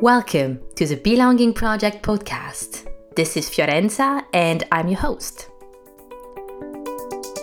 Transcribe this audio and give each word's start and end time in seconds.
Welcome 0.00 0.60
to 0.74 0.86
the 0.86 0.96
Belonging 0.96 1.54
Project 1.54 2.02
podcast. 2.02 2.90
This 3.14 3.36
is 3.36 3.48
Fiorenza 3.48 4.24
and 4.32 4.64
I'm 4.72 4.88
your 4.88 4.98
host. 4.98 5.48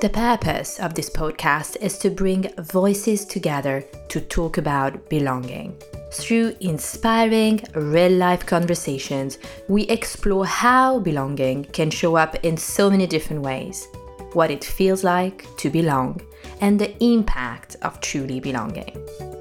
The 0.02 0.12
purpose 0.12 0.78
of 0.80 0.94
this 0.94 1.10
podcast 1.10 1.78
is 1.82 1.98
to 2.00 2.10
bring 2.10 2.54
voices 2.60 3.24
together 3.24 3.86
to 4.10 4.20
talk 4.20 4.58
about 4.58 5.10
belonging. 5.10 5.82
Through 6.12 6.58
inspiring, 6.60 7.64
real 7.74 8.12
life 8.12 8.46
conversations, 8.46 9.38
we 9.70 9.84
explore 9.84 10.46
how 10.46 11.00
belonging 11.00 11.64
can 11.64 11.90
show 11.90 12.18
up 12.18 12.36
in 12.44 12.58
so 12.58 12.90
many 12.90 13.08
different 13.08 13.44
ways, 13.44 13.88
what 14.34 14.52
it 14.52 14.66
feels 14.66 15.06
like 15.06 15.46
to 15.56 15.70
belong, 15.70 16.20
and 16.60 16.78
the 16.78 17.02
impact 17.02 17.78
of 17.82 18.02
truly 18.02 18.42
belonging. 18.42 19.41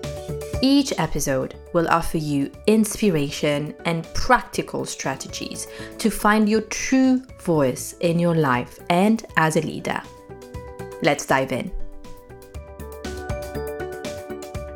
Each 0.63 0.93
episode 0.99 1.55
will 1.73 1.89
offer 1.89 2.19
you 2.19 2.53
inspiration 2.67 3.75
and 3.87 4.07
practical 4.13 4.85
strategies 4.85 5.67
to 5.96 6.11
find 6.11 6.51
your 6.51 6.61
true 6.61 7.23
voice 7.41 7.95
in 8.01 8.18
your 8.18 8.35
life 8.35 8.79
and 8.91 9.25
as 9.39 9.57
a 9.57 9.63
leader. 9.63 10.03
Let's 11.01 11.25
dive 11.25 11.53
in. 11.53 11.71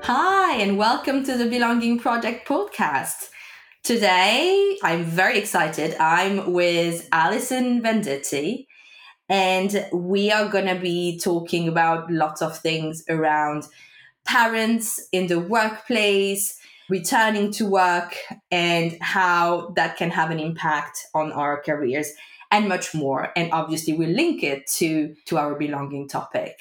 Hi, 0.05 0.57
and 0.57 0.79
welcome 0.79 1.23
to 1.25 1.37
the 1.37 1.51
Belonging 1.51 1.99
Project 1.99 2.49
podcast. 2.49 3.29
Today, 3.83 4.79
I'm 4.83 5.05
very 5.05 5.39
excited. 5.39 5.97
I'm 6.01 6.55
with 6.55 7.07
Allison 7.13 7.83
Venditti, 7.83 8.69
and 9.29 9.87
we 9.93 10.33
are 10.33 10.49
going 10.49 10.67
to 10.75 10.81
be 10.81 11.21
talking 11.23 11.69
about 11.69 12.11
lots 12.11 12.41
of 12.41 12.57
things 12.57 13.05
around 13.11 13.65
parents 14.25 15.01
in 15.13 15.27
the 15.27 15.39
workplace, 15.39 16.59
returning 16.89 17.51
to 17.53 17.67
work, 17.67 18.17
and 18.51 18.97
how 19.01 19.73
that 19.77 19.97
can 19.97 20.11
have 20.11 20.31
an 20.31 20.41
impact 20.41 21.07
on 21.15 21.33
our 21.33 21.63
careers 21.63 22.11
and 22.51 22.69
much 22.69 22.95
more. 22.95 23.33
And 23.37 23.53
obviously, 23.53 23.95
we 23.95 24.07
link 24.07 24.43
it 24.43 24.67
to, 24.79 25.15
to 25.27 25.39
our 25.39 25.55
belonging 25.55 26.09
topic. 26.09 26.61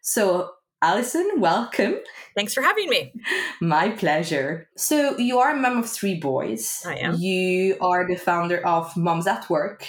So, 0.00 0.50
Allison, 0.82 1.30
welcome. 1.38 1.96
Thanks 2.36 2.52
for 2.52 2.60
having 2.62 2.90
me. 2.90 3.12
My 3.60 3.90
pleasure. 3.90 4.68
So, 4.76 5.16
you 5.16 5.38
are 5.38 5.52
a 5.52 5.56
mom 5.56 5.78
of 5.78 5.88
three 5.88 6.18
boys. 6.20 6.82
I 6.86 6.96
am. 6.96 7.14
You 7.16 7.76
are 7.80 8.06
the 8.06 8.16
founder 8.16 8.64
of 8.66 8.96
Moms 8.96 9.26
at 9.26 9.48
Work, 9.48 9.86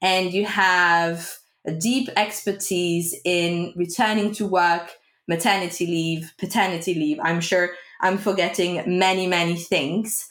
and 0.00 0.32
you 0.32 0.46
have 0.46 1.38
a 1.66 1.72
deep 1.72 2.08
expertise 2.16 3.14
in 3.24 3.72
returning 3.76 4.32
to 4.34 4.46
work 4.46 4.96
maternity 5.28 5.86
leave, 5.86 6.32
paternity 6.38 6.94
leave. 6.94 7.18
I'm 7.22 7.40
sure 7.40 7.70
I'm 8.00 8.18
forgetting 8.18 8.82
many, 8.98 9.26
many 9.26 9.56
things. 9.56 10.28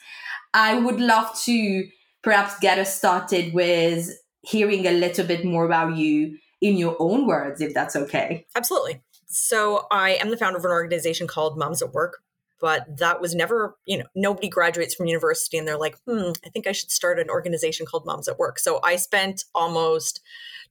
I 0.54 0.78
would 0.78 1.00
love 1.00 1.38
to 1.44 1.88
perhaps 2.24 2.60
get 2.60 2.78
us 2.78 2.96
started 2.96 3.54
with 3.54 4.10
hearing 4.42 4.86
a 4.86 4.92
little 4.92 5.26
bit 5.26 5.46
more 5.46 5.66
about 5.66 5.96
you 5.96 6.38
in 6.62 6.78
your 6.78 6.96
own 7.00 7.26
words, 7.26 7.62
if 7.62 7.74
that's 7.74 7.96
okay. 7.96 8.46
Absolutely. 8.56 9.02
So, 9.26 9.88
I 9.92 10.12
am 10.12 10.30
the 10.30 10.38
founder 10.38 10.60
of 10.60 10.66
an 10.66 10.72
organization 10.72 11.26
called 11.26 11.58
Moms 11.58 11.82
at 11.82 11.94
Work, 11.94 12.22
but 12.60 12.98
that 12.98 13.22
was 13.22 13.34
never, 13.34 13.78
you 13.86 13.98
know, 13.98 14.06
nobody 14.14 14.50
graduates 14.50 14.94
from 14.94 15.08
university 15.08 15.58
and 15.58 15.68
they're 15.68 15.78
like, 15.78 15.98
hmm, 16.06 16.32
I 16.46 16.50
think 16.50 16.68
I 16.68 16.74
should 16.74 16.92
start 16.92 17.18
an 17.18 17.30
organization 17.30 17.86
called 17.86 18.06
Moms 18.06 18.28
at 18.28 18.38
Work. 18.38 18.60
So, 18.60 18.80
I 18.84 18.98
spent 18.98 19.46
almost 19.56 20.22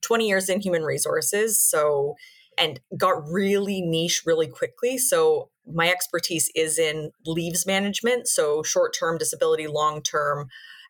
20 0.01 0.27
years 0.27 0.47
in 0.47 0.61
human 0.61 0.83
resources. 0.83 1.61
So, 1.61 2.15
and 2.57 2.79
got 2.97 3.23
really 3.27 3.81
niche 3.81 4.23
really 4.25 4.47
quickly. 4.47 4.97
So 4.97 5.49
my 5.65 5.89
expertise 5.89 6.49
is 6.55 6.77
in 6.77 7.11
leaves 7.25 7.65
management, 7.65 8.27
so 8.27 8.63
short 8.63 8.95
term 8.97 9.17
disability, 9.17 9.67
long 9.67 10.01
term, 10.01 10.47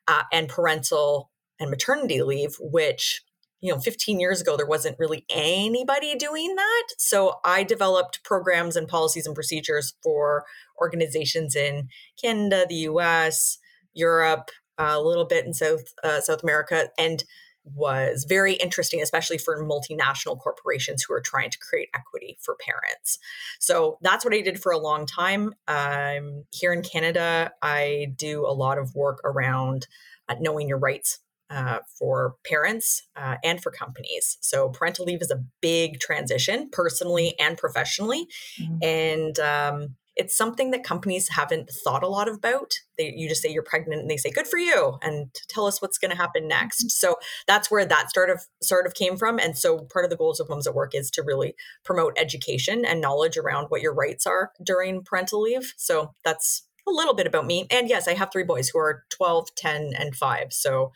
uh, 0.08 0.24
and 0.32 0.50
parental 0.50 1.30
and 1.60 1.70
maternity 1.70 2.22
leave, 2.24 2.56
which 2.60 3.22
you 3.62 3.72
know 3.72 3.80
15 3.80 4.20
years 4.20 4.42
ago 4.42 4.58
there 4.58 4.66
wasn't 4.66 4.98
really 5.00 5.24
anybody 5.30 6.16
doing 6.16 6.56
that 6.56 6.84
so 6.98 7.40
i 7.46 7.64
developed 7.64 8.24
programs 8.24 8.76
and 8.76 8.88
policies 8.88 9.26
and 9.28 9.36
procedures 9.36 9.94
for 10.04 10.46
organizations 10.82 11.56
in 11.56 11.88
canada 12.20 12.66
the 12.68 12.76
us 12.76 13.60
europe 13.94 14.50
a 14.78 15.00
little 15.00 15.26
bit 15.26 15.46
in 15.46 15.54
south 15.54 15.94
uh, 16.04 16.20
south 16.20 16.44
america 16.44 16.90
and 16.98 17.24
was 17.64 18.26
very 18.28 18.54
interesting, 18.54 19.02
especially 19.02 19.38
for 19.38 19.64
multinational 19.64 20.40
corporations 20.40 21.04
who 21.04 21.14
are 21.14 21.22
trying 21.22 21.50
to 21.50 21.60
create 21.60 21.90
equity 21.94 22.38
for 22.42 22.56
parents. 22.56 23.20
So 23.60 23.98
that's 24.02 24.26
what 24.26 24.34
I 24.34 24.42
did 24.42 24.62
for 24.62 24.72
a 24.72 24.78
long 24.78 25.06
time. 25.06 25.54
Um, 25.68 26.46
here 26.52 26.74
in 26.74 26.82
Canada, 26.82 27.52
I 27.62 28.14
do 28.16 28.46
a 28.46 28.54
lot 28.54 28.78
of 28.78 28.96
work 28.96 29.22
around 29.24 29.88
uh, 30.28 30.36
knowing 30.40 30.68
your 30.68 30.80
rights 30.80 31.20
uh, 31.52 31.80
for 32.00 32.36
parents 32.46 33.04
uh, 33.18 33.36
and 33.44 33.62
for 33.62 33.72
companies. 33.72 34.38
So, 34.40 34.70
parental 34.70 35.04
leave 35.04 35.22
is 35.22 35.32
a 35.32 35.44
big 35.62 36.00
transition 36.00 36.70
personally 36.72 37.36
and 37.40 37.58
professionally. 37.58 38.28
Mm-hmm. 38.58 38.78
And 38.82 39.40
um, 39.40 39.96
it's 40.16 40.36
something 40.36 40.72
that 40.72 40.84
companies 40.84 41.30
haven't 41.30 41.70
thought 41.84 42.04
a 42.04 42.08
lot 42.08 42.28
about. 42.28 42.72
They, 42.98 43.14
you 43.16 43.30
just 43.30 43.42
say 43.42 43.50
you're 43.50 43.64
pregnant 43.64 44.02
and 44.02 44.10
they 44.10 44.18
say, 44.18 44.30
good 44.30 44.48
for 44.48 44.60
you. 44.60 44.98
And 45.02 45.34
tell 45.48 45.66
us 45.66 45.82
what's 45.82 45.98
going 45.98 46.12
to 46.12 46.18
happen 46.18 46.48
next. 46.48 46.82
Mm-hmm. 46.82 46.90
So 46.90 47.16
that's 47.48 47.72
where 47.72 47.86
that 47.86 48.14
sort 48.14 48.30
of 48.30 48.46
sort 48.62 48.86
of 48.86 48.94
came 48.94 49.18
from. 49.18 49.40
And 49.40 49.58
so 49.58 49.88
part 49.92 50.06
of 50.06 50.12
the 50.12 50.18
goals 50.18 50.40
of 50.40 50.50
Moms 50.50 50.68
at 50.68 50.76
Work 50.76 50.94
is 50.94 51.10
to 51.12 51.24
really 51.24 51.56
promote 51.86 52.18
education 52.18 52.84
and 52.86 53.00
knowledge 53.02 53.38
around 53.38 53.68
what 53.70 53.82
your 53.82 53.94
rights 53.94 54.28
are 54.28 54.52
during 54.64 55.04
parental 55.04 55.42
leave. 55.42 55.74
So 55.78 56.14
that's 56.26 56.68
a 56.88 56.92
little 56.92 57.14
bit 57.14 57.28
about 57.28 57.46
me. 57.46 57.68
And 57.72 57.88
yes, 57.88 58.08
I 58.08 58.14
have 58.14 58.32
three 58.32 58.44
boys 58.44 58.70
who 58.70 58.80
are 58.80 59.04
12, 59.12 59.56
10, 59.56 59.92
and 59.98 60.16
five. 60.16 60.48
So, 60.52 60.92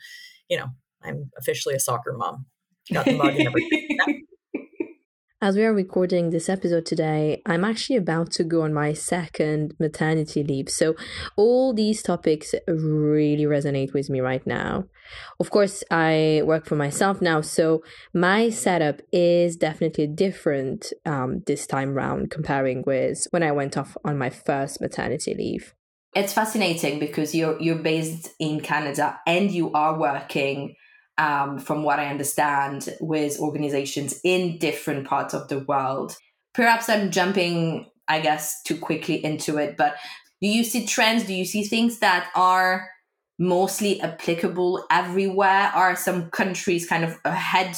you 0.48 0.58
know, 0.58 0.68
I'm 1.02 1.30
officially 1.38 1.74
a 1.74 1.80
soccer 1.80 2.12
mom. 2.12 2.46
Got 2.92 3.06
the 3.06 3.16
mug 3.16 3.34
and 3.34 3.48
everything. 3.48 3.88
As 5.42 5.54
we 5.54 5.64
are 5.64 5.74
recording 5.74 6.30
this 6.30 6.48
episode 6.48 6.86
today, 6.86 7.42
I'm 7.44 7.62
actually 7.62 7.96
about 7.96 8.30
to 8.32 8.44
go 8.44 8.62
on 8.62 8.72
my 8.72 8.94
second 8.94 9.74
maternity 9.78 10.42
leave. 10.42 10.70
So, 10.70 10.94
all 11.36 11.74
these 11.74 12.02
topics 12.02 12.54
really 12.66 13.44
resonate 13.44 13.92
with 13.92 14.08
me 14.08 14.20
right 14.20 14.44
now. 14.46 14.84
Of 15.38 15.50
course, 15.50 15.84
I 15.90 16.40
work 16.46 16.64
for 16.64 16.74
myself 16.74 17.20
now, 17.20 17.42
so 17.42 17.82
my 18.14 18.48
setup 18.48 19.02
is 19.12 19.56
definitely 19.56 20.06
different 20.06 20.90
um, 21.04 21.42
this 21.46 21.66
time 21.66 21.92
round 21.92 22.30
comparing 22.30 22.82
with 22.86 23.26
when 23.30 23.42
I 23.42 23.52
went 23.52 23.76
off 23.76 23.94
on 24.06 24.16
my 24.16 24.30
first 24.30 24.80
maternity 24.80 25.34
leave. 25.34 25.74
It's 26.14 26.32
fascinating 26.32 26.98
because 26.98 27.34
you're 27.34 27.60
you're 27.60 27.82
based 27.82 28.30
in 28.40 28.60
Canada 28.60 29.20
and 29.26 29.50
you 29.50 29.70
are 29.72 29.98
working 29.98 30.76
um, 31.18 31.58
from 31.58 31.82
what 31.82 31.98
I 31.98 32.06
understand, 32.06 32.88
with 33.00 33.38
organizations 33.40 34.20
in 34.24 34.58
different 34.58 35.06
parts 35.06 35.34
of 35.34 35.48
the 35.48 35.60
world. 35.60 36.16
Perhaps 36.54 36.88
I'm 36.88 37.10
jumping, 37.10 37.90
I 38.08 38.20
guess, 38.20 38.62
too 38.62 38.78
quickly 38.78 39.24
into 39.24 39.58
it, 39.58 39.76
but 39.76 39.96
do 40.40 40.48
you 40.48 40.64
see 40.64 40.86
trends? 40.86 41.24
Do 41.24 41.34
you 41.34 41.44
see 41.44 41.64
things 41.64 42.00
that 42.00 42.30
are 42.34 42.88
mostly 43.38 44.00
applicable 44.00 44.84
everywhere? 44.90 45.70
Are 45.74 45.96
some 45.96 46.30
countries 46.30 46.86
kind 46.86 47.04
of 47.04 47.16
ahead 47.24 47.74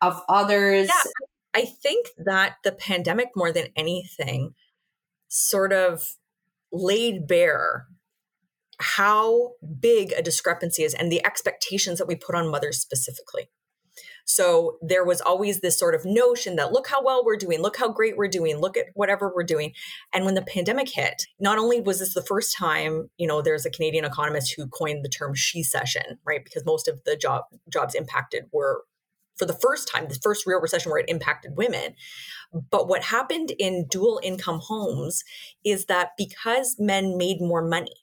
of 0.00 0.20
others? 0.28 0.88
Yeah, 0.88 1.10
I 1.54 1.64
think 1.64 2.08
that 2.18 2.54
the 2.64 2.72
pandemic, 2.72 3.28
more 3.36 3.52
than 3.52 3.68
anything, 3.76 4.54
sort 5.28 5.72
of 5.72 6.16
laid 6.72 7.26
bare 7.26 7.86
how 8.82 9.52
big 9.80 10.12
a 10.12 10.22
discrepancy 10.22 10.82
is 10.82 10.94
and 10.94 11.10
the 11.10 11.24
expectations 11.24 11.98
that 11.98 12.08
we 12.08 12.14
put 12.14 12.34
on 12.34 12.50
mothers 12.50 12.80
specifically. 12.80 13.48
So 14.24 14.78
there 14.80 15.04
was 15.04 15.20
always 15.20 15.60
this 15.60 15.78
sort 15.78 15.94
of 15.94 16.04
notion 16.04 16.56
that 16.56 16.72
look 16.72 16.88
how 16.88 17.02
well 17.02 17.24
we're 17.24 17.36
doing, 17.36 17.60
look 17.60 17.76
how 17.76 17.88
great 17.88 18.16
we're 18.16 18.28
doing, 18.28 18.58
look 18.58 18.76
at 18.76 18.86
whatever 18.94 19.32
we're 19.34 19.42
doing. 19.42 19.72
And 20.12 20.24
when 20.24 20.34
the 20.34 20.42
pandemic 20.42 20.88
hit, 20.88 21.26
not 21.40 21.58
only 21.58 21.80
was 21.80 21.98
this 21.98 22.14
the 22.14 22.22
first 22.22 22.56
time, 22.56 23.10
you 23.16 23.26
know, 23.26 23.42
there's 23.42 23.66
a 23.66 23.70
Canadian 23.70 24.04
economist 24.04 24.54
who 24.56 24.68
coined 24.68 25.04
the 25.04 25.08
term 25.08 25.34
she-cession, 25.34 26.18
right? 26.24 26.44
Because 26.44 26.64
most 26.64 26.88
of 26.88 27.00
the 27.04 27.16
job 27.16 27.44
jobs 27.72 27.94
impacted 27.94 28.44
were 28.52 28.84
for 29.36 29.46
the 29.46 29.54
first 29.54 29.88
time, 29.88 30.06
the 30.08 30.18
first 30.22 30.46
real 30.46 30.60
recession 30.60 30.90
where 30.90 31.00
it 31.00 31.08
impacted 31.08 31.56
women. 31.56 31.94
But 32.70 32.86
what 32.86 33.02
happened 33.02 33.50
in 33.58 33.86
dual 33.90 34.20
income 34.22 34.60
homes 34.62 35.24
is 35.64 35.86
that 35.86 36.10
because 36.18 36.76
men 36.78 37.16
made 37.16 37.40
more 37.40 37.66
money, 37.66 38.01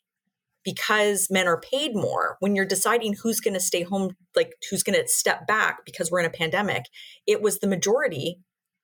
because 0.69 1.27
men 1.31 1.47
are 1.47 1.59
paid 1.59 1.95
more 1.95 2.37
when 2.41 2.55
you're 2.55 2.65
deciding 2.65 3.15
who's 3.15 3.39
going 3.39 3.55
to 3.55 3.59
stay 3.59 3.81
home 3.81 4.15
like 4.35 4.51
who's 4.69 4.83
going 4.83 4.99
to 4.99 5.07
step 5.07 5.47
back 5.47 5.79
because 5.83 6.11
we're 6.11 6.19
in 6.19 6.25
a 6.25 6.29
pandemic 6.29 6.83
it 7.25 7.41
was 7.41 7.57
the 7.57 7.67
majority 7.67 8.39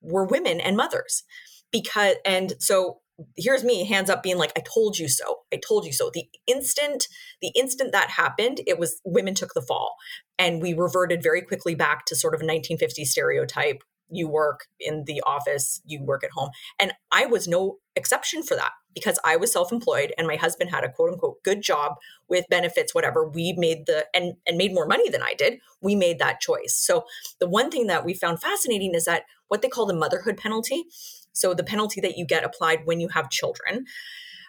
were 0.05 0.25
women 0.25 0.59
and 0.59 0.77
mothers. 0.77 1.23
Because 1.71 2.15
and 2.25 2.53
so 2.59 2.99
here's 3.37 3.63
me 3.63 3.85
hands 3.85 4.09
up 4.09 4.21
being 4.21 4.37
like 4.37 4.51
i 4.57 4.61
told 4.61 4.97
you 4.97 5.07
so. 5.07 5.39
I 5.53 5.59
told 5.65 5.85
you 5.85 5.93
so. 5.93 6.11
The 6.13 6.25
instant 6.47 7.07
the 7.41 7.51
instant 7.55 7.91
that 7.91 8.09
happened 8.09 8.61
it 8.67 8.79
was 8.79 9.01
women 9.03 9.33
took 9.33 9.53
the 9.53 9.61
fall. 9.61 9.95
And 10.37 10.61
we 10.61 10.73
reverted 10.73 11.23
very 11.23 11.41
quickly 11.41 11.75
back 11.75 12.05
to 12.05 12.15
sort 12.15 12.35
of 12.35 12.41
a 12.41 12.45
1950s 12.45 13.07
stereotype. 13.07 13.83
You 14.09 14.29
work 14.29 14.65
in 14.79 15.03
the 15.05 15.21
office 15.25 15.81
you 15.85 16.03
work 16.03 16.23
at 16.23 16.31
home. 16.31 16.49
And 16.79 16.93
i 17.11 17.25
was 17.25 17.47
no 17.47 17.77
exception 17.95 18.43
for 18.43 18.55
that 18.55 18.71
because 18.95 19.19
I 19.23 19.35
was 19.35 19.51
self-employed 19.51 20.13
and 20.17 20.25
my 20.25 20.37
husband 20.37 20.71
had 20.71 20.83
a 20.83 20.91
quote 20.91 21.11
unquote 21.11 21.43
good 21.43 21.61
job 21.61 21.97
with 22.27 22.45
benefits, 22.49 22.95
whatever, 22.95 23.27
we 23.27 23.53
made 23.57 23.85
the 23.85 24.07
and 24.15 24.33
and 24.47 24.57
made 24.57 24.73
more 24.73 24.87
money 24.87 25.09
than 25.09 25.21
I 25.21 25.35
did. 25.37 25.59
We 25.81 25.93
made 25.93 26.17
that 26.19 26.39
choice. 26.39 26.73
So 26.75 27.05
the 27.39 27.47
one 27.47 27.69
thing 27.69 27.87
that 27.87 28.05
we 28.05 28.15
found 28.15 28.41
fascinating 28.41 28.95
is 28.95 29.05
that 29.05 29.23
what 29.49 29.61
they 29.61 29.67
call 29.67 29.85
the 29.85 29.93
motherhood 29.93 30.37
penalty. 30.37 30.85
So 31.33 31.53
the 31.53 31.63
penalty 31.63 32.01
that 32.01 32.17
you 32.17 32.25
get 32.25 32.43
applied 32.43 32.85
when 32.85 32.99
you 32.99 33.09
have 33.09 33.29
children. 33.29 33.85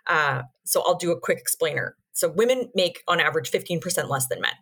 Uh, 0.06 0.42
so 0.64 0.82
I'll 0.86 0.94
do 0.94 1.10
a 1.10 1.20
quick 1.20 1.38
explainer. 1.38 1.96
So 2.12 2.28
women 2.30 2.70
make 2.74 3.02
on 3.08 3.20
average 3.20 3.50
15% 3.50 4.08
less 4.08 4.28
than 4.28 4.40
men 4.40 4.52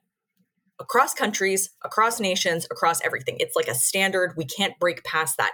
across 0.80 1.14
countries, 1.14 1.70
across 1.84 2.18
nations, 2.18 2.66
across 2.70 3.00
everything. 3.04 3.36
It's 3.38 3.54
like 3.54 3.68
a 3.68 3.74
standard. 3.74 4.34
We 4.36 4.44
can't 4.44 4.78
break 4.78 5.04
past 5.04 5.36
that. 5.36 5.52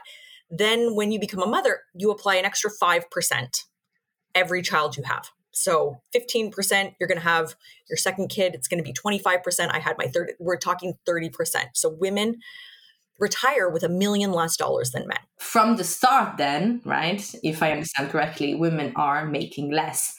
Then 0.51 0.95
when 0.95 1.13
you 1.13 1.21
become 1.21 1.43
a 1.43 1.47
mother, 1.47 1.81
you 1.95 2.11
apply 2.11 2.37
an 2.37 2.45
extra 2.45 2.71
5% 2.71 3.65
every 4.35 4.63
child 4.63 4.97
you 4.97 5.03
have. 5.05 5.31
So 5.53 6.01
15%, 6.15 6.95
you're 6.99 7.09
going 7.09 7.19
to 7.19 7.25
have 7.25 7.55
your 7.89 7.97
second 7.97 8.29
kid, 8.29 8.55
it's 8.55 8.69
going 8.69 8.83
to 8.83 8.85
be 8.85 8.93
25%. 8.93 9.71
I 9.71 9.79
had 9.79 9.97
my 9.99 10.07
third, 10.07 10.33
we're 10.39 10.57
talking 10.57 10.95
30%. 11.09 11.31
So 11.75 11.89
women 11.89 12.39
retire 13.19 13.69
with 13.69 13.83
a 13.83 13.89
million 13.89 14.33
less 14.33 14.57
dollars 14.57 14.93
than 14.93 15.07
men. 15.07 15.19
From 15.39 15.77
the 15.77 15.85
start, 15.85 16.39
then, 16.39 16.81
right? 16.85 17.23
If 17.43 17.63
I 17.63 17.73
understand 17.73 18.11
correctly, 18.11 18.55
women 18.55 18.93
are 18.97 19.27
making 19.27 19.71
less. 19.71 20.17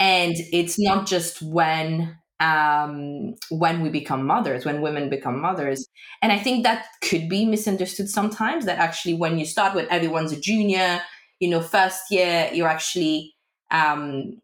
And 0.00 0.34
it's 0.52 0.78
not 0.78 1.06
just 1.06 1.40
when 1.40 2.18
um, 2.40 3.36
when 3.48 3.80
we 3.80 3.90
become 3.90 4.26
mothers, 4.26 4.64
when 4.64 4.82
women 4.82 5.08
become 5.08 5.40
mothers. 5.40 5.86
And 6.20 6.32
I 6.32 6.38
think 6.38 6.64
that 6.64 6.86
could 7.00 7.28
be 7.28 7.46
misunderstood 7.46 8.10
sometimes 8.10 8.66
that 8.66 8.78
actually 8.78 9.14
when 9.14 9.38
you 9.38 9.46
start 9.46 9.74
when 9.74 9.88
everyone's 9.88 10.32
a 10.32 10.40
junior, 10.40 11.00
you 11.38 11.48
know, 11.48 11.60
first 11.60 12.02
year, 12.10 12.50
you're 12.52 12.68
actually 12.68 13.33
um, 13.70 14.40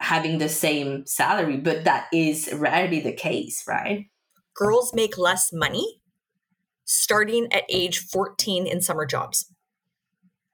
having 0.00 0.38
the 0.38 0.48
same 0.48 1.06
salary, 1.06 1.56
but 1.56 1.84
that 1.84 2.06
is 2.12 2.50
rarely 2.52 3.00
the 3.00 3.12
case, 3.12 3.64
right? 3.66 4.06
Girls 4.54 4.92
make 4.94 5.16
less 5.16 5.50
money 5.52 6.00
starting 6.84 7.52
at 7.52 7.64
age 7.68 7.98
14 7.98 8.66
in 8.66 8.80
summer 8.80 9.06
jobs. 9.06 9.46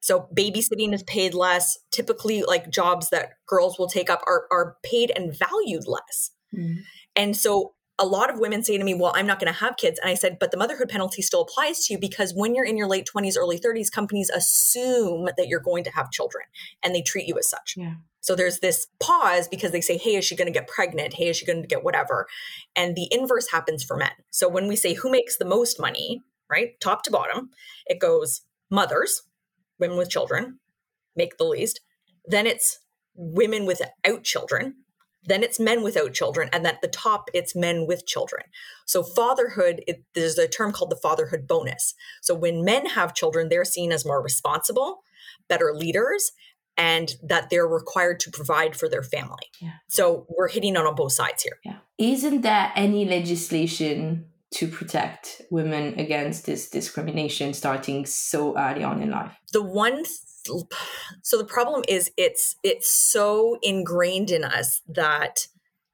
So 0.01 0.29
babysitting 0.35 0.95
is 0.95 1.03
paid 1.03 1.35
less. 1.35 1.79
Typically, 1.91 2.43
like 2.43 2.71
jobs 2.71 3.11
that 3.11 3.31
girls 3.47 3.79
will 3.79 3.89
take 3.89 4.09
up 4.09 4.23
are, 4.27 4.47
are 4.51 4.77
paid 4.83 5.13
and 5.15 5.37
valued 5.37 5.87
less. 5.87 6.31
Mm. 6.57 6.77
And 7.17 7.37
so 7.37 7.75
a 7.99 8.07
lot 8.07 8.31
of 8.33 8.39
women 8.39 8.63
say 8.63 8.79
to 8.79 8.85
me, 8.85 8.95
Well, 8.95 9.13
I'm 9.15 9.27
not 9.27 9.41
going 9.41 9.53
to 9.53 9.59
have 9.59 9.77
kids. 9.77 9.99
And 10.01 10.11
I 10.11 10.15
said, 10.15 10.39
But 10.39 10.51
the 10.51 10.57
motherhood 10.57 10.89
penalty 10.89 11.23
still 11.23 11.43
applies 11.43 11.85
to 11.87 11.95
you 11.95 11.99
because 11.99 12.33
when 12.35 12.55
you're 12.55 12.65
in 12.65 12.77
your 12.77 12.87
late 12.87 13.09
20s, 13.13 13.37
early 13.37 13.59
30s, 13.59 13.91
companies 13.91 14.31
assume 14.31 15.29
that 15.37 15.49
you're 15.49 15.61
going 15.61 15.85
to 15.85 15.91
have 15.91 16.11
children 16.11 16.45
and 16.83 16.95
they 16.95 17.03
treat 17.03 17.27
you 17.27 17.37
as 17.39 17.49
such. 17.49 17.75
Yeah. 17.77 17.95
So 18.21 18.35
there's 18.35 18.61
this 18.61 18.87
pause 19.01 19.49
because 19.49 19.73
they 19.73 19.81
say, 19.81 19.97
Hey, 19.97 20.17
is 20.17 20.25
she 20.25 20.37
going 20.37 20.53
to 20.53 20.59
get 20.59 20.69
pregnant? 20.69 21.15
Hey, 21.15 21.29
is 21.29 21.37
she 21.37 21.47
going 21.47 21.63
to 21.63 21.69
get 21.69 21.85
whatever? 21.85 22.27
And 22.77 22.95
the 22.95 23.09
inverse 23.11 23.51
happens 23.51 23.83
for 23.83 23.97
men. 23.97 24.11
So 24.31 24.49
when 24.49 24.69
we 24.69 24.77
say 24.77 24.95
who 24.95 25.11
makes 25.11 25.37
the 25.37 25.45
most 25.45 25.81
money, 25.81 26.23
right, 26.51 26.79
top 26.81 27.03
to 27.05 27.11
bottom, 27.11 27.51
it 27.87 27.99
goes 27.99 28.43
mothers, 28.71 29.23
women 29.79 29.97
with 29.97 30.11
children 30.11 30.61
make 31.17 31.37
the 31.37 31.45
least. 31.45 31.81
Then 32.25 32.47
it's 32.47 32.79
women 33.15 33.67
without 33.67 34.23
children 34.23 34.77
then 35.25 35.43
it's 35.43 35.61
men 35.61 35.83
without 35.83 36.15
children 36.15 36.49
and 36.53 36.67
at 36.67 36.81
the 36.81 36.89
top 36.89 37.29
it's 37.35 37.55
men 37.55 37.87
with 37.87 38.07
children. 38.07 38.45
So 38.87 39.03
fatherhood 39.03 39.83
it, 39.87 40.05
there's 40.15 40.39
a 40.39 40.49
term 40.49 40.73
called 40.73 40.91
the 40.91 40.97
fatherhood 40.97 41.47
bonus. 41.47 41.95
So 42.23 42.35
when 42.35 42.65
men 42.65 42.87
have 42.87 43.15
children 43.15 43.49
they're 43.49 43.65
seen 43.65 43.93
as 43.93 44.05
more 44.05 44.23
responsible 44.23 45.03
better 45.49 45.73
leaders 45.75 46.33
and 46.77 47.17
that 47.23 47.51
they're 47.51 47.67
required 47.67 48.21
to 48.21 48.31
provide 48.31 48.77
for 48.77 48.89
their 48.89 49.03
family. 49.03 49.51
Yeah. 49.61 49.73
so 49.89 50.27
we're 50.37 50.49
hitting 50.49 50.77
on, 50.77 50.87
on 50.87 50.95
both 50.95 51.13
sides 51.13 51.43
here. 51.43 51.59
Yeah. 51.65 51.79
Isn't 51.99 52.43
there 52.43 52.73
any 52.77 53.05
legislation 53.05 54.27
to 54.51 54.69
protect 54.69 55.43
women 55.51 55.99
against 55.99 56.47
this 56.47 56.71
discrimination 56.71 57.53
starting 57.53 58.07
so 58.07 58.57
early 58.57 58.83
on 58.83 59.03
in 59.03 59.11
life. 59.11 59.33
The 59.53 59.63
one 59.63 60.05
so 61.23 61.37
the 61.37 61.45
problem 61.45 61.83
is 61.89 62.11
it's 62.17 62.57
it's 62.63 62.91
so 62.91 63.59
ingrained 63.63 64.31
in 64.31 64.45
us 64.45 64.81
that 64.89 65.47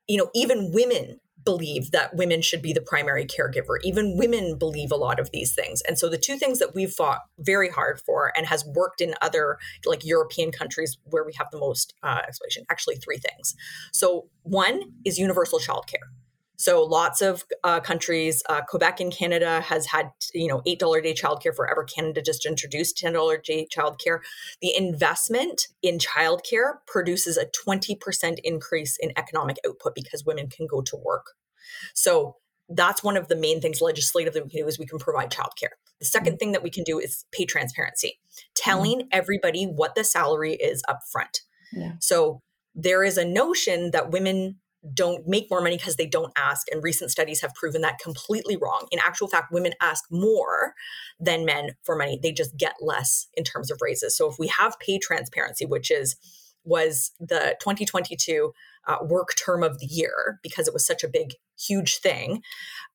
you 0.07 0.17
know 0.17 0.31
even 0.35 0.71
women 0.73 1.21
believe 1.45 1.91
that 1.91 2.15
women 2.15 2.41
should 2.41 2.63
be 2.63 2.73
the 2.73 2.81
primary 2.81 3.27
caregiver. 3.27 3.77
Even 3.83 4.17
women 4.17 4.57
believe 4.59 4.91
a 4.91 4.97
lot 4.97 5.21
of 5.21 5.31
these 5.31 5.55
things. 5.55 5.83
And 5.83 5.99
so 5.99 6.09
the 6.09 6.17
two 6.17 6.39
things 6.39 6.59
that 6.59 6.75
we've 6.75 6.91
fought 6.91 7.19
very 7.39 7.69
hard 7.69 8.01
for 8.01 8.33
and 8.35 8.47
has 8.47 8.65
worked 8.65 9.03
in 9.03 9.15
other 9.21 9.59
like 9.85 10.05
european 10.05 10.53
countries 10.53 10.97
where 11.05 11.25
we 11.25 11.35
have 11.37 11.49
the 11.53 11.59
most 11.59 11.93
uh, 12.03 12.21
explanation 12.27 12.65
actually 12.71 12.97
three 12.97 13.19
things. 13.19 13.55
So 13.93 14.29
one 14.43 14.81
is 15.05 15.19
universal 15.19 15.59
childcare 15.59 16.09
so 16.57 16.85
lots 16.85 17.21
of 17.21 17.45
uh, 17.65 17.81
countries, 17.81 18.43
uh, 18.49 18.63
Quebec 18.63 19.01
in 19.01 19.11
Canada 19.11 19.61
has 19.63 19.87
had 19.87 20.11
you 20.33 20.47
know 20.47 20.63
eight 20.67 20.79
dollar 20.79 20.99
a 20.99 21.03
day 21.03 21.15
childcare 21.15 21.55
forever. 21.55 21.85
Canada 21.85 22.23
just 22.23 22.47
introduced 22.47 22.97
ten 22.97 23.13
dollar 23.13 23.39
day 23.39 23.67
childcare. 23.75 24.21
The 24.61 24.75
investment 24.77 25.69
in 25.83 25.99
childcare 25.99 26.79
produces 26.87 27.37
a 27.37 27.47
twenty 27.47 27.97
percent 27.97 28.41
increase 28.45 28.97
in 29.01 29.13
economic 29.17 29.57
output 29.67 29.95
because 29.95 30.25
women 30.25 30.49
can 30.49 30.67
go 30.67 30.81
to 30.83 30.97
work. 30.97 31.33
So 31.95 32.37
that's 32.69 33.03
one 33.03 33.17
of 33.17 33.29
the 33.29 33.37
main 33.37 33.61
things 33.61 33.81
legislatively 33.81 34.41
we 34.41 34.49
can 34.49 34.61
do 34.61 34.69
is 34.69 34.79
we 34.79 34.87
can 34.87 34.99
provide 34.99 35.31
childcare. 35.31 35.75
The 36.01 36.07
2nd 36.07 36.21
mm-hmm. 36.21 36.37
thing 36.37 36.53
that 36.53 36.63
we 36.63 36.71
can 36.71 36.85
do 36.85 36.99
is 36.99 37.25
pay 37.31 37.45
transparency, 37.45 38.19
telling 38.55 39.01
mm-hmm. 39.01 39.09
everybody 39.13 39.65
what 39.65 39.95
the 39.95 40.05
salary 40.05 40.55
is 40.55 40.83
up 40.89 41.01
front. 41.11 41.41
Yeah. 41.73 41.93
So 42.01 42.41
there 42.75 43.05
is 43.05 43.19
a 43.19 43.25
notion 43.25 43.91
that 43.91 44.11
women 44.11 44.61
don't 44.93 45.27
make 45.27 45.51
more 45.51 45.61
money 45.61 45.77
because 45.77 45.97
they 45.97 46.07
don't 46.07 46.33
ask. 46.37 46.67
And 46.71 46.83
recent 46.83 47.11
studies 47.11 47.41
have 47.41 47.55
proven 47.55 47.81
that 47.83 47.99
completely 47.99 48.57
wrong. 48.57 48.87
In 48.91 48.99
actual 48.99 49.29
fact, 49.29 49.53
women 49.53 49.73
ask 49.81 50.05
more 50.11 50.75
than 51.19 51.45
men 51.45 51.71
for 51.85 51.97
money. 51.97 52.19
They 52.23 52.33
just 52.33 52.57
get 52.57 52.75
less 52.81 53.29
in 53.35 53.45
terms 53.45 53.71
of 53.71 53.79
raises. 53.81 54.17
So 54.17 54.29
if 54.29 54.39
we 54.39 54.49
have 54.49 54.79
pay 54.81 54.99
transparency, 54.99 55.65
which 55.65 55.91
is 55.91 56.17
was 56.65 57.13
the 57.21 57.57
2022 57.61 58.53
uh, 58.87 58.97
work 59.03 59.35
term 59.37 59.63
of 59.63 59.79
the 59.79 59.87
year 59.87 60.41
because 60.43 60.67
it 60.67 60.75
was 60.75 60.87
such 60.87 61.05
a 61.05 61.09
big, 61.09 61.35
huge 61.59 61.99
thing. 61.99 62.43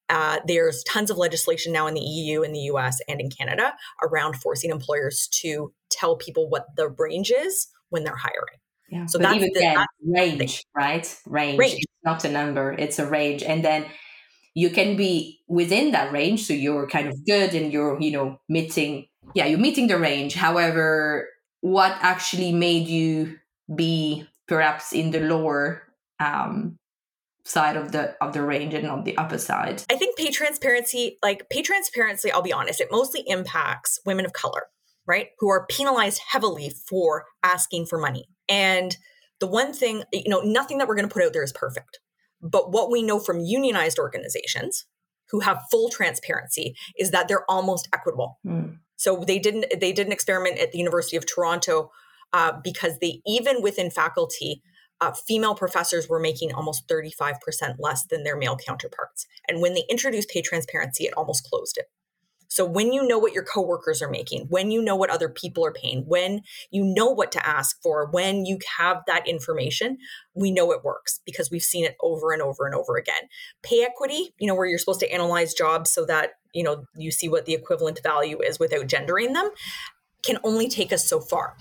Uh, 0.09 0.39
there's 0.47 0.83
tons 0.83 1.11
of 1.11 1.17
legislation 1.17 1.71
now 1.71 1.85
in 1.85 1.93
the 1.93 2.01
EU, 2.01 2.41
in 2.41 2.51
the 2.51 2.61
US, 2.61 2.99
and 3.07 3.21
in 3.21 3.29
Canada 3.29 3.73
around 4.03 4.35
forcing 4.35 4.71
employers 4.71 5.27
to 5.31 5.71
tell 5.91 6.15
people 6.15 6.49
what 6.49 6.65
the 6.75 6.89
range 6.89 7.31
is 7.31 7.67
when 7.89 8.03
they're 8.03 8.15
hiring. 8.15 8.59
Yeah. 8.91 9.05
So 9.05 9.19
but 9.19 9.23
that's 9.23 9.35
even 9.35 9.51
the, 9.53 9.59
then, 9.59 9.85
range, 10.05 10.63
right? 10.75 11.21
Range. 11.25 11.59
It's 11.61 11.85
not 12.03 12.23
a 12.25 12.29
number, 12.29 12.73
it's 12.73 12.99
a 12.99 13.05
range. 13.05 13.43
And 13.43 13.63
then 13.63 13.85
you 14.55 14.69
can 14.69 14.97
be 14.97 15.39
within 15.47 15.91
that 15.91 16.11
range. 16.11 16.45
So 16.45 16.53
you're 16.53 16.87
kind 16.87 17.07
of 17.07 17.25
good 17.25 17.53
and 17.53 17.71
you're, 17.71 17.99
you 18.01 18.11
know, 18.11 18.39
meeting, 18.49 19.07
yeah, 19.33 19.45
you're 19.45 19.59
meeting 19.59 19.87
the 19.87 19.97
range. 19.97 20.33
However, 20.33 21.29
what 21.61 21.95
actually 22.01 22.51
made 22.51 22.87
you 22.87 23.37
be 23.73 24.27
perhaps 24.47 24.93
in 24.93 25.11
the 25.11 25.19
lower 25.19 25.83
um, 26.19 26.77
side 27.45 27.77
of 27.77 27.91
the 27.91 28.15
of 28.21 28.33
the 28.33 28.41
range 28.41 28.73
and 28.73 28.85
not 28.85 29.05
the 29.05 29.17
upper 29.17 29.37
side 29.37 29.81
i 29.89 29.95
think 29.95 30.15
pay 30.17 30.29
transparency 30.29 31.17
like 31.23 31.49
pay 31.49 31.61
transparency 31.61 32.31
i'll 32.31 32.43
be 32.43 32.53
honest 32.53 32.79
it 32.79 32.87
mostly 32.91 33.23
impacts 33.25 33.99
women 34.05 34.23
of 34.23 34.33
color 34.33 34.67
right 35.07 35.29
who 35.39 35.49
are 35.49 35.65
penalized 35.65 36.21
heavily 36.29 36.69
for 36.69 37.25
asking 37.41 37.85
for 37.85 37.97
money 37.97 38.27
and 38.49 38.97
the 39.39 39.47
one 39.47 39.73
thing, 39.73 40.03
you 40.11 40.29
know, 40.29 40.41
nothing 40.41 40.79
that 40.79 40.87
we're 40.87 40.95
going 40.95 41.07
to 41.07 41.13
put 41.13 41.23
out 41.23 41.33
there 41.33 41.43
is 41.43 41.53
perfect. 41.53 41.99
But 42.41 42.71
what 42.71 42.91
we 42.91 43.03
know 43.03 43.19
from 43.19 43.39
unionized 43.39 43.99
organizations 43.99 44.85
who 45.29 45.41
have 45.41 45.63
full 45.71 45.89
transparency 45.89 46.75
is 46.97 47.11
that 47.11 47.27
they're 47.27 47.49
almost 47.49 47.87
equitable. 47.93 48.39
Mm. 48.45 48.77
So 48.95 49.23
they 49.25 49.39
didn't 49.39 49.65
they 49.79 49.93
did 49.93 50.07
an 50.07 50.13
experiment 50.13 50.59
at 50.59 50.71
the 50.71 50.77
University 50.77 51.15
of 51.15 51.25
Toronto 51.25 51.91
uh, 52.33 52.53
because 52.63 52.97
they 52.99 53.21
even 53.25 53.61
within 53.61 53.89
faculty, 53.89 54.61
uh, 55.01 55.11
female 55.11 55.55
professors 55.55 56.09
were 56.09 56.19
making 56.19 56.53
almost 56.53 56.87
35% 56.87 57.35
less 57.79 58.05
than 58.05 58.23
their 58.23 58.35
male 58.35 58.57
counterparts. 58.57 59.25
And 59.47 59.61
when 59.61 59.73
they 59.73 59.83
introduced 59.89 60.29
pay 60.29 60.41
transparency, 60.41 61.05
it 61.05 61.13
almost 61.15 61.45
closed 61.45 61.77
it. 61.77 61.85
So 62.49 62.65
when 62.65 62.91
you 62.91 63.07
know 63.07 63.19
what 63.19 63.31
your 63.31 63.43
coworkers 63.43 64.01
are 64.01 64.09
making, 64.09 64.47
when 64.49 64.71
you 64.71 64.81
know 64.81 64.95
what 64.95 65.09
other 65.09 65.29
people 65.29 65.63
are 65.65 65.71
paying, 65.71 66.03
when 66.07 66.41
you 66.71 66.83
know 66.83 67.09
what 67.09 67.31
to 67.33 67.47
ask 67.47 67.81
for, 67.81 68.09
when 68.11 68.45
you 68.45 68.57
have 68.77 69.03
that 69.07 69.27
information, 69.27 69.97
we 70.33 70.51
know 70.51 70.71
it 70.71 70.83
works 70.83 71.21
because 71.25 71.51
we've 71.51 71.61
seen 71.61 71.85
it 71.85 71.95
over 72.01 72.33
and 72.33 72.41
over 72.41 72.65
and 72.65 72.75
over 72.75 72.97
again. 72.97 73.29
Pay 73.61 73.83
equity, 73.83 74.33
you 74.39 74.47
know, 74.47 74.55
where 74.55 74.65
you're 74.65 74.79
supposed 74.79 74.99
to 74.99 75.11
analyze 75.13 75.53
jobs 75.53 75.91
so 75.91 76.05
that, 76.05 76.31
you 76.53 76.63
know, 76.63 76.85
you 76.97 77.11
see 77.11 77.29
what 77.29 77.45
the 77.45 77.53
equivalent 77.53 78.01
value 78.03 78.41
is 78.41 78.59
without 78.59 78.87
gendering 78.87 79.33
them, 79.33 79.49
can 80.23 80.39
only 80.43 80.67
take 80.67 80.91
us 80.91 81.07
so 81.07 81.19
far. 81.19 81.55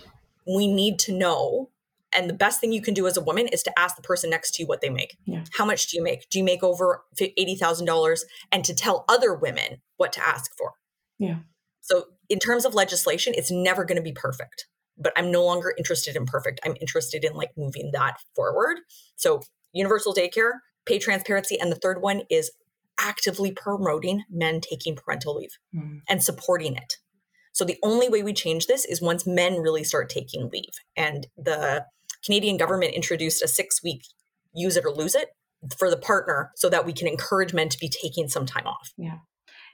We 0.46 0.66
need 0.66 0.98
to 1.00 1.12
know 1.12 1.68
and 2.16 2.28
the 2.28 2.34
best 2.34 2.60
thing 2.60 2.72
you 2.72 2.82
can 2.82 2.94
do 2.94 3.06
as 3.06 3.16
a 3.16 3.22
woman 3.22 3.48
is 3.48 3.62
to 3.64 3.78
ask 3.78 3.96
the 3.96 4.02
person 4.02 4.30
next 4.30 4.54
to 4.54 4.62
you 4.62 4.66
what 4.66 4.80
they 4.80 4.88
make. 4.88 5.16
Yeah. 5.26 5.44
How 5.52 5.64
much 5.64 5.88
do 5.88 5.96
you 5.96 6.02
make? 6.02 6.28
Do 6.30 6.38
you 6.38 6.44
make 6.44 6.62
over 6.62 7.02
$80,000? 7.20 8.20
And 8.50 8.64
to 8.64 8.74
tell 8.74 9.04
other 9.08 9.34
women 9.34 9.82
what 9.98 10.12
to 10.14 10.26
ask 10.26 10.50
for. 10.56 10.72
Yeah. 11.18 11.40
So, 11.80 12.04
in 12.28 12.38
terms 12.38 12.64
of 12.64 12.74
legislation, 12.74 13.32
it's 13.36 13.50
never 13.50 13.84
going 13.84 13.96
to 13.96 14.02
be 14.02 14.12
perfect. 14.12 14.66
but 14.98 15.12
I'm 15.16 15.30
no 15.30 15.44
longer 15.44 15.72
interested 15.78 16.16
in 16.16 16.26
perfect. 16.26 16.60
I'm 16.64 16.76
interested 16.80 17.24
in 17.24 17.34
like 17.34 17.50
moving 17.56 17.90
that 17.92 18.16
forward. 18.34 18.78
So, 19.16 19.42
universal 19.72 20.12
daycare, 20.14 20.52
pay 20.86 20.98
transparency. 20.98 21.58
And 21.58 21.70
the 21.70 21.76
third 21.76 22.02
one 22.02 22.22
is 22.30 22.50
actively 22.98 23.52
promoting 23.52 24.24
men 24.28 24.60
taking 24.60 24.96
parental 24.96 25.36
leave 25.36 25.56
mm. 25.74 26.00
and 26.08 26.22
supporting 26.22 26.74
it. 26.74 26.96
So, 27.52 27.64
the 27.64 27.78
only 27.82 28.08
way 28.08 28.22
we 28.22 28.32
change 28.32 28.66
this 28.66 28.84
is 28.84 29.00
once 29.00 29.26
men 29.26 29.58
really 29.60 29.84
start 29.84 30.08
taking 30.10 30.48
leave. 30.52 30.74
And 30.96 31.26
the 31.36 31.84
Canadian 32.24 32.56
government 32.56 32.94
introduced 32.94 33.42
a 33.42 33.48
six 33.48 33.82
week 33.82 34.02
use 34.54 34.76
it 34.76 34.84
or 34.84 34.90
lose 34.90 35.14
it 35.14 35.28
for 35.76 35.90
the 35.90 35.96
partner 35.96 36.52
so 36.56 36.68
that 36.68 36.86
we 36.86 36.92
can 36.92 37.08
encourage 37.08 37.52
men 37.52 37.68
to 37.68 37.78
be 37.78 37.88
taking 37.88 38.28
some 38.28 38.46
time 38.46 38.66
off. 38.66 38.92
Yeah. 38.96 39.18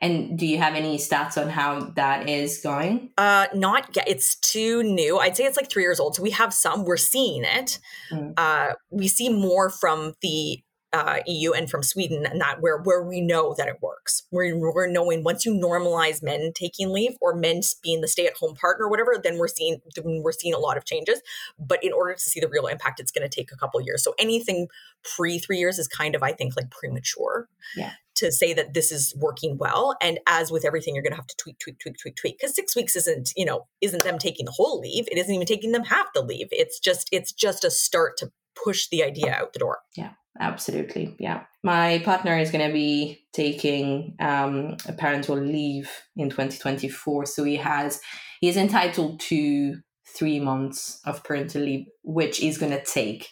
And 0.01 0.39
do 0.39 0.47
you 0.47 0.59
have 0.59 0.75
any 0.75 0.99
stats 0.99 1.41
on 1.41 1.49
how 1.49 1.93
that 1.97 2.29
is 2.29 2.61
going? 2.61 3.11
Uh, 3.17 3.47
not 3.55 3.95
yet. 3.97 4.07
It's 4.09 4.37
too 4.37 4.83
new. 4.83 5.19
I'd 5.19 5.37
say 5.37 5.45
it's 5.45 5.57
like 5.57 5.71
three 5.71 5.83
years 5.83 6.01
old. 6.01 6.17
So 6.17 6.23
we 6.23 6.31
have 6.31 6.53
some. 6.53 6.85
We're 6.85 6.97
seeing 6.97 7.45
it. 7.45 7.79
Mm. 8.13 8.35
Uh, 8.37 8.75
we 8.91 9.09
see 9.09 9.29
more 9.31 9.71
from 9.71 10.15
the 10.21 10.59
uh, 10.95 11.19
EU 11.27 11.51
and 11.53 11.69
from 11.69 11.83
Sweden, 11.83 12.25
and 12.25 12.41
that 12.41 12.61
where 12.61 12.79
where 12.79 13.03
we 13.03 13.21
know 13.21 13.53
that 13.59 13.67
it 13.67 13.83
works. 13.83 14.23
We're, 14.31 14.57
we're 14.57 14.87
knowing 14.87 15.25
once 15.25 15.45
you 15.45 15.53
normalize 15.53 16.23
men 16.23 16.53
taking 16.55 16.91
leave 16.91 17.17
or 17.21 17.35
men 17.35 17.63
being 17.83 18.01
the 18.01 18.07
stay 18.07 18.27
at 18.29 18.37
home 18.37 18.55
partner, 18.55 18.87
or 18.87 18.91
whatever, 18.91 19.17
then 19.21 19.37
we're 19.37 19.49
seeing 19.49 19.81
we're 20.05 20.31
seeing 20.31 20.55
a 20.55 20.59
lot 20.59 20.77
of 20.77 20.85
changes. 20.85 21.21
But 21.59 21.83
in 21.83 21.93
order 21.93 22.15
to 22.15 22.21
see 22.21 22.39
the 22.39 22.49
real 22.49 22.69
impact, 22.69 23.01
it's 23.01 23.11
going 23.11 23.29
to 23.29 23.35
take 23.35 23.51
a 23.51 23.57
couple 23.57 23.81
years. 23.81 24.05
So 24.05 24.15
anything 24.21 24.69
pre 25.17 25.41
three 25.41 25.59
years 25.59 25.81
is 25.81 25.89
kind 25.89 26.15
of 26.15 26.23
I 26.23 26.31
think 26.31 26.55
like 26.57 26.71
premature. 26.71 27.49
Yeah. 27.77 27.93
To 28.19 28.31
say 28.31 28.55
that 28.55 28.75
this 28.75 28.93
is 28.93 29.13
working 29.17 29.59
well, 29.59 29.97
and 30.01 30.21
as 30.29 30.53
with 30.53 30.65
everything, 30.65 30.95
you're 30.95 31.03
going 31.03 31.11
to 31.11 31.17
have 31.17 31.27
to 31.27 31.37
tweak, 31.37 31.59
tweak, 31.59 31.81
tweak, 31.81 31.97
tweak, 31.99 32.15
tweak, 32.15 32.39
because 32.39 32.55
six 32.55 32.77
weeks 32.77 32.95
isn't, 32.95 33.33
you 33.37 33.45
know, 33.45 33.67
isn't 33.81 34.05
them 34.05 34.21
taking 34.21 34.47
the 34.47 34.53
whole 34.53 34.79
leave. 34.79 35.09
It 35.11 35.19
isn't 35.19 35.35
even 35.35 35.49
taking 35.49 35.73
them 35.73 35.83
half 35.83 36.07
the 36.15 36.23
leave. 36.23 36.47
It's 36.53 36.79
just, 36.79 37.09
it's 37.11 37.33
just 37.33 37.65
a 37.65 37.73
start 37.73 38.17
to 38.19 38.31
push 38.55 38.87
the 38.87 39.03
idea 39.03 39.35
out 39.35 39.53
the 39.53 39.59
door. 39.59 39.79
Yeah 39.97 40.11
absolutely 40.41 41.14
yeah. 41.19 41.45
My 41.62 41.99
partner 42.05 42.38
is 42.38 42.50
going 42.50 42.67
to 42.67 42.73
be 42.73 43.25
taking 43.33 44.17
um, 44.21 44.76
a 44.87 44.93
parental 44.93 45.37
leave 45.37 45.91
in 46.17 46.29
2024 46.29 47.26
so 47.26 47.45
he 47.45 47.57
has 47.57 48.00
he's 48.41 48.57
entitled 48.57 49.21
to 49.21 49.76
three 50.07 50.41
months 50.41 51.00
of 51.05 51.25
parental 51.25 51.62
leave 51.62 51.87
which 52.03 52.38
he's 52.38 52.59
going 52.59 52.73
to 52.73 52.85
take. 52.85 53.29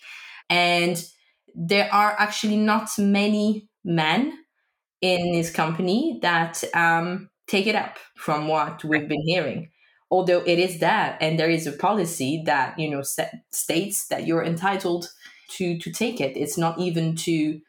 And 0.49 1.03
there 1.55 1.93
are 1.93 2.15
actually 2.19 2.57
not 2.57 2.89
many 2.99 3.69
men 3.85 4.39
in 5.01 5.35
his 5.35 5.51
company 5.51 6.19
that 6.23 6.63
um, 6.75 7.29
take 7.47 7.67
it 7.67 7.75
up 7.75 7.99
from 8.17 8.49
what 8.49 8.85
we've 8.85 9.09
been 9.09 9.27
hearing. 9.27 9.71
Although 10.11 10.43
it 10.45 10.59
is 10.59 10.81
that 10.81 11.19
and 11.21 11.39
there 11.39 11.51
is 11.51 11.67
a 11.67 11.73
policy 11.73 12.43
that 12.47 12.79
you 12.79 12.91
know 12.91 13.03
states 13.51 14.07
that 14.09 14.27
you're 14.27 14.45
entitled 14.45 15.09
to 15.51 15.79
to 15.79 15.93
take 15.93 16.21
it. 16.21 16.37
It's 16.37 16.59
not 16.59 16.79
even 16.79 17.17
to 17.17 17.61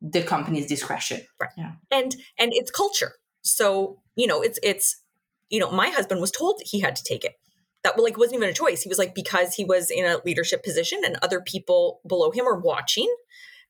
the 0.00 0.22
company's 0.22 0.66
discretion. 0.66 1.20
Right. 1.40 1.50
Yeah. 1.56 1.72
And 1.90 2.14
and 2.38 2.52
it's 2.54 2.70
culture. 2.70 3.12
So, 3.42 4.00
you 4.16 4.26
know, 4.26 4.42
it's 4.42 4.58
it's 4.62 5.02
you 5.50 5.58
know, 5.58 5.70
my 5.70 5.88
husband 5.88 6.20
was 6.20 6.30
told 6.30 6.60
he 6.64 6.80
had 6.80 6.96
to 6.96 7.04
take 7.04 7.24
it. 7.24 7.34
That 7.82 7.98
like 7.98 8.18
wasn't 8.18 8.36
even 8.36 8.50
a 8.50 8.54
choice. 8.54 8.82
He 8.82 8.88
was 8.88 8.98
like 8.98 9.14
because 9.14 9.54
he 9.54 9.64
was 9.64 9.90
in 9.90 10.04
a 10.04 10.20
leadership 10.24 10.62
position 10.62 11.00
and 11.04 11.16
other 11.22 11.40
people 11.40 12.00
below 12.06 12.30
him 12.30 12.46
are 12.46 12.58
watching. 12.58 13.12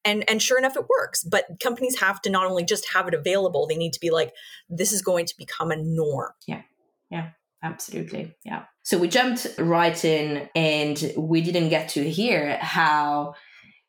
And 0.05 0.29
and 0.29 0.43
sure 0.43 0.59
enough 0.59 0.77
it 0.77 0.87
works. 0.89 1.23
But 1.23 1.47
companies 1.63 2.01
have 2.01 2.21
to 2.23 2.31
not 2.31 2.47
only 2.47 2.65
just 2.65 2.91
have 2.93 3.07
it 3.07 3.15
available, 3.15 3.67
they 3.67 3.77
need 3.77 3.93
to 3.93 4.01
be 4.01 4.11
like 4.11 4.33
this 4.69 4.93
is 4.93 5.03
going 5.03 5.27
to 5.27 5.35
become 5.37 5.71
a 5.71 5.77
norm. 5.77 6.33
Yeah. 6.47 6.63
Yeah. 7.11 7.31
Absolutely. 7.63 8.35
Yeah. 8.45 8.65
So 8.91 8.99
we 8.99 9.07
jumped 9.07 9.47
right 9.57 10.05
in 10.05 10.49
and 10.57 11.13
we 11.17 11.43
didn't 11.43 11.69
get 11.69 11.91
to 11.91 12.11
hear 12.11 12.57
how 12.57 13.35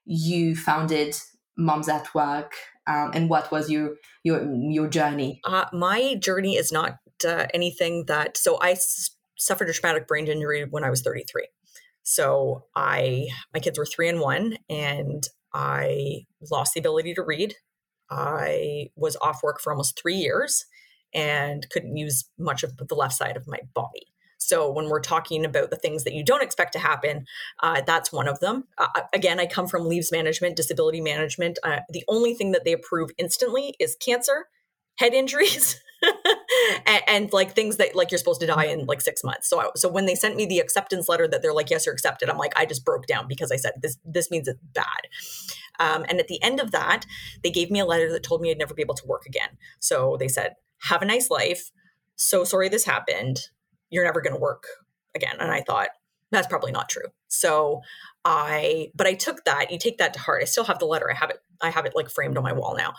you 0.06 0.56
founded 0.56 1.16
Moms 1.58 1.90
at 1.90 2.14
Work, 2.14 2.54
um, 2.86 3.10
and 3.16 3.28
what 3.28 3.52
was 3.52 3.68
your 3.68 3.96
your 4.24 4.48
your 4.54 4.88
journey? 4.88 5.42
Uh, 5.44 5.66
my 5.74 6.14
journey 6.22 6.56
is 6.56 6.72
not 6.72 6.98
uh, 7.28 7.48
anything 7.52 8.06
that. 8.10 8.38
So 8.38 8.58
I 8.58 8.74
s- 8.74 9.10
suffered 9.40 9.72
a 9.72 9.74
traumatic 9.74 10.08
brain 10.08 10.28
injury 10.28 10.66
when 10.70 10.84
I 10.84 10.92
was 10.92 11.02
33. 11.02 11.48
So 12.04 12.66
I 12.76 13.28
my 13.56 13.60
kids 13.60 13.80
were 13.80 13.88
three 13.88 14.08
and 14.08 14.20
one, 14.20 14.60
and 14.70 15.24
I 15.52 16.28
lost 16.52 16.76
the 16.76 16.80
ability 16.80 17.16
to 17.16 17.24
read. 17.24 17.56
I 18.12 18.90
was 18.96 19.18
off 19.20 19.42
work 19.42 19.62
for 19.62 19.74
almost 19.74 20.00
three 20.00 20.18
years 20.18 20.64
and 21.12 21.68
couldn't 21.72 21.98
use 21.98 22.26
much 22.38 22.62
of 22.62 22.78
the 22.78 22.94
left 22.94 23.16
side 23.16 23.36
of 23.36 23.48
my 23.48 23.62
body. 23.74 24.06
So 24.42 24.72
when 24.72 24.90
we're 24.90 25.02
talking 25.02 25.46
about 25.46 25.70
the 25.70 25.76
things 25.76 26.04
that 26.04 26.14
you 26.14 26.26
don't 26.26 26.42
expect 26.42 26.74
to 26.74 26.80
happen, 26.80 27.26
uh, 27.62 27.82
that's 27.86 28.12
one 28.12 28.28
of 28.28 28.40
them. 28.40 28.66
Uh, 28.78 28.88
again, 29.14 29.40
I 29.40 29.46
come 29.46 29.68
from 29.68 29.88
leaves 29.88 30.12
management, 30.12 30.56
disability 30.56 31.00
management. 31.00 31.60
Uh, 31.64 31.82
the 31.90 32.04
only 32.08 32.34
thing 32.34 32.52
that 32.52 32.66
they 32.66 32.74
approve 32.74 33.12
instantly 33.20 33.76
is 33.80 33.96
cancer, 34.04 34.48
head 34.98 35.14
injuries. 35.14 35.80
and, 36.88 37.04
and, 37.08 37.34
like 37.34 37.54
things 37.54 37.78
that 37.78 37.96
like 37.96 38.10
you're 38.10 38.18
supposed 38.18 38.42
to 38.42 38.48
die 38.48 38.66
in 38.66 38.88
like 38.88 39.00
six 39.00 39.24
months. 39.24 39.48
So, 39.48 39.62
I, 39.62 39.68
so 39.76 39.88
when 39.88 40.08
they 40.08 40.16
sent 40.16 40.36
me 40.36 40.48
the 40.48 40.58
acceptance 40.58 41.08
letter 41.08 41.28
that 41.28 41.44
they're 41.44 41.54
like, 41.54 41.70
yes, 41.70 41.86
you're 41.86 41.94
accepted. 41.94 42.28
I'm 42.28 42.40
like, 42.40 42.54
I 42.56 42.66
just 42.66 42.84
broke 42.84 43.06
down 43.06 43.28
because 43.28 43.52
I 43.52 43.58
said 43.58 43.74
this. 43.84 44.00
This 44.04 44.32
means 44.32 44.48
it's 44.48 44.60
bad. 44.74 45.08
Um, 45.80 46.04
and 46.10 46.20
at 46.20 46.28
the 46.28 46.42
end 46.42 46.60
of 46.60 46.72
that, 46.72 47.06
they 47.44 47.52
gave 47.52 47.70
me 47.70 47.80
a 47.80 47.86
letter 47.86 48.12
that 48.12 48.24
told 48.24 48.42
me 48.42 48.50
I'd 48.50 48.58
never 48.58 48.74
be 48.74 48.82
able 48.82 48.96
to 48.96 49.06
work 49.06 49.28
again. 49.28 49.50
So 49.80 50.18
they 50.20 50.28
said, 50.28 50.56
have 50.86 51.04
a 51.04 51.06
nice 51.06 51.30
life. 51.30 51.70
So 52.16 52.44
sorry 52.44 52.70
this 52.70 52.86
happened 52.86 53.50
you're 53.92 54.06
never 54.06 54.22
going 54.22 54.34
to 54.34 54.40
work 54.40 54.66
again. 55.14 55.36
And 55.40 55.52
I 55.52 55.62
thought, 55.62 55.90
that's 56.32 56.48
probably 56.48 56.72
not 56.72 56.90
true. 56.90 57.08
So 57.28 57.82
I, 58.24 58.92
but 58.96 59.08
I 59.08 59.14
took 59.14 59.44
that, 59.46 59.72
you 59.72 59.80
take 59.80 59.98
that 59.98 60.14
to 60.14 60.20
heart. 60.20 60.42
I 60.42 60.46
still 60.46 60.66
have 60.66 60.80
the 60.80 60.86
letter. 60.86 61.12
I 61.12 61.16
have 61.16 61.30
it 61.30 61.40
I 61.62 61.70
have 61.70 61.86
it 61.86 61.94
like 61.96 62.10
framed 62.10 62.38
on 62.38 62.44
my 62.44 62.54
wall 62.54 62.76
now. 62.76 62.94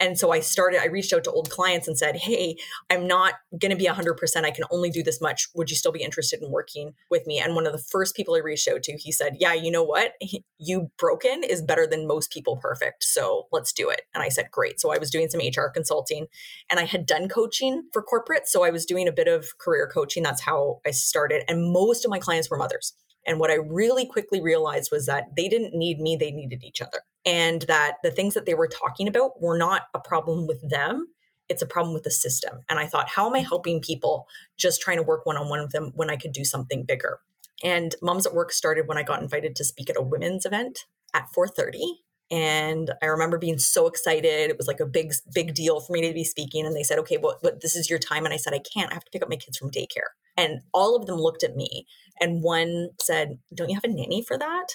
And 0.00 0.18
so 0.18 0.32
I 0.32 0.40
started, 0.40 0.80
I 0.80 0.86
reached 0.86 1.12
out 1.12 1.24
to 1.24 1.32
old 1.32 1.50
clients 1.50 1.88
and 1.88 1.98
said, 1.98 2.16
Hey, 2.16 2.56
I'm 2.90 3.06
not 3.06 3.34
going 3.58 3.70
to 3.70 3.76
be 3.76 3.86
100%. 3.86 4.44
I 4.44 4.50
can 4.50 4.64
only 4.70 4.90
do 4.90 5.02
this 5.02 5.20
much. 5.20 5.48
Would 5.54 5.70
you 5.70 5.76
still 5.76 5.92
be 5.92 6.02
interested 6.02 6.42
in 6.42 6.50
working 6.50 6.94
with 7.10 7.26
me? 7.26 7.38
And 7.38 7.54
one 7.54 7.66
of 7.66 7.72
the 7.72 7.78
first 7.78 8.14
people 8.14 8.34
I 8.34 8.38
reached 8.38 8.68
out 8.68 8.82
to, 8.84 8.96
he 8.96 9.12
said, 9.12 9.36
Yeah, 9.38 9.54
you 9.54 9.70
know 9.70 9.82
what? 9.82 10.12
You 10.58 10.90
broken 10.98 11.42
is 11.44 11.62
better 11.62 11.86
than 11.86 12.06
most 12.06 12.30
people 12.30 12.56
perfect. 12.56 13.04
So 13.04 13.48
let's 13.52 13.72
do 13.72 13.90
it. 13.90 14.02
And 14.14 14.22
I 14.22 14.28
said, 14.28 14.50
Great. 14.50 14.80
So 14.80 14.92
I 14.92 14.98
was 14.98 15.10
doing 15.10 15.28
some 15.28 15.40
HR 15.40 15.68
consulting 15.68 16.26
and 16.70 16.80
I 16.80 16.84
had 16.84 17.06
done 17.06 17.28
coaching 17.28 17.84
for 17.92 18.02
corporate. 18.02 18.48
So 18.48 18.64
I 18.64 18.70
was 18.70 18.86
doing 18.86 19.08
a 19.08 19.12
bit 19.12 19.28
of 19.28 19.58
career 19.58 19.90
coaching. 19.92 20.22
That's 20.22 20.42
how 20.42 20.80
I 20.86 20.90
started. 20.92 21.42
And 21.48 21.72
most 21.72 22.04
of 22.04 22.10
my 22.10 22.18
clients 22.18 22.50
were 22.50 22.56
mothers. 22.56 22.94
And 23.26 23.38
what 23.38 23.50
I 23.50 23.54
really 23.54 24.06
quickly 24.06 24.40
realized 24.40 24.63
was 24.90 25.06
that 25.06 25.36
they 25.36 25.48
didn't 25.48 25.74
need 25.74 26.00
me, 26.00 26.16
they 26.16 26.30
needed 26.30 26.62
each 26.62 26.80
other. 26.80 27.02
And 27.24 27.62
that 27.62 27.96
the 28.02 28.10
things 28.10 28.34
that 28.34 28.46
they 28.46 28.54
were 28.54 28.68
talking 28.68 29.08
about 29.08 29.40
were 29.40 29.56
not 29.56 29.82
a 29.94 30.00
problem 30.00 30.46
with 30.46 30.68
them, 30.68 31.08
it's 31.48 31.62
a 31.62 31.66
problem 31.66 31.94
with 31.94 32.04
the 32.04 32.10
system. 32.10 32.60
And 32.68 32.78
I 32.78 32.86
thought, 32.86 33.08
how 33.08 33.26
am 33.26 33.34
I 33.34 33.40
mm-hmm. 33.40 33.48
helping 33.48 33.80
people 33.80 34.26
just 34.56 34.80
trying 34.80 34.96
to 34.98 35.02
work 35.02 35.26
one 35.26 35.36
on 35.36 35.48
one 35.48 35.60
with 35.60 35.72
them 35.72 35.92
when 35.94 36.10
I 36.10 36.16
could 36.16 36.32
do 36.32 36.44
something 36.44 36.84
bigger? 36.84 37.20
And 37.62 37.94
Moms 38.02 38.26
at 38.26 38.34
Work 38.34 38.52
started 38.52 38.88
when 38.88 38.98
I 38.98 39.02
got 39.02 39.22
invited 39.22 39.56
to 39.56 39.64
speak 39.64 39.88
at 39.88 39.96
a 39.96 40.02
women's 40.02 40.44
event 40.44 40.80
at 41.12 41.28
4:30 41.36 42.03
and 42.30 42.90
I 43.02 43.06
remember 43.06 43.38
being 43.38 43.58
so 43.58 43.86
excited. 43.86 44.50
It 44.50 44.56
was 44.56 44.66
like 44.66 44.80
a 44.80 44.86
big, 44.86 45.12
big 45.32 45.54
deal 45.54 45.80
for 45.80 45.92
me 45.92 46.06
to 46.06 46.14
be 46.14 46.24
speaking. 46.24 46.66
And 46.66 46.74
they 46.74 46.82
said, 46.82 46.98
okay, 47.00 47.18
well, 47.18 47.38
but 47.42 47.60
this 47.60 47.76
is 47.76 47.90
your 47.90 47.98
time. 47.98 48.24
And 48.24 48.32
I 48.32 48.38
said, 48.38 48.54
I 48.54 48.60
can't. 48.60 48.90
I 48.90 48.94
have 48.94 49.04
to 49.04 49.10
pick 49.10 49.22
up 49.22 49.28
my 49.28 49.36
kids 49.36 49.58
from 49.58 49.70
daycare. 49.70 50.12
And 50.36 50.60
all 50.72 50.96
of 50.96 51.06
them 51.06 51.16
looked 51.16 51.44
at 51.44 51.54
me. 51.56 51.86
And 52.20 52.42
one 52.42 52.90
said, 53.00 53.38
Don't 53.54 53.68
you 53.68 53.74
have 53.74 53.84
a 53.84 53.88
nanny 53.88 54.22
for 54.22 54.38
that? 54.38 54.66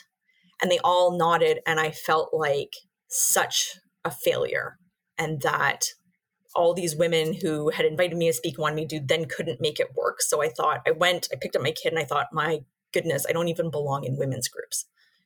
And 0.62 0.70
they 0.70 0.80
all 0.80 1.18
nodded. 1.18 1.60
And 1.66 1.80
I 1.80 1.92
felt 1.92 2.34
like 2.34 2.74
such 3.08 3.78
a 4.06 4.12
failure. 4.12 4.78
And 5.18 5.42
that 5.42 5.86
all 6.56 6.74
these 6.74 6.96
women 6.96 7.34
who 7.34 7.70
had 7.70 7.86
invited 7.86 8.18
me 8.18 8.28
to 8.28 8.34
speak 8.34 8.58
wanted 8.58 8.76
me 8.76 8.88
to 8.88 9.00
then 9.00 9.26
couldn't 9.26 9.62
make 9.62 9.80
it 9.80 9.96
work. 9.96 10.22
So 10.22 10.42
I 10.42 10.50
thought, 10.50 10.82
I 10.88 10.92
went, 10.92 11.28
I 11.32 11.38
picked 11.40 11.56
up 11.56 11.62
my 11.62 11.72
kid 11.72 11.94
and 11.94 12.00
I 12.00 12.06
thought, 12.06 12.28
my 12.32 12.60
goodness, 12.94 13.26
I 13.28 13.34
don't 13.34 13.50
even 13.50 13.70
belong 13.70 14.04
in 14.04 14.18
women's 14.18 14.48
groups. 14.48 14.86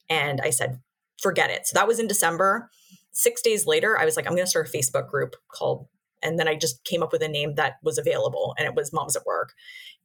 And 0.10 0.42
I 0.42 0.50
said, 0.50 0.82
forget 1.22 1.50
it. 1.50 1.67
So 1.67 1.74
that 1.75 1.88
was 1.88 2.00
in 2.00 2.08
December. 2.08 2.70
Six 3.12 3.41
days 3.41 3.67
later, 3.67 3.98
I 3.98 4.05
was 4.05 4.15
like, 4.15 4.25
I'm 4.25 4.34
going 4.34 4.46
to 4.46 4.50
start 4.50 4.70
a 4.74 4.77
Facebook 4.77 5.10
group 5.10 5.36
called, 5.48 5.88
and 6.22 6.39
then 6.39 6.48
I 6.48 6.55
just 6.55 6.84
came 6.84 7.03
up 7.03 7.12
with 7.12 7.22
a 7.22 7.27
name 7.27 7.55
that 7.55 7.75
was 7.84 7.98
available 7.98 8.55
and 8.58 8.65
it 8.65 8.75
was 8.75 8.93
Moms 8.93 9.15
at 9.15 9.25
Work. 9.25 9.53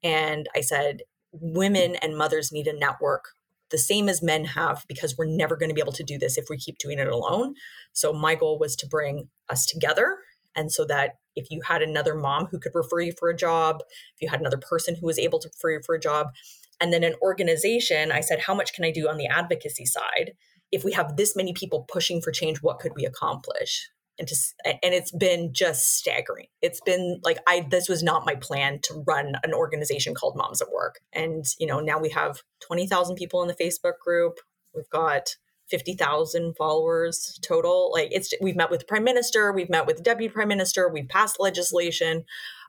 And 0.03 0.49
I 0.55 0.61
said, 0.61 1.03
women 1.33 1.97
and 1.97 2.17
mothers 2.17 2.53
need 2.53 2.67
a 2.67 2.79
network 2.79 3.31
the 3.71 3.79
same 3.79 4.09
as 4.09 4.23
men 4.23 4.47
have 4.47 4.85
because 4.89 5.17
we're 5.17 5.27
never 5.27 5.55
going 5.57 5.69
to 5.69 5.75
be 5.75 5.81
able 5.81 5.93
to 5.93 6.03
do 6.03 6.19
this 6.19 6.39
if 6.39 6.47
we 6.49 6.57
keep 6.57 6.79
doing 6.79 6.99
it 6.99 7.07
alone. 7.07 7.55
So 7.93 8.13
my 8.13 8.35
goal 8.35 8.59
was 8.59 8.75
to 8.77 8.87
bring 8.87 9.29
us 9.51 9.67
together 9.67 10.19
and 10.57 10.73
so 10.73 10.85
that 10.87 11.13
if 11.37 11.51
you 11.51 11.61
had 11.63 11.83
another 11.83 12.15
mom 12.15 12.47
who 12.47 12.59
could 12.59 12.75
refer 12.75 13.01
you 13.01 13.13
for 13.17 13.29
a 13.29 13.37
job, 13.37 13.81
if 14.17 14.23
you 14.23 14.29
had 14.29 14.41
another 14.41 14.59
person 14.59 14.97
who 14.97 15.07
was 15.07 15.19
able 15.19 15.39
to 15.39 15.49
refer 15.49 15.73
you 15.73 15.81
for 15.85 15.95
a 15.95 16.01
job, 16.01 16.29
and 16.81 16.93
then 16.93 17.05
an 17.05 17.15
organization, 17.23 18.11
I 18.11 18.21
said, 18.21 18.41
how 18.41 18.55
much 18.55 18.73
can 18.73 18.85
I 18.85 18.91
do 18.91 19.09
on 19.09 19.19
the 19.19 19.27
advocacy 19.27 19.85
side? 19.85 20.33
If 20.71 20.85
we 20.85 20.93
have 20.93 21.17
this 21.17 21.35
many 21.35 21.53
people 21.53 21.87
pushing 21.89 22.21
for 22.21 22.31
change, 22.31 22.59
what 22.59 22.79
could 22.79 22.93
we 22.95 23.05
accomplish? 23.05 23.89
and 24.19 24.29
to 24.29 24.37
and 24.65 24.95
it's 24.95 25.13
been 25.13 25.53
just 25.53 25.97
staggering. 25.97 26.47
It's 26.61 26.81
been 26.81 27.21
like 27.23 27.39
i 27.47 27.67
this 27.71 27.89
was 27.89 28.03
not 28.03 28.27
my 28.27 28.35
plan 28.35 28.81
to 28.83 29.05
run 29.07 29.35
an 29.45 29.55
organization 29.55 30.15
called 30.15 30.37
moms 30.37 30.61
at 30.61 30.73
work. 30.73 31.01
And 31.13 31.45
you 31.59 31.67
know 31.67 31.81
now 31.81 31.99
we 31.99 32.11
have 32.11 32.43
20,000 32.67 33.17
people 33.17 33.43
in 33.43 33.49
the 33.49 33.55
facebook 33.55 33.99
group. 34.05 34.39
We've 34.75 34.91
got 34.91 35.37
50,000 35.71 36.57
followers 36.57 37.39
total. 37.43 37.91
Like 37.93 38.09
it's 38.11 38.33
we've 38.41 38.57
met 38.57 38.71
with 38.71 38.81
the 38.81 38.87
prime 38.87 39.05
minister 39.05 39.53
we've 39.53 39.71
met 39.71 39.87
with 39.87 39.99
the 39.99 40.03
deputy 40.03 40.33
prime 40.33 40.49
minister 40.49 40.89
we've 40.89 41.09
passed 41.09 41.37
legislation 41.39 42.25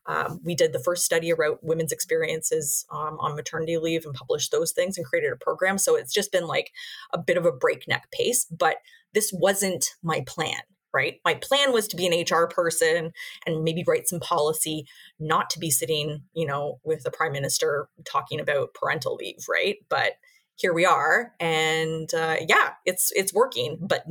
um, 0.10 0.42
we 0.44 0.56
did 0.56 0.74
the 0.74 0.80
first 0.80 1.06
study 1.06 1.30
about 1.30 1.64
women's 1.64 1.92
experiences 1.92 2.86
um, 2.92 3.18
on 3.20 3.36
maternity 3.36 3.78
leave 3.78 4.06
and 4.06 4.16
published 4.16 4.52
those 4.52 4.72
things 4.72 4.98
and 4.98 5.06
created 5.06 5.32
a 5.32 5.38
program 5.38 5.78
so 5.78 5.96
it's 5.96 6.14
just 6.14 6.32
been 6.32 6.48
like 6.48 6.72
a 7.14 7.18
bit 7.18 7.38
of 7.38 7.46
a 7.46 7.52
breakneck 7.52 8.10
pace 8.12 8.46
but 8.46 8.78
this 9.14 9.32
wasn't 9.32 9.96
my 10.04 10.22
plan 10.28 10.62
right? 10.94 11.20
My 11.24 11.36
plan 11.36 11.72
was 11.72 11.88
to 11.90 11.96
be 11.96 12.08
an 12.08 12.26
HR 12.28 12.48
person 12.48 13.12
and 13.46 13.64
maybe 13.64 13.84
write 13.88 14.08
some 14.08 14.20
policy, 14.20 14.88
not 15.20 15.50
to 15.52 15.60
be 15.60 15.70
sitting, 15.70 16.24
you 16.34 16.48
know, 16.48 16.80
with 16.84 17.04
the 17.04 17.12
prime 17.12 17.32
minister 17.32 17.90
talking 18.06 18.40
about 18.40 18.74
parental 18.74 19.16
leave, 19.16 19.46
right? 19.48 19.78
But 19.90 20.14
here 20.60 20.74
we 20.74 20.86
are, 20.86 21.34
and 21.40 22.14
uh, 22.14 22.36
yeah, 22.48 22.72
it's 22.86 23.12
it's 23.16 23.34
working, 23.34 23.78
but 23.82 24.06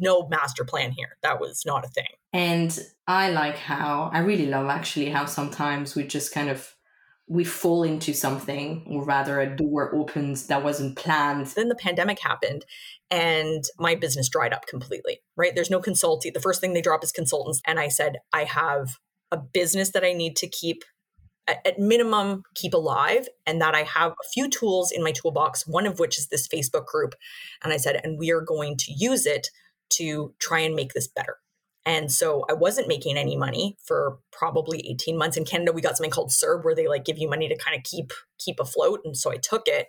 no 0.00 0.28
master 0.28 0.64
plan 0.64 0.92
here. 0.92 1.16
That 1.22 1.40
was 1.40 1.62
not 1.64 1.84
a 1.84 1.88
thing. 1.88 2.06
And 2.32 2.78
I 3.06 3.30
like 3.30 3.56
how 3.56 4.10
I 4.12 4.18
really 4.18 4.46
love 4.46 4.68
actually 4.68 5.10
how 5.10 5.26
sometimes 5.26 5.94
we 5.94 6.04
just 6.04 6.34
kind 6.34 6.50
of 6.50 6.74
we 7.28 7.44
fall 7.44 7.84
into 7.84 8.12
something 8.12 8.84
or 8.90 9.04
rather 9.04 9.40
a 9.40 9.56
door 9.56 9.94
opens 9.94 10.48
that 10.48 10.64
wasn't 10.64 10.96
planned 10.96 11.46
then 11.46 11.68
the 11.68 11.74
pandemic 11.74 12.18
happened 12.18 12.64
and 13.10 13.64
my 13.78 13.94
business 13.94 14.28
dried 14.28 14.52
up 14.52 14.66
completely 14.66 15.20
right 15.36 15.54
there's 15.54 15.70
no 15.70 15.80
consulting 15.80 16.32
the 16.34 16.40
first 16.40 16.60
thing 16.60 16.74
they 16.74 16.82
drop 16.82 17.04
is 17.04 17.12
consultants 17.12 17.62
and 17.64 17.78
i 17.78 17.86
said 17.86 18.16
i 18.32 18.42
have 18.42 18.98
a 19.30 19.36
business 19.36 19.92
that 19.92 20.04
i 20.04 20.12
need 20.12 20.34
to 20.34 20.48
keep 20.48 20.82
at, 21.48 21.78
minimum 21.78 22.42
keep 22.54 22.74
alive 22.74 23.28
and 23.46 23.60
that 23.60 23.74
i 23.74 23.82
have 23.82 24.12
a 24.12 24.28
few 24.32 24.48
tools 24.48 24.90
in 24.90 25.02
my 25.02 25.12
toolbox 25.12 25.66
one 25.66 25.86
of 25.86 25.98
which 25.98 26.18
is 26.18 26.28
this 26.28 26.46
facebook 26.48 26.86
group 26.86 27.14
and 27.62 27.72
i 27.72 27.76
said 27.76 28.00
and 28.04 28.18
we 28.18 28.30
are 28.30 28.40
going 28.40 28.76
to 28.76 28.92
use 28.92 29.26
it 29.26 29.48
to 29.88 30.34
try 30.38 30.60
and 30.60 30.74
make 30.74 30.92
this 30.92 31.08
better 31.08 31.38
and 31.84 32.12
so 32.12 32.44
I 32.48 32.52
wasn't 32.52 32.86
making 32.86 33.16
any 33.16 33.36
money 33.36 33.76
for 33.82 34.18
probably 34.30 34.88
18 34.88 35.18
months. 35.18 35.36
In 35.36 35.44
Canada, 35.44 35.72
we 35.72 35.82
got 35.82 35.96
something 35.96 36.12
called 36.12 36.30
CERB 36.30 36.64
where 36.64 36.74
they 36.74 36.86
like 36.86 37.04
give 37.04 37.18
you 37.18 37.28
money 37.28 37.48
to 37.48 37.56
kind 37.56 37.76
of 37.76 37.82
keep 37.82 38.12
keep 38.38 38.60
afloat. 38.60 39.00
And 39.04 39.16
so 39.16 39.32
I 39.32 39.36
took 39.36 39.66
it 39.66 39.88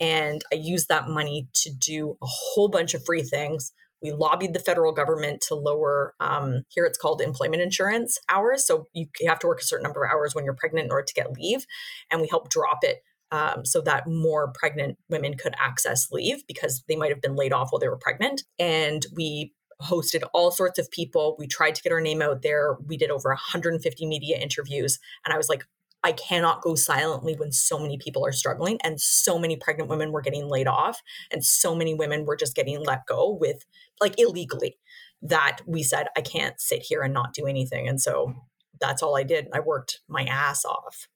and 0.00 0.42
I 0.52 0.56
used 0.56 0.88
that 0.88 1.08
money 1.08 1.48
to 1.54 1.70
do 1.70 2.16
a 2.22 2.26
whole 2.26 2.68
bunch 2.68 2.94
of 2.94 3.04
free 3.04 3.22
things. 3.22 3.72
We 4.02 4.12
lobbied 4.12 4.54
the 4.54 4.60
federal 4.60 4.92
government 4.92 5.42
to 5.48 5.54
lower 5.54 6.14
um, 6.20 6.62
here 6.68 6.84
it's 6.84 6.98
called 6.98 7.20
employment 7.20 7.62
insurance 7.62 8.18
hours. 8.28 8.66
So 8.66 8.86
you, 8.92 9.06
have 9.26 9.38
to 9.40 9.46
work 9.46 9.60
a 9.60 9.64
certain 9.64 9.82
number 9.82 10.04
of 10.04 10.12
hours 10.12 10.34
when 10.34 10.44
you're 10.44 10.54
pregnant 10.54 10.86
in 10.86 10.92
order 10.92 11.04
to 11.04 11.14
get 11.14 11.32
leave. 11.32 11.66
And 12.10 12.20
we 12.20 12.28
helped 12.28 12.50
drop 12.50 12.78
it 12.82 12.98
um, 13.30 13.64
so 13.64 13.80
that 13.82 14.06
more 14.06 14.52
pregnant 14.54 14.98
women 15.08 15.36
could 15.36 15.54
access 15.58 16.10
leave 16.10 16.46
because 16.46 16.82
they 16.88 16.96
might 16.96 17.10
have 17.10 17.20
been 17.20 17.36
laid 17.36 17.52
off 17.52 17.68
while 17.70 17.80
they 17.80 17.88
were 17.88 17.98
pregnant. 17.98 18.44
And 18.58 19.04
we 19.14 19.52
hosted 19.82 20.22
all 20.32 20.50
sorts 20.50 20.78
of 20.78 20.90
people. 20.90 21.36
We 21.38 21.46
tried 21.46 21.74
to 21.76 21.82
get 21.82 21.92
our 21.92 22.00
name 22.00 22.22
out 22.22 22.42
there. 22.42 22.76
We 22.86 22.96
did 22.96 23.10
over 23.10 23.28
150 23.28 24.06
media 24.06 24.38
interviews. 24.38 24.98
And 25.24 25.32
I 25.32 25.36
was 25.36 25.48
like, 25.48 25.64
I 26.04 26.12
cannot 26.12 26.62
go 26.62 26.74
silently 26.74 27.34
when 27.34 27.52
so 27.52 27.78
many 27.78 27.98
people 27.98 28.24
are 28.24 28.32
struggling 28.32 28.78
and 28.84 29.00
so 29.00 29.38
many 29.38 29.56
pregnant 29.56 29.90
women 29.90 30.12
were 30.12 30.20
getting 30.20 30.48
laid 30.48 30.68
off 30.68 31.02
and 31.32 31.44
so 31.44 31.74
many 31.74 31.94
women 31.94 32.24
were 32.24 32.36
just 32.36 32.54
getting 32.54 32.82
let 32.84 33.06
go 33.06 33.30
with 33.32 33.64
like 34.00 34.18
illegally 34.18 34.78
that 35.22 35.58
we 35.66 35.82
said, 35.82 36.06
I 36.16 36.20
can't 36.20 36.60
sit 36.60 36.82
here 36.82 37.02
and 37.02 37.12
not 37.12 37.34
do 37.34 37.46
anything. 37.46 37.88
And 37.88 38.00
so 38.00 38.34
that's 38.80 39.02
all 39.02 39.16
I 39.16 39.24
did. 39.24 39.48
I 39.52 39.60
worked 39.60 40.00
my 40.08 40.24
ass 40.24 40.64
off 40.64 41.08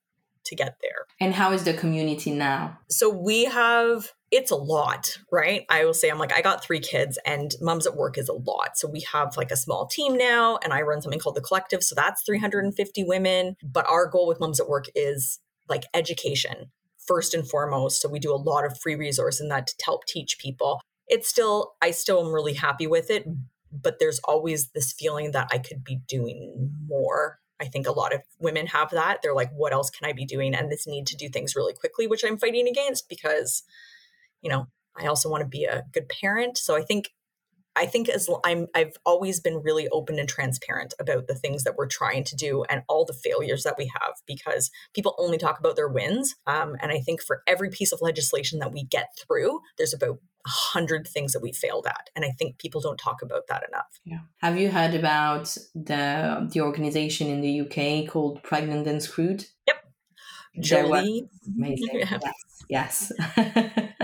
to 0.44 0.56
get 0.56 0.76
there. 0.82 1.06
And 1.20 1.34
how 1.34 1.52
is 1.52 1.64
the 1.64 1.74
community 1.74 2.32
now? 2.32 2.78
So 2.90 3.08
we 3.08 3.44
have 3.44 4.12
it's 4.32 4.50
a 4.50 4.56
lot, 4.56 5.18
right? 5.30 5.66
I 5.68 5.84
will 5.84 5.92
say, 5.92 6.08
I'm 6.08 6.18
like, 6.18 6.32
I 6.32 6.40
got 6.40 6.64
three 6.64 6.80
kids 6.80 7.18
and 7.26 7.54
moms 7.60 7.86
at 7.86 7.94
work 7.94 8.16
is 8.16 8.30
a 8.30 8.32
lot. 8.32 8.78
So 8.78 8.88
we 8.88 9.04
have 9.12 9.36
like 9.36 9.50
a 9.50 9.56
small 9.56 9.86
team 9.86 10.16
now, 10.16 10.58
and 10.64 10.72
I 10.72 10.80
run 10.80 11.02
something 11.02 11.20
called 11.20 11.36
the 11.36 11.42
collective. 11.42 11.84
So 11.84 11.94
that's 11.94 12.22
350 12.22 13.04
women. 13.04 13.56
But 13.62 13.88
our 13.88 14.06
goal 14.06 14.26
with 14.26 14.40
moms 14.40 14.58
at 14.58 14.70
work 14.70 14.86
is 14.94 15.38
like 15.68 15.84
education 15.92 16.70
first 17.06 17.34
and 17.34 17.46
foremost. 17.46 18.00
So 18.00 18.08
we 18.08 18.18
do 18.18 18.34
a 18.34 18.36
lot 18.36 18.64
of 18.64 18.80
free 18.80 18.94
resource 18.94 19.38
in 19.38 19.48
that 19.48 19.66
to 19.66 19.74
help 19.84 20.06
teach 20.06 20.38
people. 20.38 20.80
It's 21.08 21.28
still, 21.28 21.74
I 21.82 21.90
still 21.90 22.24
am 22.24 22.32
really 22.32 22.54
happy 22.54 22.86
with 22.86 23.10
it, 23.10 23.26
but 23.70 23.98
there's 23.98 24.20
always 24.20 24.68
this 24.68 24.94
feeling 24.94 25.32
that 25.32 25.48
I 25.52 25.58
could 25.58 25.84
be 25.84 26.00
doing 26.08 26.70
more. 26.86 27.38
I 27.60 27.66
think 27.66 27.86
a 27.86 27.92
lot 27.92 28.14
of 28.14 28.22
women 28.40 28.66
have 28.68 28.90
that. 28.90 29.18
They're 29.22 29.34
like, 29.34 29.50
what 29.52 29.74
else 29.74 29.90
can 29.90 30.08
I 30.08 30.12
be 30.14 30.24
doing? 30.24 30.54
And 30.54 30.70
this 30.72 30.86
need 30.86 31.06
to 31.08 31.16
do 31.16 31.28
things 31.28 31.54
really 31.54 31.74
quickly, 31.74 32.06
which 32.06 32.24
I'm 32.24 32.38
fighting 32.38 32.66
against 32.66 33.10
because 33.10 33.62
you 34.42 34.50
know, 34.50 34.66
I 34.96 35.06
also 35.06 35.30
want 35.30 35.42
to 35.42 35.48
be 35.48 35.64
a 35.64 35.84
good 35.92 36.08
parent. 36.08 36.58
So 36.58 36.76
I 36.76 36.82
think 36.82 37.08
I 37.74 37.86
think 37.86 38.08
as 38.08 38.28
I'm 38.44 38.66
I've 38.74 38.96
always 39.06 39.40
been 39.40 39.62
really 39.62 39.88
open 39.88 40.18
and 40.18 40.28
transparent 40.28 40.94
about 41.00 41.26
the 41.26 41.34
things 41.34 41.64
that 41.64 41.76
we're 41.76 41.86
trying 41.86 42.24
to 42.24 42.36
do 42.36 42.64
and 42.68 42.82
all 42.88 43.04
the 43.04 43.14
failures 43.14 43.62
that 43.62 43.76
we 43.78 43.86
have 43.86 44.14
because 44.26 44.70
people 44.94 45.14
only 45.18 45.38
talk 45.38 45.58
about 45.58 45.76
their 45.76 45.88
wins. 45.88 46.34
Um, 46.46 46.76
and 46.82 46.92
I 46.92 47.00
think 47.00 47.22
for 47.22 47.42
every 47.46 47.70
piece 47.70 47.92
of 47.92 48.00
legislation 48.02 48.58
that 48.58 48.72
we 48.72 48.84
get 48.84 49.08
through, 49.18 49.60
there's 49.78 49.94
about 49.94 50.18
a 50.46 50.50
hundred 50.50 51.06
things 51.06 51.32
that 51.32 51.40
we 51.40 51.52
failed 51.52 51.86
at. 51.86 52.10
And 52.14 52.24
I 52.24 52.30
think 52.30 52.58
people 52.58 52.80
don't 52.80 52.98
talk 52.98 53.22
about 53.22 53.46
that 53.48 53.64
enough. 53.68 54.00
Yeah. 54.04 54.20
Have 54.38 54.58
you 54.58 54.70
heard 54.70 54.94
about 54.94 55.56
the 55.74 56.48
the 56.52 56.60
organization 56.60 57.28
in 57.28 57.40
the 57.40 57.60
UK 57.62 58.10
called 58.10 58.42
Pregnant 58.42 58.86
and 58.86 59.02
Screwed? 59.02 59.46
Yep. 59.66 59.76
Joeli. 60.58 61.28
Amazing. 61.56 61.88
Yeah. 61.92 62.18
Yes. 62.68 63.12
yes. 63.26 63.92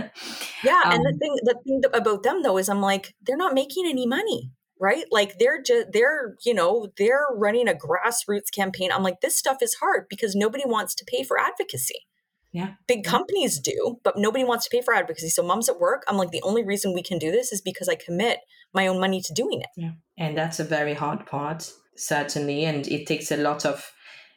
Yeah, 0.62 0.82
um, 0.84 0.92
and 0.92 1.04
the 1.04 1.10
um, 1.10 1.18
thing 1.18 1.36
the 1.42 1.54
thing 1.64 1.82
about 1.92 2.22
them 2.22 2.42
though 2.42 2.58
is 2.58 2.68
I'm 2.68 2.80
like 2.80 3.14
they're 3.22 3.36
not 3.36 3.54
making 3.54 3.86
any 3.86 4.06
money, 4.06 4.52
right? 4.80 5.04
Like 5.10 5.38
they're 5.38 5.62
just 5.62 5.88
they're 5.92 6.36
you 6.44 6.54
know 6.54 6.88
they're 6.96 7.26
running 7.34 7.68
a 7.68 7.74
grassroots 7.74 8.52
campaign. 8.54 8.90
I'm 8.92 9.02
like 9.02 9.20
this 9.20 9.36
stuff 9.36 9.58
is 9.62 9.74
hard 9.74 10.06
because 10.08 10.34
nobody 10.34 10.64
wants 10.66 10.94
to 10.96 11.04
pay 11.04 11.22
for 11.22 11.38
advocacy. 11.38 12.06
Yeah. 12.52 12.72
Big 12.86 13.04
companies 13.04 13.58
do, 13.58 13.98
but 14.02 14.16
nobody 14.16 14.42
wants 14.44 14.64
to 14.64 14.70
pay 14.70 14.82
for 14.82 14.94
advocacy. 14.94 15.28
So 15.28 15.42
moms 15.42 15.68
at 15.68 15.78
work, 15.78 16.04
I'm 16.08 16.16
like 16.16 16.30
the 16.30 16.42
only 16.42 16.64
reason 16.64 16.94
we 16.94 17.02
can 17.02 17.18
do 17.18 17.30
this 17.30 17.52
is 17.52 17.60
because 17.60 17.88
I 17.88 17.94
commit 17.94 18.38
my 18.72 18.86
own 18.86 19.00
money 19.00 19.20
to 19.20 19.32
doing 19.34 19.60
it. 19.60 19.68
Yeah. 19.76 19.92
And 20.16 20.36
that's 20.36 20.58
a 20.58 20.64
very 20.64 20.94
hard 20.94 21.26
part, 21.26 21.70
certainly, 21.96 22.64
and 22.64 22.86
it 22.88 23.06
takes 23.06 23.30
a 23.30 23.36
lot 23.36 23.66
of 23.66 23.92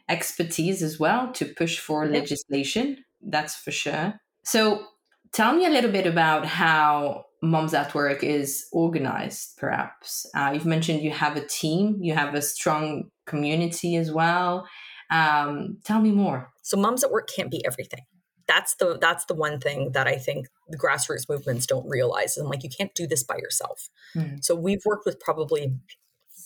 expertise 0.09 0.83
as 0.83 0.99
well 0.99 1.31
to 1.31 1.45
push 1.45 1.79
for 1.79 2.05
legislation. 2.05 2.97
That's 3.21 3.55
for 3.55 3.71
sure. 3.71 4.15
So 4.43 4.85
Tell 5.33 5.55
me 5.55 5.65
a 5.65 5.69
little 5.69 5.91
bit 5.91 6.05
about 6.05 6.45
how 6.45 7.25
Moms 7.41 7.73
at 7.73 7.95
Work 7.95 8.23
is 8.23 8.67
organized, 8.71 9.57
perhaps. 9.57 10.27
Uh, 10.35 10.51
you've 10.53 10.65
mentioned 10.65 11.01
you 11.01 11.11
have 11.11 11.37
a 11.37 11.45
team, 11.45 11.97
you 12.01 12.13
have 12.13 12.35
a 12.35 12.41
strong 12.41 13.09
community 13.25 13.95
as 13.95 14.11
well. 14.11 14.67
Um, 15.09 15.77
tell 15.83 16.01
me 16.01 16.11
more. 16.11 16.51
So, 16.61 16.77
Moms 16.77 17.03
at 17.03 17.11
Work 17.11 17.29
can't 17.33 17.49
be 17.49 17.65
everything. 17.65 18.01
That's 18.47 18.75
the 18.75 18.97
that's 18.99 19.25
the 19.25 19.33
one 19.33 19.59
thing 19.59 19.91
that 19.93 20.07
I 20.07 20.17
think 20.17 20.47
the 20.67 20.77
grassroots 20.77 21.29
movements 21.29 21.65
don't 21.65 21.87
realize. 21.87 22.37
I'm 22.37 22.47
like, 22.47 22.63
you 22.63 22.69
can't 22.69 22.93
do 22.93 23.07
this 23.07 23.23
by 23.23 23.37
yourself. 23.37 23.89
Mm-hmm. 24.15 24.37
So 24.41 24.55
we've 24.55 24.83
worked 24.85 25.05
with 25.05 25.19
probably 25.19 25.75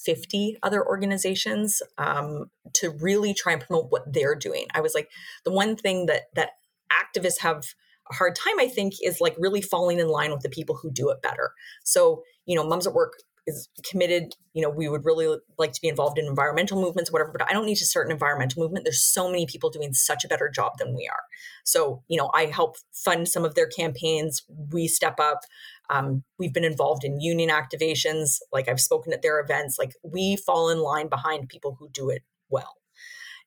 50 0.03 0.57
other 0.61 0.85
organizations 0.85 1.81
um, 1.97 2.51
to 2.73 2.91
really 2.91 3.33
try 3.33 3.53
and 3.53 3.61
promote 3.61 3.87
what 3.89 4.13
they're 4.13 4.35
doing. 4.35 4.67
I 4.73 4.81
was 4.81 4.93
like, 4.93 5.09
the 5.43 5.51
one 5.51 5.75
thing 5.75 6.05
that 6.05 6.23
that 6.35 6.51
activists 6.91 7.39
have 7.39 7.63
a 8.09 8.15
hard 8.15 8.35
time, 8.35 8.59
I 8.59 8.67
think, 8.67 8.93
is 9.01 9.21
like 9.21 9.35
really 9.37 9.61
falling 9.61 9.99
in 9.99 10.07
line 10.07 10.31
with 10.31 10.41
the 10.41 10.49
people 10.49 10.75
who 10.75 10.91
do 10.91 11.09
it 11.09 11.21
better. 11.21 11.51
So, 11.83 12.23
you 12.45 12.55
know, 12.55 12.67
Moms 12.67 12.87
at 12.87 12.93
Work 12.93 13.13
is 13.47 13.69
committed. 13.89 14.35
You 14.53 14.61
know, 14.61 14.69
we 14.69 14.89
would 14.89 15.05
really 15.05 15.37
like 15.57 15.71
to 15.73 15.81
be 15.81 15.87
involved 15.87 16.17
in 16.17 16.25
environmental 16.25 16.81
movements, 16.81 17.11
whatever, 17.11 17.31
but 17.31 17.47
I 17.47 17.53
don't 17.53 17.65
need 17.65 17.77
to 17.77 17.85
start 17.85 18.07
an 18.07 18.11
environmental 18.11 18.63
movement. 18.63 18.85
There's 18.85 19.03
so 19.03 19.29
many 19.29 19.45
people 19.45 19.69
doing 19.69 19.93
such 19.93 20.23
a 20.25 20.27
better 20.27 20.49
job 20.49 20.73
than 20.77 20.95
we 20.95 21.07
are. 21.07 21.23
So, 21.63 22.03
you 22.07 22.17
know, 22.17 22.31
I 22.33 22.45
help 22.45 22.77
fund 22.91 23.27
some 23.27 23.45
of 23.45 23.55
their 23.55 23.67
campaigns. 23.67 24.43
We 24.71 24.87
step 24.87 25.19
up. 25.19 25.41
Um, 25.89 26.23
we've 26.39 26.53
been 26.53 26.63
involved 26.63 27.03
in 27.03 27.21
union 27.21 27.49
activations. 27.49 28.39
Like 28.51 28.67
I've 28.67 28.81
spoken 28.81 29.13
at 29.13 29.21
their 29.21 29.39
events. 29.39 29.77
Like 29.77 29.93
we 30.03 30.35
fall 30.35 30.69
in 30.69 30.79
line 30.79 31.07
behind 31.07 31.49
people 31.49 31.77
who 31.79 31.89
do 31.89 32.09
it 32.09 32.23
well 32.49 32.75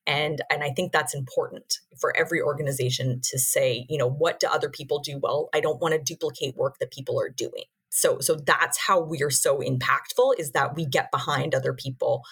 and 0.09 0.43
and 0.51 0.65
i 0.65 0.71
think 0.71 0.91
that's 0.91 1.15
important 1.15 1.79
for 2.01 2.17
every 2.17 2.43
organization 2.43 3.21
to 3.23 3.39
say 3.39 3.87
you 3.89 3.99
know 3.99 4.09
what 4.09 4.41
do 4.41 4.49
other 4.49 4.69
people 4.69 4.99
do 4.99 5.19
well? 5.23 5.49
I 5.55 5.61
don't 5.61 5.81
want 5.81 5.93
to 5.93 6.01
duplicate 6.01 6.57
work 6.57 6.79
that 6.79 6.91
people 6.91 7.21
are 7.21 7.29
doing. 7.29 7.65
So 7.91 8.19
so 8.21 8.35
that's 8.35 8.79
how 8.79 9.01
we 9.01 9.23
are 9.23 9.31
so 9.31 9.59
impactful 9.59 10.39
is 10.39 10.53
that 10.53 10.75
we 10.77 10.87
get 10.87 11.11
behind 11.11 11.55
other 11.55 11.73
people. 11.73 12.23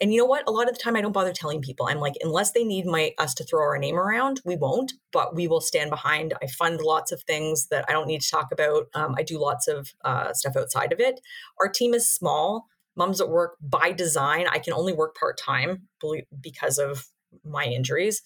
And 0.00 0.12
you 0.12 0.18
know 0.18 0.24
what? 0.24 0.42
A 0.48 0.50
lot 0.50 0.68
of 0.68 0.74
the 0.74 0.82
time 0.82 0.96
i 0.96 1.00
don't 1.00 1.12
bother 1.12 1.32
telling 1.32 1.60
people. 1.60 1.86
I'm 1.86 2.00
like 2.00 2.14
unless 2.22 2.52
they 2.52 2.64
need 2.64 2.86
my 2.86 3.12
us 3.18 3.34
to 3.34 3.44
throw 3.44 3.62
our 3.62 3.78
name 3.78 3.98
around 3.98 4.40
we 4.44 4.56
won't 4.56 4.92
but 5.12 5.34
we 5.34 5.46
will 5.46 5.60
stand 5.60 5.90
behind. 5.90 6.34
I 6.42 6.46
fund 6.46 6.80
lots 6.80 7.12
of 7.12 7.22
things 7.22 7.68
that 7.68 7.84
i 7.88 7.92
don't 7.92 8.08
need 8.08 8.22
to 8.22 8.30
talk 8.30 8.50
about. 8.52 8.86
Um, 8.94 9.14
i 9.18 9.22
do 9.22 9.38
lots 9.38 9.68
of 9.68 9.92
uh, 10.04 10.32
stuff 10.32 10.56
outside 10.56 10.92
of 10.92 11.00
it. 11.00 11.20
Our 11.60 11.68
team 11.68 11.94
is 11.94 12.10
small. 12.10 12.66
Moms 12.96 13.20
at 13.20 13.28
Work 13.28 13.56
by 13.60 13.90
design, 13.90 14.46
I 14.48 14.60
can 14.60 14.72
only 14.72 14.92
work 14.92 15.16
part 15.16 15.36
time 15.36 15.88
because 16.40 16.78
of 16.78 17.08
my 17.44 17.64
injuries. 17.64 18.22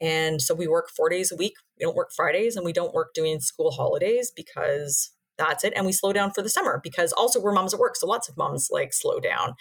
And 0.00 0.42
so 0.42 0.54
we 0.54 0.66
work 0.66 0.90
four 0.90 1.08
days 1.08 1.30
a 1.30 1.36
week. 1.36 1.54
We 1.78 1.84
don't 1.84 1.94
work 1.94 2.12
Fridays 2.12 2.56
and 2.56 2.64
we 2.64 2.72
don't 2.72 2.92
work 2.92 3.14
doing 3.14 3.40
school 3.40 3.70
holidays 3.70 4.32
because 4.34 5.12
that's 5.38 5.64
it. 5.64 5.72
And 5.76 5.86
we 5.86 5.92
slow 5.92 6.12
down 6.12 6.32
for 6.32 6.42
the 6.42 6.48
summer 6.48 6.80
because 6.82 7.12
also 7.12 7.40
we're 7.40 7.52
moms 7.52 7.72
at 7.72 7.80
work. 7.80 7.96
So 7.96 8.06
lots 8.06 8.28
of 8.28 8.36
moms 8.36 8.68
like 8.70 8.92
slow 8.92 9.20
down. 9.20 9.54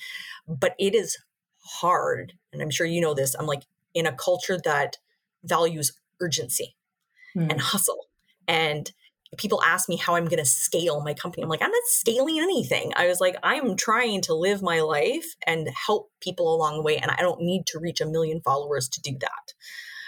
But 0.48 0.76
it 0.80 0.96
is 0.96 1.18
hard. 1.64 2.34
And 2.52 2.62
I'm 2.62 2.72
sure 2.72 2.88
you 2.88 3.02
know 3.02 3.14
this. 3.14 3.36
I'm 3.36 3.46
like 3.46 3.64
in 3.94 4.06
a 4.06 4.12
culture 4.12 4.60
that 4.64 4.98
values 5.44 5.94
urgency 6.20 6.76
mm. 7.36 7.50
and 7.50 7.62
hustle. 7.62 8.08
And 8.48 8.92
people 9.38 9.62
ask 9.64 9.88
me 9.88 9.96
how 9.96 10.16
I'm 10.16 10.26
going 10.26 10.40
to 10.40 10.46
scale 10.46 11.02
my 11.02 11.14
company. 11.14 11.44
I'm 11.44 11.50
like, 11.50 11.62
I'm 11.62 11.72
not 11.72 11.84
scaling 11.86 12.40
anything. 12.40 12.92
I 12.96 13.08
was 13.08 13.22
like, 13.22 13.38
I'm 13.44 13.76
trying 13.76 14.22
to 14.24 14.34
live 14.34 14.62
my 14.62 14.82
life 14.82 15.36
and 15.48 15.70
help 15.70 16.12
people 16.20 16.54
along 16.54 16.78
the 16.78 16.84
way. 16.84 16.98
And 16.98 17.12
I 17.12 17.18
don't 17.18 17.42
need 17.42 17.66
to 17.68 17.80
reach 17.80 18.02
a 18.02 18.06
million 18.06 18.42
followers 18.42 18.90
to 18.90 19.02
do 19.02 19.18
that. 19.20 19.54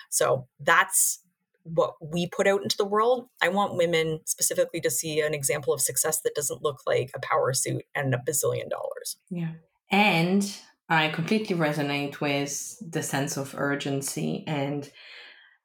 So 0.09 0.47
that's 0.59 1.19
what 1.63 1.93
we 2.01 2.27
put 2.27 2.47
out 2.47 2.61
into 2.61 2.77
the 2.77 2.85
world. 2.85 3.29
I 3.41 3.49
want 3.49 3.77
women 3.77 4.19
specifically 4.25 4.81
to 4.81 4.89
see 4.89 5.21
an 5.21 5.33
example 5.33 5.73
of 5.73 5.81
success 5.81 6.21
that 6.21 6.35
doesn't 6.35 6.61
look 6.61 6.81
like 6.85 7.11
a 7.15 7.19
power 7.19 7.53
suit 7.53 7.83
and 7.95 8.13
a 8.13 8.17
bazillion 8.17 8.69
dollars. 8.69 9.17
Yeah. 9.29 9.51
And 9.89 10.45
I 10.89 11.09
completely 11.09 11.55
resonate 11.55 12.19
with 12.19 12.75
the 12.91 13.01
sense 13.01 13.37
of 13.37 13.55
urgency 13.57 14.43
and 14.45 14.91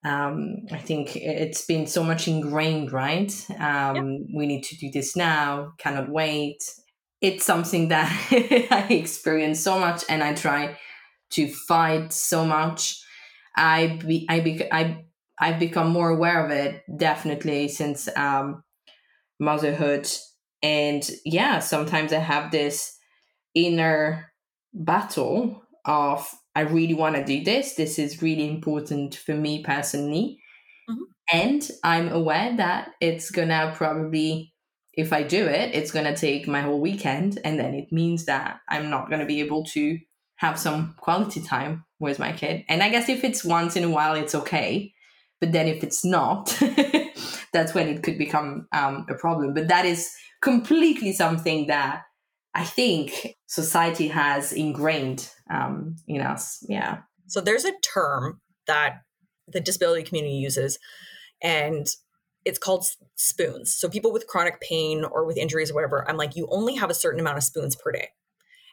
um, 0.05 0.67
I 0.71 0.79
think 0.79 1.17
it's 1.17 1.65
been 1.65 1.87
so 1.87 2.05
much 2.05 2.29
ingrained, 2.29 2.93
right? 2.93 3.33
Um, 3.51 3.57
yeah. 3.57 4.19
We 4.35 4.47
need 4.47 4.63
to 4.65 4.77
do 4.77 4.91
this 4.93 5.17
now, 5.17 5.73
cannot 5.79 6.09
wait. 6.09 6.59
It's 7.21 7.45
something 7.45 7.89
that 7.89 8.11
I 8.71 8.87
experience 8.91 9.61
so 9.61 9.79
much 9.79 10.05
and 10.09 10.23
I 10.23 10.35
try 10.35 10.79
to 11.31 11.49
fight 11.49 12.13
so 12.13 12.45
much 12.45 13.03
I 13.59 13.99
be, 14.07 14.25
I 14.29 14.41
be, 14.41 14.73
I 14.73 15.05
I've 15.39 15.59
become 15.59 15.91
more 15.91 16.11
aware 16.11 16.45
of 16.45 16.51
it 16.51 16.83
definitely 16.97 17.69
since 17.69 18.09
um, 18.17 18.63
motherhood, 19.41 20.09
and 20.63 21.09
yeah, 21.25 21.59
sometimes 21.59 22.13
I 22.13 22.19
have 22.19 22.51
this 22.51 22.97
inner 23.55 24.33
battle 24.73 25.63
of 25.85 26.31
I 26.59 26.63
really 26.63 26.95
want 26.95 27.15
to 27.15 27.25
do 27.25 27.45
this. 27.45 27.75
This 27.75 28.01
is 28.01 28.21
really 28.21 28.49
important 28.49 29.15
for 29.15 29.33
me 29.33 29.63
personally, 29.63 30.41
mm-hmm. 30.91 31.05
and 31.33 31.71
I'm 31.85 32.09
aware 32.09 32.57
that 32.57 32.91
it's 33.01 33.31
gonna 33.31 33.73
probably 33.77 34.53
if 34.95 35.13
I 35.13 35.23
do 35.23 35.47
it, 35.47 35.73
it's 35.77 35.93
gonna 35.93 36.17
take 36.17 36.49
my 36.49 36.63
whole 36.63 36.81
weekend, 36.81 37.39
and 37.45 37.61
then 37.61 37.75
it 37.75 37.93
means 37.93 38.25
that 38.25 38.59
I'm 38.69 38.91
not 38.91 39.09
gonna 39.09 39.25
be 39.25 39.39
able 39.39 39.67
to 39.67 40.01
have 40.39 40.59
some 40.59 40.97
quality 40.99 41.41
time 41.41 41.85
with 42.01 42.19
my 42.19 42.33
kid. 42.33 42.65
And 42.69 42.83
I 42.83 42.89
guess 42.89 43.09
if 43.09 43.23
it's 43.23 43.45
once 43.45 43.77
in 43.77 43.85
a 43.85 43.91
while, 43.91 44.17
it's 44.17 44.35
okay. 44.35 44.93
But 45.41 45.53
then 45.53 45.69
if 45.69 45.85
it's 45.85 46.05
not, 46.05 46.47
that's 47.53 47.73
when 47.73 47.87
it 47.89 48.03
could 48.03 48.19
become 48.19 48.67
um, 48.73 49.07
a 49.09 49.15
problem. 49.15 49.55
But 49.55 49.69
that 49.69 49.87
is 49.87 50.13
completely 50.43 51.13
something 51.13 51.69
that 51.69 52.03
I 52.55 52.65
think 52.65 53.37
society 53.47 54.09
has 54.09 54.53
ingrained 54.53 55.31
um, 55.51 55.97
in 56.07 56.21
us. 56.21 56.65
Yeah. 56.69 56.99
So 57.27 57.41
there's 57.41 57.65
a 57.65 57.79
term 57.81 58.41
that 58.67 59.03
the 59.47 59.61
disability 59.61 60.03
community 60.03 60.37
uses, 60.37 60.79
and 61.43 61.87
it's 62.45 62.59
called 62.59 62.87
spoons. 63.17 63.75
So 63.75 63.89
people 63.89 64.13
with 64.13 64.27
chronic 64.27 64.61
pain 64.61 65.05
or 65.05 65.27
with 65.27 65.37
injuries 65.37 65.71
or 65.71 65.75
whatever, 65.75 66.09
I'm 66.09 66.17
like, 66.17 66.37
you 66.37 66.49
only 66.51 66.77
have 66.77 66.91
a 66.91 66.95
certain 66.95 67.21
amount 67.21 67.39
of 67.39 67.45
spoons 67.45 67.77
per 67.77 67.93
day. 67.93 68.09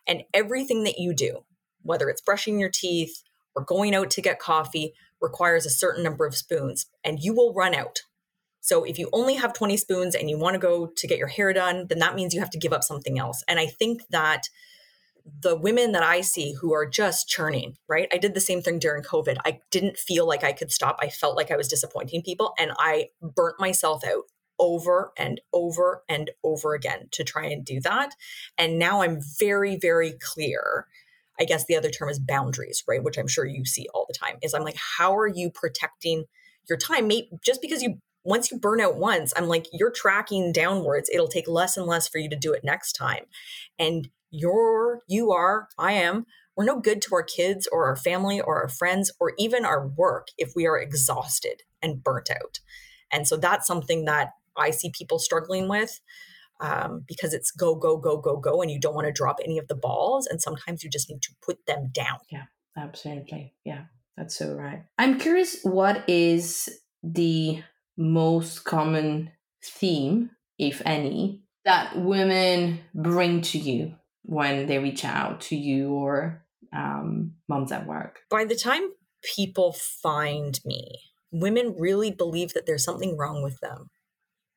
And 0.08 0.24
everything 0.34 0.84
that 0.84 0.98
you 0.98 1.14
do, 1.14 1.46
whether 1.82 2.10
it's 2.10 2.22
brushing 2.22 2.60
your 2.60 2.70
teeth 2.70 3.22
or 3.56 3.64
going 3.64 3.96
out 3.96 4.10
to 4.12 4.22
get 4.22 4.40
coffee, 4.40 4.94
requires 5.22 5.66
a 5.66 5.70
certain 5.70 6.04
number 6.04 6.26
of 6.26 6.36
spoons, 6.36 6.86
and 7.04 7.20
you 7.22 7.34
will 7.34 7.54
run 7.54 7.74
out. 7.74 8.00
So 8.66 8.84
if 8.84 8.98
you 8.98 9.10
only 9.14 9.36
have 9.36 9.54
20 9.54 9.78
spoons 9.78 10.16
and 10.16 10.28
you 10.28 10.40
want 10.40 10.56
to 10.56 10.60
go 10.60 10.88
to 10.88 11.08
get 11.08 11.20
your 11.20 11.28
hair 11.28 11.54
done, 11.54 11.86
then 11.88 12.00
that 12.00 12.16
means 12.16 12.34
you 12.34 12.40
have 12.40 12.50
to 12.50 12.58
give 12.58 12.74
up 12.74 12.84
something 12.84 13.20
else. 13.20 13.44
And 13.48 13.60
I 13.60 13.68
think 13.68 14.02
that 14.10 14.50
the 15.42 15.56
women 15.56 15.92
that 15.92 16.02
I 16.02 16.22
see 16.22 16.54
who 16.54 16.74
are 16.74 16.88
just 16.88 17.30
churning, 17.30 17.78
right? 17.88 18.08
I 18.12 18.18
did 18.18 18.34
the 18.34 18.42
same 18.42 18.64
thing 18.64 18.80
during 18.80 19.04
COVID. 19.04 19.38
I 19.46 19.60
didn't 19.70 20.00
feel 20.00 20.28
like 20.28 20.44
I 20.44 20.52
could 20.52 20.72
stop. 20.72 20.98
I 21.00 21.10
felt 21.10 21.36
like 21.36 21.52
I 21.52 21.58
was 21.58 21.68
disappointing 21.68 22.24
people 22.24 22.54
and 22.58 22.72
I 22.80 23.10
burnt 23.22 23.60
myself 23.60 24.04
out 24.04 24.24
over 24.58 25.12
and 25.16 25.42
over 25.54 26.04
and 26.10 26.32
over 26.44 26.74
again 26.74 27.10
to 27.12 27.24
try 27.24 27.46
and 27.46 27.64
do 27.64 27.80
that. 27.82 28.16
And 28.58 28.80
now 28.80 29.04
I'm 29.04 29.20
very, 29.40 29.78
very 29.78 30.14
clear 30.20 30.88
I 31.40 31.46
guess 31.46 31.66
the 31.66 31.76
other 31.76 31.90
term 31.90 32.10
is 32.10 32.20
boundaries, 32.20 32.84
right? 32.88 33.04
Which 33.04 33.18
I'm 33.18 33.28
sure 33.28 33.46
you 33.46 33.66
see 33.66 33.88
all 33.94 34.06
the 34.08 34.14
time. 34.14 34.38
Is 34.42 34.54
I'm 34.54 34.64
like, 34.64 34.78
how 34.78 35.16
are 35.18 35.28
you 35.28 35.52
protecting 35.52 36.26
your 36.70 36.78
time? 36.78 37.08
Maybe 37.08 37.30
just 37.44 37.62
because 37.62 37.82
you 37.82 38.00
once 38.26 38.52
you 38.52 38.60
burn 38.60 38.82
out 38.82 38.98
once, 38.98 39.32
I'm 39.38 39.48
like, 39.48 39.68
you're 39.72 39.92
tracking 39.92 40.52
downwards. 40.52 41.10
It'll 41.14 41.28
take 41.28 41.48
less 41.48 41.78
and 41.78 41.86
less 41.86 42.08
for 42.08 42.18
you 42.18 42.30
to 42.30 42.36
do 42.36 42.52
it 42.54 42.64
next 42.64 42.94
time. 42.94 43.26
And 43.80 44.10
you're, 44.32 45.02
you 45.08 45.32
are, 45.32 45.70
I 45.78 45.94
am, 45.94 46.26
we're 46.58 46.66
no 46.66 46.80
good 46.80 47.02
to 47.04 47.16
our 47.16 47.24
kids 47.24 47.68
or 47.72 47.86
our 47.86 47.96
family 47.96 48.42
or 48.42 48.62
our 48.62 48.68
friends 48.68 49.12
or 49.20 49.34
even 49.38 49.64
our 49.64 49.88
work 49.88 50.30
if 50.38 50.54
we 50.56 50.66
are 50.66 50.80
exhausted 50.80 51.62
and 51.82 52.04
burnt 52.04 52.32
out. 52.32 52.60
And 53.12 53.28
so 53.28 53.38
that's 53.38 53.68
something 53.68 54.06
that 54.06 54.32
I 54.58 54.72
see 54.72 54.92
people 54.98 55.20
struggling 55.20 55.68
with 55.68 56.00
um, 56.60 57.04
because 57.08 57.34
it's 57.34 57.52
go, 57.52 57.76
go, 57.76 57.98
go, 57.98 58.18
go, 58.18 58.38
go, 58.38 58.62
and 58.62 58.72
you 58.72 58.80
don't 58.80 58.96
want 58.96 59.06
to 59.06 59.14
drop 59.14 59.38
any 59.44 59.60
of 59.60 59.68
the 59.68 59.76
balls. 59.76 60.26
And 60.26 60.42
sometimes 60.42 60.84
you 60.84 60.90
just 60.90 61.10
need 61.10 61.22
to 61.24 61.34
put 61.46 61.66
them 61.68 61.90
down. 61.92 62.20
Yeah, 62.32 62.46
absolutely. 62.76 63.54
Yeah, 63.64 63.84
that's 64.18 64.36
so 64.36 64.54
right. 64.56 64.84
I'm 64.98 65.20
curious 65.20 65.62
what 65.64 66.10
is 66.10 66.70
the 67.04 67.62
most 67.98 68.64
common 68.64 69.32
theme, 69.64 70.32
if 70.58 70.82
any, 70.86 71.44
that 71.66 71.98
women 71.98 72.80
bring 72.94 73.42
to 73.42 73.58
you 73.58 73.96
when 74.24 74.68
they 74.68 74.80
reach 74.80 75.06
out 75.06 75.42
to 75.42 75.56
you 75.56 75.90
or 75.94 76.46
um, 76.74 77.34
moms 77.48 77.72
at 77.72 77.88
work? 77.88 78.20
By 78.30 78.46
the 78.46 78.56
time 78.56 78.92
people 79.36 79.74
find 79.74 80.60
me, 80.66 81.00
women 81.32 81.76
really 81.78 82.12
believe 82.12 82.54
that 82.54 82.66
there's 82.66 82.84
something 82.84 83.18
wrong 83.18 83.44
with 83.44 83.60
them 83.60 83.90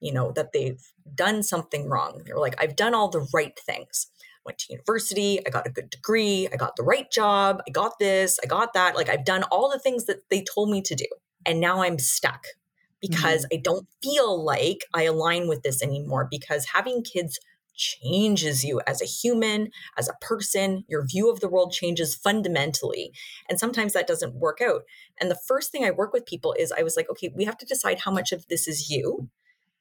you 0.01 0.12
know, 0.12 0.33
that 0.33 0.53
they've 0.53 0.83
done 1.14 1.42
something 1.42 1.88
wrong. 1.88 2.22
They're 2.24 2.38
like, 2.38 2.55
I've 2.62 2.77
done 2.77 2.94
all 2.94 3.09
the 3.09 3.27
right 3.33 3.59
things. 3.59 4.09
went 4.44 4.59
to 4.59 4.72
university, 4.72 5.44
I 5.46 5.51
got 5.51 5.66
a 5.66 5.70
good 5.70 5.90
degree, 5.90 6.48
I 6.53 6.57
got 6.57 6.77
the 6.77 6.83
right 6.83 7.11
job, 7.11 7.61
I 7.68 7.70
got 7.70 7.98
this, 7.98 8.38
I 8.42 8.46
got 8.46 8.72
that. 8.74 8.96
Like 8.96 9.09
I've 9.09 9.24
done 9.24 9.42
all 9.44 9.70
the 9.70 9.79
things 9.79 10.07
that 10.07 10.29
they 10.31 10.42
told 10.42 10.70
me 10.70 10.81
to 10.83 10.94
do. 10.94 11.07
And 11.44 11.61
now 11.61 11.83
I'm 11.83 11.98
stuck 11.98 12.46
because 13.00 13.44
mm-hmm. 13.44 13.58
I 13.58 13.62
don't 13.62 13.87
feel 14.02 14.42
like 14.42 14.84
I 14.94 15.04
align 15.04 15.48
with 15.48 15.62
this 15.62 15.82
anymore 15.82 16.26
because 16.30 16.66
having 16.74 17.02
kids 17.02 17.38
changes 17.78 18.64
you 18.64 18.80
as 18.87 19.00
a 19.00 19.06
human, 19.06 19.70
as 19.96 20.08
a 20.08 20.16
person. 20.20 20.84
Your 20.88 21.06
view 21.06 21.30
of 21.30 21.40
the 21.40 21.48
world 21.48 21.72
changes 21.72 22.14
fundamentally. 22.14 23.12
And 23.48 23.58
sometimes 23.58 23.92
that 23.94 24.06
doesn't 24.06 24.34
work 24.34 24.61
out. 24.61 24.82
And 25.20 25.30
the 25.30 25.38
first 25.46 25.72
thing 25.72 25.84
I 25.84 25.90
work 25.92 26.12
with 26.12 26.26
people 26.26 26.54
is 26.58 26.72
I 26.72 26.82
was 26.82 26.96
like, 26.96 27.08
okay, 27.11 27.32
we 27.34 27.44
have 27.44 27.56
to 27.58 27.66
decide 27.66 28.00
how 28.00 28.11
much 28.11 28.32
of 28.32 28.46
this 28.48 28.68
is 28.68 28.90
you 28.90 29.30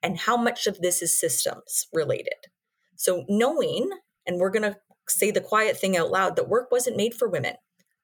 and 0.02 0.20
how 0.20 0.38
much 0.38 0.68
of 0.68 0.80
this 0.80 1.02
is 1.02 1.18
systems 1.18 1.88
related. 1.92 2.48
So, 2.96 3.26
knowing, 3.28 3.90
and 4.26 4.40
we're 4.40 4.52
going 4.52 4.72
to 4.72 4.78
say 5.08 5.32
the 5.32 5.42
quiet 5.42 5.78
thing 5.78 5.98
out 5.98 6.12
loud, 6.12 6.36
that 6.36 6.50
work 6.50 6.72
wasn't 6.72 6.98
made 6.98 7.14
for 7.14 7.28
women, 7.28 7.56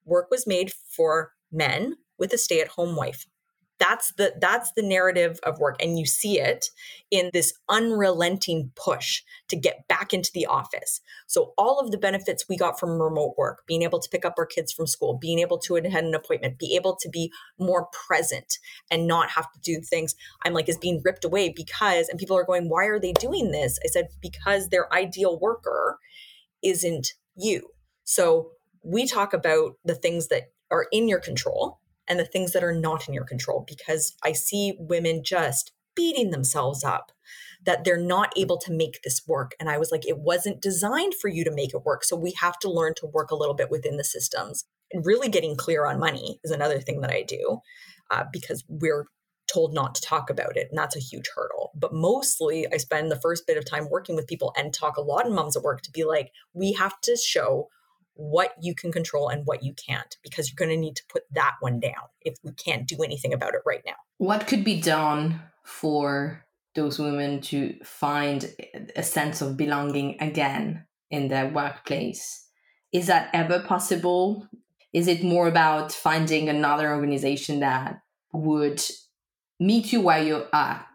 work 0.06 0.30
was 0.30 0.47
made 0.47 0.71
for 0.71 1.34
men 1.52 1.95
with 2.17 2.34
a 2.34 2.38
stay 2.38 2.62
at 2.62 2.69
home 2.69 2.95
wife 2.95 3.26
that's 3.84 4.13
the 4.13 4.34
that's 4.39 4.72
the 4.74 4.82
narrative 4.82 5.39
of 5.43 5.60
work. 5.60 5.82
And 5.82 6.00
you 6.00 6.06
see 6.06 6.39
it 6.39 6.67
in 7.12 7.30
this 7.34 7.54
unrelenting 7.69 8.72
push 8.76 9.22
to 9.50 9.56
get 9.56 9.88
back 9.88 10.13
into 10.13 10.32
the 10.34 10.46
office. 10.46 11.02
So 11.28 11.54
all 11.58 11.80
of 11.80 11.91
the 11.91 11.98
benefits 11.98 12.46
we 12.48 12.58
got 12.58 12.80
from 12.80 13.02
remote 13.02 13.36
work 13.38 13.63
being 13.67 13.84
able 13.84 14.00
to 14.00 14.10
pick 14.10 14.26
up 14.26 14.36
our 14.38 14.46
kids 14.46 14.72
from 14.72 14.88
school 14.88 15.17
being 15.17 15.39
able 15.39 15.58
to 15.60 15.76
attend 15.76 16.08
an 16.08 16.15
appointment 16.15 16.58
be 16.58 16.76
able 16.76 16.96
to 16.96 17.10
be 17.10 17.32
more 17.60 17.88
present 18.08 18.58
and 18.89 19.08
not 19.08 19.30
have 19.30 19.52
to 19.52 19.60
do 19.62 19.82
things 19.82 20.15
i'm 20.43 20.54
like 20.54 20.69
is 20.69 20.78
being 20.78 21.02
ripped 21.04 21.26
away 21.26 21.50
because 21.50 22.08
and 22.10 22.19
people 22.19 22.38
are 22.38 22.46
going 22.46 22.69
why 22.69 22.86
are 22.86 23.00
they 23.00 23.13
doing 23.13 23.52
this? 23.52 23.80
I 23.84 23.88
said 23.88 24.08
because 24.22 24.69
their 24.69 24.91
ideal 24.93 25.39
worker 25.39 26.00
isn't 26.63 27.13
you. 27.36 27.69
So 28.04 28.52
we 28.84 29.06
talk 29.06 29.34
about 29.34 29.74
the 29.86 29.96
things 29.96 30.28
that 30.28 30.52
are 30.72 30.88
in 30.91 31.08
your 31.08 31.19
control 31.19 31.80
and 32.08 32.20
the 32.20 32.26
things 32.26 32.54
that 32.54 32.63
are 32.63 32.74
not 32.74 33.08
in 33.08 33.13
your 33.13 33.26
control 33.26 33.66
because 33.68 34.16
I 34.24 34.34
see 34.34 34.76
women 34.80 35.24
just 35.24 35.72
beating 35.96 36.32
themselves 36.32 36.84
up 36.84 37.12
that 37.66 37.84
they're 37.84 37.98
not 37.98 38.34
able 38.38 38.58
to 38.58 38.74
make 38.74 39.02
this 39.04 39.22
work. 39.28 39.56
And 39.60 39.70
I 39.70 39.78
was 39.78 39.92
like, 39.92 40.08
it 40.08 40.20
wasn't 40.20 40.62
designed 40.62 41.13
for 41.16 41.30
you 41.30 41.44
to 41.44 41.52
make 41.52 41.74
it 41.74 41.86
work. 41.86 42.04
So 42.04 42.16
we 42.16 42.34
have 42.42 42.60
to 42.60 42.70
learn 42.70 42.94
to 42.98 43.06
work 43.06 43.32
a 43.32 43.36
little 43.36 43.56
bit 43.56 43.70
within 43.70 43.98
the 43.98 44.04
systems. 44.04 44.66
And 44.92 45.06
really 45.06 45.30
getting 45.30 45.56
clear 45.56 45.86
on 45.86 46.00
money 46.00 46.39
is 46.44 46.52
another 46.52 46.80
thing 46.80 47.02
that 47.02 47.12
I 47.12 47.24
do 47.24 47.60
uh, 48.12 48.26
because 48.32 48.63
we're 48.68 49.06
told 49.52 49.74
not 49.74 49.96
to 49.96 50.02
talk 50.02 50.30
about 50.30 50.58
it. 50.58 50.68
And 50.70 50.78
that's 50.78 50.96
a 50.96 51.00
huge 51.00 51.30
hurdle. 51.36 51.72
But 51.76 51.94
mostly, 51.94 52.68
I 52.72 52.78
spend 52.78 53.12
the 53.12 53.20
first 53.20 53.48
bit 53.48 53.58
of 53.58 53.66
time 53.66 53.89
working 53.89 54.16
with 54.16 54.28
people 54.28 54.54
and 54.58 54.74
talk 54.74 54.98
a 54.98 55.02
lot 55.02 55.26
in 55.26 55.34
moms 55.34 55.56
at 55.56 55.63
work 55.63 55.82
to 55.82 55.92
be 55.92 56.04
like, 56.04 56.32
we 56.54 56.74
have 56.74 57.00
to 57.02 57.16
show 57.16 57.70
what 58.15 58.54
you 58.62 58.76
can 58.76 58.91
control 58.91 59.30
and 59.30 59.45
what 59.45 59.63
you 59.63 59.73
can't, 59.73 60.17
because 60.23 60.49
you're 60.49 60.67
going 60.67 60.76
to 60.76 60.80
need 60.80 60.95
to 60.95 61.04
put 61.10 61.23
that 61.32 61.54
one 61.60 61.80
down 61.80 62.10
if 62.21 62.38
we 62.43 62.52
can't 62.52 62.88
do 62.88 63.02
anything 63.04 63.34
about 63.34 63.54
it 63.54 63.62
right 63.65 63.82
now. 63.86 63.95
What 64.17 64.47
could 64.47 64.63
be 64.63 64.80
done 64.80 65.41
for 65.63 66.45
those 66.76 66.99
women 66.99 67.41
to 67.41 67.76
find 67.84 68.54
a 68.95 69.04
sense 69.04 69.41
of 69.41 69.58
belonging 69.58 70.17
again 70.19 70.86
in 71.10 71.28
their 71.28 71.47
workplace? 71.47 72.47
Is 72.91 73.08
that 73.08 73.30
ever 73.34 73.60
possible? 73.60 74.47
Is 74.91 75.08
it 75.08 75.23
more 75.23 75.47
about 75.47 75.91
finding 75.91 76.49
another 76.49 76.93
organization 76.93 77.62
that 77.62 78.02
would 78.32 78.84
meet 79.60 79.91
you 79.91 80.02
where 80.02 80.23
you 80.23 80.45
are 80.54 80.86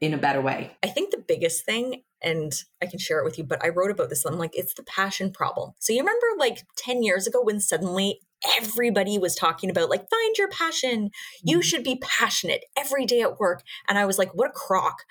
in 0.00 0.12
a 0.12 0.18
better 0.18 0.40
way? 0.40 0.76
I 0.82 0.88
think 0.88 1.10
the 1.10 1.24
biggest 1.26 1.64
thing, 1.64 2.02
and 2.22 2.52
I 2.82 2.86
can 2.86 2.98
share 2.98 3.18
it 3.20 3.24
with 3.24 3.38
you, 3.38 3.44
but 3.44 3.64
I 3.64 3.68
wrote 3.68 3.90
about 3.90 4.08
this. 4.08 4.24
I'm 4.24 4.38
like, 4.38 4.56
it's 4.56 4.74
the 4.74 4.82
passion 4.82 5.30
problem. 5.30 5.72
So 5.78 5.92
you 5.92 6.00
remember 6.00 6.26
like 6.38 6.64
10 6.76 7.02
years 7.02 7.26
ago 7.26 7.40
when 7.42 7.60
suddenly 7.60 8.20
everybody 8.56 9.18
was 9.18 9.34
talking 9.34 9.68
about 9.68 9.90
like 9.90 10.08
find 10.08 10.36
your 10.38 10.48
passion 10.48 11.10
you 11.42 11.56
mm-hmm. 11.56 11.62
should 11.62 11.82
be 11.82 12.00
passionate 12.00 12.64
every 12.76 13.04
day 13.04 13.20
at 13.20 13.40
work 13.40 13.64
and 13.88 13.98
i 13.98 14.06
was 14.06 14.16
like 14.16 14.32
what 14.32 14.50
a 14.50 14.52
crock 14.52 15.02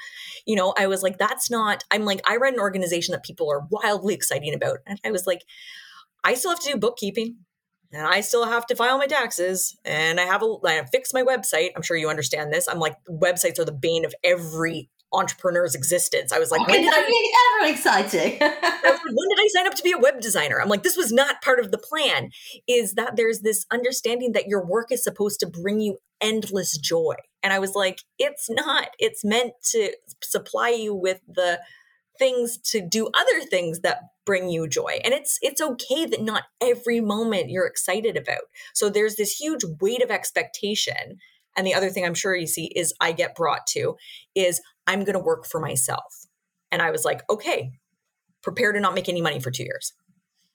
you 0.45 0.55
know 0.55 0.73
i 0.77 0.87
was 0.87 1.03
like 1.03 1.17
that's 1.17 1.51
not 1.51 1.83
i'm 1.91 2.05
like 2.05 2.21
i 2.25 2.37
run 2.37 2.53
an 2.53 2.59
organization 2.61 3.11
that 3.11 3.25
people 3.25 3.51
are 3.51 3.67
wildly 3.69 4.13
excited 4.13 4.53
about 4.53 4.77
and 4.85 4.97
i 5.03 5.11
was 5.11 5.27
like 5.27 5.41
i 6.23 6.33
still 6.33 6.51
have 6.51 6.59
to 6.61 6.71
do 6.71 6.77
bookkeeping 6.77 7.35
and 7.93 8.05
I 8.05 8.21
still 8.21 8.45
have 8.45 8.65
to 8.67 8.75
file 8.75 8.97
my 8.97 9.07
taxes 9.07 9.77
and 9.85 10.19
I 10.19 10.23
have 10.23 10.43
a 10.43 10.55
I 10.65 10.83
fix 10.91 11.13
my 11.13 11.23
website. 11.23 11.69
I'm 11.75 11.81
sure 11.81 11.95
you 11.95 12.09
understand 12.09 12.51
this. 12.51 12.67
I'm 12.67 12.79
like 12.79 12.95
websites 13.09 13.59
are 13.59 13.65
the 13.65 13.71
bane 13.71 14.03
of 14.03 14.13
every 14.23 14.89
entrepreneur's 15.13 15.75
existence. 15.75 16.31
I 16.31 16.39
was 16.39 16.51
like, 16.51 16.67
when 16.67 16.81
did 16.81 16.93
I 16.93 17.61
ever 17.61 17.71
exciting? 17.71 18.37
when 18.39 18.49
did 18.49 19.39
I 19.39 19.47
sign 19.53 19.67
up 19.67 19.75
to 19.75 19.83
be 19.83 19.93
a 19.93 19.97
web 19.97 20.19
designer? 20.19 20.61
I'm 20.61 20.69
like, 20.69 20.83
this 20.83 20.97
was 20.97 21.11
not 21.11 21.41
part 21.41 21.59
of 21.59 21.71
the 21.71 21.77
plan. 21.77 22.31
Is 22.67 22.95
that 22.95 23.15
there's 23.15 23.39
this 23.39 23.65
understanding 23.71 24.33
that 24.33 24.47
your 24.47 24.65
work 24.65 24.91
is 24.91 25.03
supposed 25.03 25.39
to 25.39 25.47
bring 25.47 25.79
you 25.79 25.97
endless 26.21 26.77
joy. 26.77 27.15
And 27.43 27.53
I 27.53 27.59
was 27.59 27.75
like, 27.75 28.01
it's 28.19 28.49
not. 28.49 28.89
It's 28.99 29.23
meant 29.23 29.53
to 29.71 29.93
supply 30.21 30.69
you 30.69 30.93
with 30.93 31.21
the 31.27 31.61
things 32.17 32.57
to 32.57 32.81
do 32.81 33.09
other 33.13 33.45
things 33.49 33.81
that 33.81 33.99
bring 34.25 34.49
you 34.49 34.67
joy 34.67 34.99
and 35.05 35.13
it's 35.13 35.39
it's 35.41 35.61
okay 35.61 36.05
that 36.05 36.21
not 36.21 36.43
every 36.61 36.99
moment 36.99 37.49
you're 37.49 37.67
excited 37.67 38.17
about 38.17 38.41
so 38.73 38.89
there's 38.89 39.15
this 39.15 39.39
huge 39.39 39.63
weight 39.79 40.03
of 40.03 40.11
expectation 40.11 41.17
and 41.55 41.65
the 41.65 41.73
other 41.73 41.89
thing 41.89 42.03
i'm 42.03 42.13
sure 42.13 42.35
you 42.35 42.47
see 42.47 42.65
is 42.75 42.93
i 42.99 43.11
get 43.11 43.35
brought 43.35 43.65
to 43.65 43.95
is 44.35 44.61
i'm 44.87 45.03
going 45.03 45.13
to 45.13 45.19
work 45.19 45.45
for 45.45 45.59
myself. 45.59 46.25
And 46.71 46.81
i 46.81 46.91
was 46.91 47.05
like 47.05 47.21
okay 47.29 47.71
prepare 48.41 48.71
to 48.71 48.79
not 48.79 48.95
make 48.95 49.09
any 49.09 49.21
money 49.21 49.39
for 49.39 49.51
2 49.51 49.63
years 49.63 49.93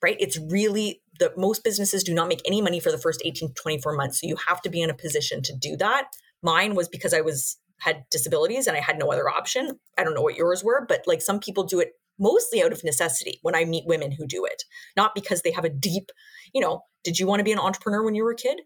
right? 0.02 0.16
It's 0.18 0.38
really 0.50 1.00
the 1.18 1.32
most 1.36 1.62
businesses 1.62 2.02
do 2.02 2.12
not 2.12 2.28
make 2.28 2.42
any 2.44 2.60
money 2.60 2.80
for 2.80 2.90
the 2.90 2.98
first 2.98 3.22
18 3.24 3.50
to 3.50 3.54
24 3.54 3.94
months. 3.94 4.20
So 4.20 4.26
you 4.26 4.36
have 4.48 4.60
to 4.62 4.68
be 4.68 4.82
in 4.82 4.90
a 4.90 4.94
position 4.94 5.42
to 5.42 5.54
do 5.56 5.76
that. 5.76 6.08
Mine 6.42 6.74
was 6.74 6.88
because 6.88 7.14
i 7.14 7.20
was 7.20 7.56
had 7.78 8.04
disabilities 8.10 8.66
and 8.68 8.76
I 8.76 8.80
had 8.80 8.98
no 8.98 9.10
other 9.10 9.28
option. 9.28 9.78
I 9.98 10.04
don't 10.04 10.14
know 10.14 10.22
what 10.22 10.36
yours 10.36 10.62
were, 10.62 10.84
but 10.86 11.02
like 11.06 11.20
some 11.20 11.40
people 11.40 11.64
do 11.64 11.80
it 11.80 11.92
mostly 12.18 12.62
out 12.62 12.72
of 12.72 12.84
necessity 12.84 13.40
when 13.42 13.56
I 13.56 13.64
meet 13.64 13.86
women 13.86 14.12
who 14.12 14.26
do 14.26 14.44
it, 14.44 14.62
not 14.96 15.14
because 15.16 15.42
they 15.42 15.50
have 15.50 15.64
a 15.64 15.68
deep, 15.68 16.12
you 16.52 16.60
know, 16.60 16.82
did 17.02 17.18
you 17.18 17.26
want 17.26 17.40
to 17.40 17.44
be 17.44 17.50
an 17.50 17.58
entrepreneur 17.58 18.04
when 18.04 18.14
you 18.14 18.22
were 18.22 18.30
a 18.30 18.36
kid? 18.36 18.60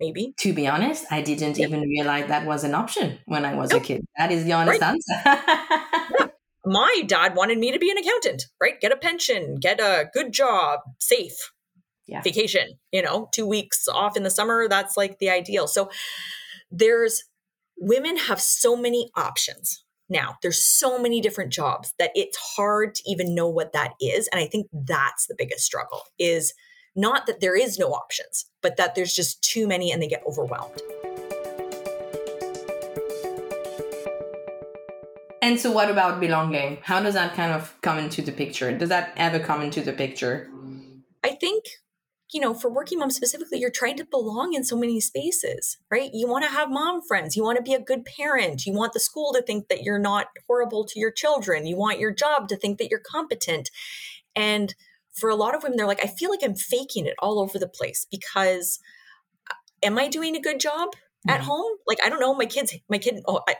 Maybe. 0.00 0.34
To 0.38 0.52
be 0.52 0.66
honest, 0.66 1.04
I 1.10 1.22
didn't 1.22 1.58
yeah. 1.58 1.66
even 1.66 1.80
realize 1.82 2.28
that 2.28 2.46
was 2.46 2.64
an 2.64 2.74
option 2.74 3.18
when 3.26 3.44
I 3.44 3.54
was 3.54 3.72
a 3.72 3.80
kid. 3.80 4.04
That 4.16 4.30
is 4.30 4.44
the 4.44 4.52
honest 4.52 4.80
right. 4.80 4.94
answer. 4.94 5.22
yeah. 5.24 6.26
My 6.64 7.02
dad 7.06 7.34
wanted 7.34 7.58
me 7.58 7.72
to 7.72 7.78
be 7.78 7.90
an 7.90 7.96
accountant, 7.96 8.44
right? 8.60 8.78
Get 8.78 8.92
a 8.92 8.96
pension, 8.96 9.56
get 9.58 9.80
a 9.80 10.10
good 10.12 10.32
job, 10.32 10.80
safe. 10.98 11.52
Yeah. 12.06 12.20
Vacation, 12.22 12.78
you 12.92 13.02
know, 13.02 13.28
two 13.32 13.46
weeks 13.46 13.88
off 13.88 14.16
in 14.16 14.22
the 14.22 14.30
summer. 14.30 14.68
That's 14.68 14.96
like 14.96 15.18
the 15.18 15.30
ideal. 15.30 15.66
So 15.66 15.90
there's 16.70 17.24
women 17.78 18.16
have 18.16 18.40
so 18.40 18.76
many 18.76 19.10
options 19.16 19.84
now 20.08 20.36
there's 20.42 20.60
so 20.60 20.98
many 20.98 21.20
different 21.20 21.52
jobs 21.52 21.92
that 21.98 22.10
it's 22.14 22.36
hard 22.36 22.94
to 22.94 23.02
even 23.06 23.34
know 23.34 23.48
what 23.48 23.72
that 23.72 23.92
is 24.00 24.28
and 24.28 24.40
i 24.40 24.46
think 24.46 24.66
that's 24.72 25.26
the 25.26 25.34
biggest 25.36 25.64
struggle 25.64 26.02
is 26.18 26.54
not 26.98 27.26
that 27.26 27.40
there 27.40 27.56
is 27.56 27.78
no 27.78 27.88
options 27.92 28.46
but 28.60 28.76
that 28.76 28.94
there's 28.94 29.14
just 29.14 29.42
too 29.42 29.66
many 29.66 29.92
and 29.92 30.02
they 30.02 30.08
get 30.08 30.22
overwhelmed 30.26 30.80
and 35.40 35.58
so 35.60 35.70
what 35.70 35.90
about 35.90 36.20
belonging 36.20 36.78
how 36.82 37.00
does 37.00 37.14
that 37.14 37.34
kind 37.34 37.52
of 37.52 37.74
come 37.82 37.98
into 37.98 38.20
the 38.20 38.32
picture 38.32 38.76
does 38.76 38.88
that 38.88 39.12
ever 39.16 39.38
come 39.38 39.62
into 39.62 39.80
the 39.80 39.92
picture 39.92 40.48
i 41.22 41.30
think 41.30 41.64
you 42.32 42.40
know, 42.40 42.52
for 42.52 42.70
working 42.70 42.98
moms 42.98 43.16
specifically, 43.16 43.58
you're 43.58 43.70
trying 43.70 43.96
to 43.96 44.04
belong 44.04 44.52
in 44.52 44.62
so 44.62 44.76
many 44.76 45.00
spaces, 45.00 45.78
right? 45.90 46.10
You 46.12 46.28
want 46.28 46.44
to 46.44 46.50
have 46.50 46.70
mom 46.70 47.00
friends. 47.00 47.36
You 47.36 47.42
want 47.42 47.56
to 47.56 47.62
be 47.62 47.72
a 47.72 47.80
good 47.80 48.04
parent. 48.04 48.66
You 48.66 48.74
want 48.74 48.92
the 48.92 49.00
school 49.00 49.32
to 49.32 49.40
think 49.40 49.68
that 49.68 49.82
you're 49.82 49.98
not 49.98 50.26
horrible 50.46 50.84
to 50.84 51.00
your 51.00 51.10
children. 51.10 51.66
You 51.66 51.76
want 51.76 51.98
your 51.98 52.12
job 52.12 52.48
to 52.48 52.56
think 52.56 52.78
that 52.78 52.90
you're 52.90 53.00
competent. 53.00 53.70
And 54.36 54.74
for 55.12 55.30
a 55.30 55.36
lot 55.36 55.54
of 55.54 55.62
women, 55.62 55.76
they're 55.76 55.86
like, 55.86 56.04
I 56.04 56.08
feel 56.08 56.30
like 56.30 56.40
I'm 56.42 56.54
faking 56.54 57.06
it 57.06 57.14
all 57.18 57.38
over 57.38 57.58
the 57.58 57.68
place 57.68 58.06
because 58.10 58.78
uh, 59.50 59.54
am 59.86 59.98
I 59.98 60.08
doing 60.08 60.36
a 60.36 60.40
good 60.40 60.60
job? 60.60 60.90
at 61.26 61.40
home? 61.40 61.72
Like 61.86 61.98
i 62.04 62.08
don't 62.08 62.20
know 62.20 62.34
my 62.34 62.46
kids 62.46 62.74
my 62.88 62.98
kid 62.98 63.20
oh 63.26 63.40
I, 63.48 63.56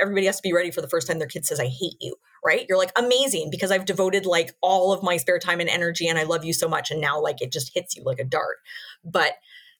everybody 0.00 0.26
has 0.26 0.36
to 0.36 0.42
be 0.42 0.52
ready 0.52 0.70
for 0.70 0.80
the 0.80 0.88
first 0.88 1.08
time 1.08 1.18
their 1.18 1.26
kid 1.26 1.46
says 1.46 1.58
i 1.58 1.66
hate 1.66 1.96
you 2.00 2.14
right? 2.44 2.64
You're 2.68 2.78
like 2.78 2.92
amazing 2.96 3.48
because 3.50 3.70
i've 3.70 3.84
devoted 3.84 4.26
like 4.26 4.54
all 4.60 4.92
of 4.92 5.02
my 5.02 5.16
spare 5.16 5.38
time 5.38 5.60
and 5.60 5.68
energy 5.68 6.08
and 6.08 6.18
i 6.18 6.22
love 6.22 6.44
you 6.44 6.52
so 6.52 6.68
much 6.68 6.90
and 6.90 7.00
now 7.00 7.20
like 7.20 7.42
it 7.42 7.52
just 7.52 7.72
hits 7.74 7.96
you 7.96 8.02
like 8.04 8.18
a 8.18 8.24
dart. 8.24 8.58
But 9.04 9.34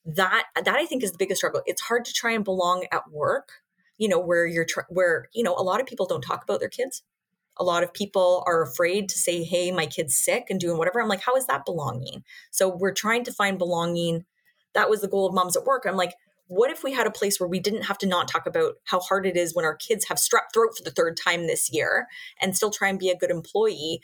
that 0.05 0.47
that 0.57 0.75
i 0.75 0.87
think 0.87 1.03
is 1.03 1.13
the 1.13 1.19
biggest 1.19 1.41
struggle. 1.41 1.63
It's 1.67 1.83
hard 1.83 2.05
to 2.07 2.13
try 2.13 2.33
and 2.33 2.45
belong 2.45 2.87
at 2.91 3.11
work 3.11 3.51
you 3.99 4.09
know 4.09 4.19
where 4.19 4.47
you're 4.47 4.65
tr- 4.65 4.89
where 4.89 5.29
you 5.35 5.43
know 5.43 5.55
a 5.55 5.63
lot 5.63 5.81
of 5.81 5.87
people 5.87 6.07
don't 6.07 6.23
talk 6.23 6.43
about 6.43 6.61
their 6.61 6.69
kids 6.69 7.03
a 7.61 7.65
lot 7.65 7.85
of 7.85 7.93
people 7.93 8.43
are 8.47 8.63
afraid 8.63 9.09
to 9.11 9.19
say 9.19 9.45
hey 9.45 9.71
my 9.71 9.87
kid's 9.87 10.17
sick 10.17 10.47
and 10.51 10.59
doing 10.59 10.79
whatever. 10.79 11.01
I'm 11.01 11.09
like 11.09 11.21
how 11.21 11.37
is 11.37 11.47
that 11.47 11.65
belonging? 11.65 12.25
So 12.51 12.69
we're 12.69 12.95
trying 12.95 13.23
to 13.25 13.33
find 13.33 13.59
belonging. 13.59 14.25
That 14.75 14.91
was 14.91 15.03
the 15.03 15.09
goal 15.09 15.27
of 15.27 15.35
moms 15.35 15.57
at 15.57 15.65
work. 15.65 15.85
I'm 15.87 15.97
like 15.97 16.15
what 16.49 16.71
if 16.71 16.83
we 16.83 16.93
had 16.93 17.07
a 17.07 17.13
place 17.13 17.39
where 17.39 17.49
we 17.49 17.61
didn't 17.61 17.83
have 17.83 17.99
to 17.99 18.09
not 18.09 18.27
talk 18.27 18.45
about 18.45 18.75
how 18.87 18.99
hard 18.99 19.25
it 19.25 19.37
is 19.37 19.55
when 19.55 19.65
our 19.65 19.77
kids 19.77 20.07
have 20.09 20.17
strep 20.17 20.53
throat 20.53 20.71
for 20.77 20.83
the 20.83 20.91
third 20.91 21.17
time 21.17 21.47
this 21.47 21.73
year 21.73 22.09
and 22.41 22.57
still 22.57 22.73
try 22.73 22.89
and 22.89 22.99
be 22.99 23.09
a 23.09 23.17
good 23.17 23.31
employee? 23.31 24.01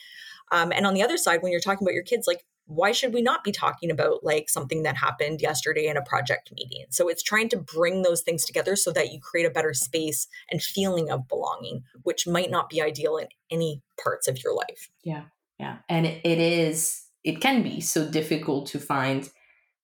Um, 0.53 0.71
and 0.71 0.87
on 0.87 0.95
the 0.95 1.03
other 1.03 1.17
side 1.17 1.43
when 1.43 1.51
you're 1.51 1.61
talking 1.61 1.85
about 1.85 1.95
your 1.95 2.05
kids 2.05 2.29
like 2.29 2.45
why 2.67 2.93
should 2.93 3.15
we 3.15 3.23
not 3.23 3.45
be 3.45 3.53
talking 3.53 3.91
about 3.91 4.25
like 4.25 4.49
something 4.49 4.83
that 4.83 4.97
happened 4.97 5.41
yesterday 5.41 5.87
in 5.87 5.97
a 5.97 6.03
project 6.03 6.51
meeting? 6.53 6.85
So 6.91 7.09
it's 7.09 7.23
trying 7.23 7.49
to 7.51 7.57
bring 7.57 8.03
those 8.03 8.23
things 8.23 8.45
together 8.45 8.77
so 8.77 8.93
that 8.93 9.13
you 9.13 9.21
create 9.21 9.47
a 9.47 9.51
better 9.51 9.73
space 9.73 10.27
and 10.51 10.63
feeling 10.63 11.11
of 11.11 11.29
belonging 11.29 11.83
which 12.03 12.27
might 12.27 12.51
not 12.51 12.69
be 12.69 12.83
ideal 12.83 13.17
in 13.17 13.29
any 13.51 13.83
parts 14.03 14.29
of 14.29 14.43
your 14.43 14.55
life. 14.55 14.91
Yeah 15.05 15.25
yeah. 15.59 15.79
And 15.89 16.07
it 16.07 16.39
is 16.39 17.03
it 17.25 17.41
can 17.41 17.63
be 17.63 17.81
so 17.81 18.09
difficult 18.09 18.69
to 18.69 18.79
find 18.79 19.29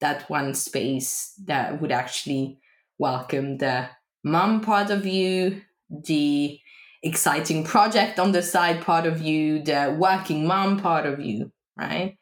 that 0.01 0.29
one 0.29 0.55
space 0.55 1.33
that 1.45 1.81
would 1.81 1.93
actually 1.93 2.59
welcome 2.99 3.59
the 3.59 3.89
mom 4.23 4.61
part 4.61 4.91
of 4.91 5.07
you, 5.07 5.63
the 5.91 6.59
exciting 7.03 7.65
project 7.65 8.19
on 8.19 8.33
the 8.33 8.43
side 8.43 8.83
part 8.83 9.07
of 9.07 9.21
you, 9.21 9.63
the 9.63 9.97
working 9.99 10.47
mom 10.47 10.79
part 10.79 11.07
of 11.07 11.21
you, 11.21 11.51
right? 11.77 12.17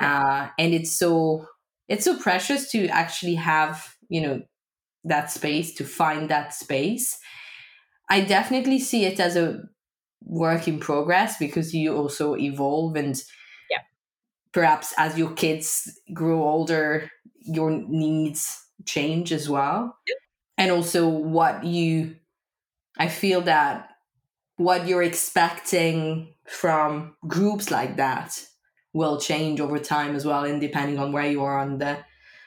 Uh, 0.00 0.48
and 0.58 0.74
it's 0.74 0.92
so 0.92 1.46
it's 1.88 2.04
so 2.04 2.16
precious 2.18 2.70
to 2.70 2.86
actually 2.88 3.34
have 3.34 3.94
you 4.08 4.20
know 4.20 4.42
that 5.04 5.30
space 5.30 5.74
to 5.74 5.84
find 5.84 6.28
that 6.28 6.54
space. 6.54 7.18
I 8.08 8.22
definitely 8.22 8.80
see 8.80 9.04
it 9.04 9.20
as 9.20 9.36
a 9.36 9.62
work 10.22 10.68
in 10.68 10.78
progress 10.78 11.38
because 11.38 11.74
you 11.74 11.96
also 11.96 12.36
evolve 12.36 12.96
and 12.96 13.16
yeah. 13.70 13.78
perhaps 14.52 14.92
as 14.98 15.16
your 15.16 15.32
kids 15.32 15.88
grow 16.12 16.42
older 16.42 17.10
your 17.42 17.70
needs 17.70 18.64
change 18.86 19.32
as 19.32 19.48
well. 19.48 19.96
And 20.58 20.70
also 20.70 21.08
what 21.08 21.64
you, 21.64 22.16
I 22.98 23.08
feel 23.08 23.42
that 23.42 23.88
what 24.56 24.86
you're 24.86 25.02
expecting 25.02 26.34
from 26.46 27.16
groups 27.26 27.70
like 27.70 27.96
that 27.96 28.44
will 28.92 29.20
change 29.20 29.60
over 29.60 29.78
time 29.78 30.16
as 30.16 30.24
well, 30.24 30.44
and 30.44 30.60
depending 30.60 30.98
on 30.98 31.12
where 31.12 31.26
you 31.26 31.42
are 31.42 31.58
on 31.58 31.78
the 31.78 31.98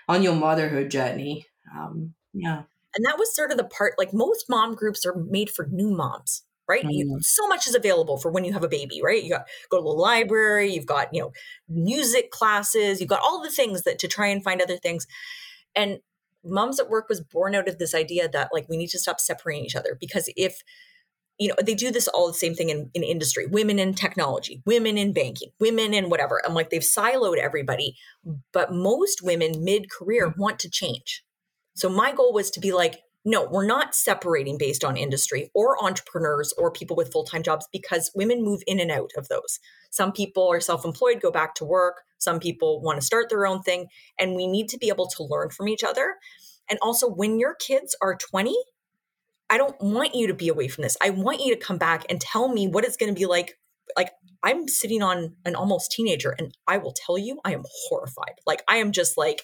on 0.07 0.23
your 0.23 0.35
motherhood 0.35 0.91
journey. 0.91 1.45
Um, 1.75 2.13
yeah. 2.33 2.63
And 2.95 3.05
that 3.05 3.17
was 3.17 3.35
sort 3.35 3.51
of 3.51 3.57
the 3.57 3.63
part 3.63 3.93
like 3.97 4.13
most 4.13 4.45
mom 4.49 4.75
groups 4.75 5.05
are 5.05 5.15
made 5.15 5.49
for 5.49 5.67
new 5.71 5.89
moms 5.89 6.43
right? 6.67 6.85
Mm-hmm. 6.85 7.17
so 7.21 7.47
much 7.47 7.67
is 7.67 7.75
available 7.75 8.17
for 8.17 8.31
when 8.31 8.45
you 8.45 8.53
have 8.53 8.63
a 8.63 8.69
baby, 8.69 9.01
right? 9.03 9.21
You 9.21 9.31
got 9.31 9.47
go 9.69 9.77
to 9.77 9.83
the 9.83 9.89
library, 9.89 10.73
you've 10.73 10.85
got, 10.85 11.13
you 11.13 11.21
know, 11.21 11.31
music 11.67 12.31
classes, 12.31 12.99
you've 12.99 13.09
got 13.09 13.21
all 13.21 13.41
the 13.41 13.51
things 13.51 13.83
that 13.83 13.99
to 13.99 14.07
try 14.07 14.27
and 14.27 14.43
find 14.43 14.61
other 14.61 14.77
things. 14.77 15.05
And 15.75 15.99
moms 16.43 16.79
at 16.79 16.89
work 16.89 17.09
was 17.09 17.21
born 17.21 17.55
out 17.55 17.67
of 17.67 17.79
this 17.79 17.93
idea 17.93 18.29
that 18.29 18.49
like 18.53 18.67
we 18.69 18.77
need 18.77 18.89
to 18.89 18.99
stop 18.99 19.19
separating 19.19 19.65
each 19.65 19.75
other 19.75 19.97
because 19.99 20.29
if 20.35 20.61
you 21.39 21.47
know 21.47 21.55
they 21.65 21.73
do 21.73 21.91
this 21.91 22.07
all 22.09 22.27
the 22.27 22.33
same 22.33 22.53
thing 22.53 22.69
in, 22.69 22.89
in 22.93 23.03
industry 23.03 23.47
women 23.47 23.79
in 23.79 23.93
technology 23.93 24.61
women 24.65 24.97
in 24.97 25.13
banking 25.13 25.49
women 25.59 25.93
in 25.93 26.09
whatever 26.09 26.41
i'm 26.45 26.53
like 26.53 26.69
they've 26.69 26.81
siloed 26.81 27.37
everybody 27.37 27.95
but 28.51 28.73
most 28.73 29.21
women 29.23 29.63
mid-career 29.63 30.29
mm-hmm. 30.29 30.41
want 30.41 30.59
to 30.59 30.69
change. 30.69 31.23
So 31.75 31.89
my 31.89 32.13
goal 32.13 32.33
was 32.33 32.51
to 32.51 32.59
be 32.59 32.73
like 32.73 33.01
no 33.25 33.47
we're 33.49 33.65
not 33.65 33.95
separating 33.95 34.57
based 34.57 34.83
on 34.83 34.97
industry 34.97 35.49
or 35.53 35.81
entrepreneurs 35.83 36.53
or 36.57 36.71
people 36.71 36.95
with 36.95 37.11
full-time 37.11 37.43
jobs 37.43 37.67
because 37.71 38.11
women 38.15 38.43
move 38.43 38.61
in 38.67 38.79
and 38.79 38.91
out 38.91 39.11
of 39.17 39.27
those. 39.29 39.59
Some 39.89 40.11
people 40.11 40.47
are 40.51 40.59
self-employed 40.59 41.21
go 41.21 41.31
back 41.31 41.55
to 41.55 41.65
work. 41.65 42.03
Some 42.17 42.39
people 42.39 42.81
want 42.81 42.99
to 42.99 43.05
start 43.05 43.29
their 43.29 43.45
own 43.47 43.61
thing 43.61 43.87
and 44.19 44.35
we 44.35 44.47
need 44.47 44.69
to 44.69 44.77
be 44.77 44.89
able 44.89 45.07
to 45.07 45.23
learn 45.23 45.49
from 45.49 45.67
each 45.67 45.83
other. 45.83 46.15
And 46.69 46.79
also 46.81 47.09
when 47.09 47.39
your 47.39 47.55
kids 47.55 47.95
are 48.01 48.15
20 48.15 48.55
I 49.53 49.57
don't 49.57 49.79
want 49.79 50.15
you 50.15 50.25
to 50.25 50.33
be 50.33 50.47
away 50.47 50.67
from 50.67 50.81
this. 50.81 50.97
I 50.99 51.11
want 51.11 51.41
you 51.41 51.53
to 51.53 51.63
come 51.63 51.77
back 51.77 52.07
and 52.09 52.19
tell 52.19 52.47
me 52.47 52.67
what 52.67 52.85
it's 52.85 52.97
going 52.97 53.13
to 53.13 53.19
be 53.19 53.27
like. 53.27 53.59
Like, 53.95 54.09
I'm 54.41 54.67
sitting 54.67 55.03
on 55.03 55.35
an 55.45 55.53
almost 55.53 55.91
teenager, 55.91 56.31
and 56.31 56.57
I 56.67 56.77
will 56.79 56.91
tell 56.91 57.19
you, 57.19 57.39
I 57.45 57.53
am 57.53 57.61
horrified. 57.87 58.39
Like, 58.47 58.63
I 58.67 58.77
am 58.77 58.91
just 58.91 59.15
like 59.15 59.43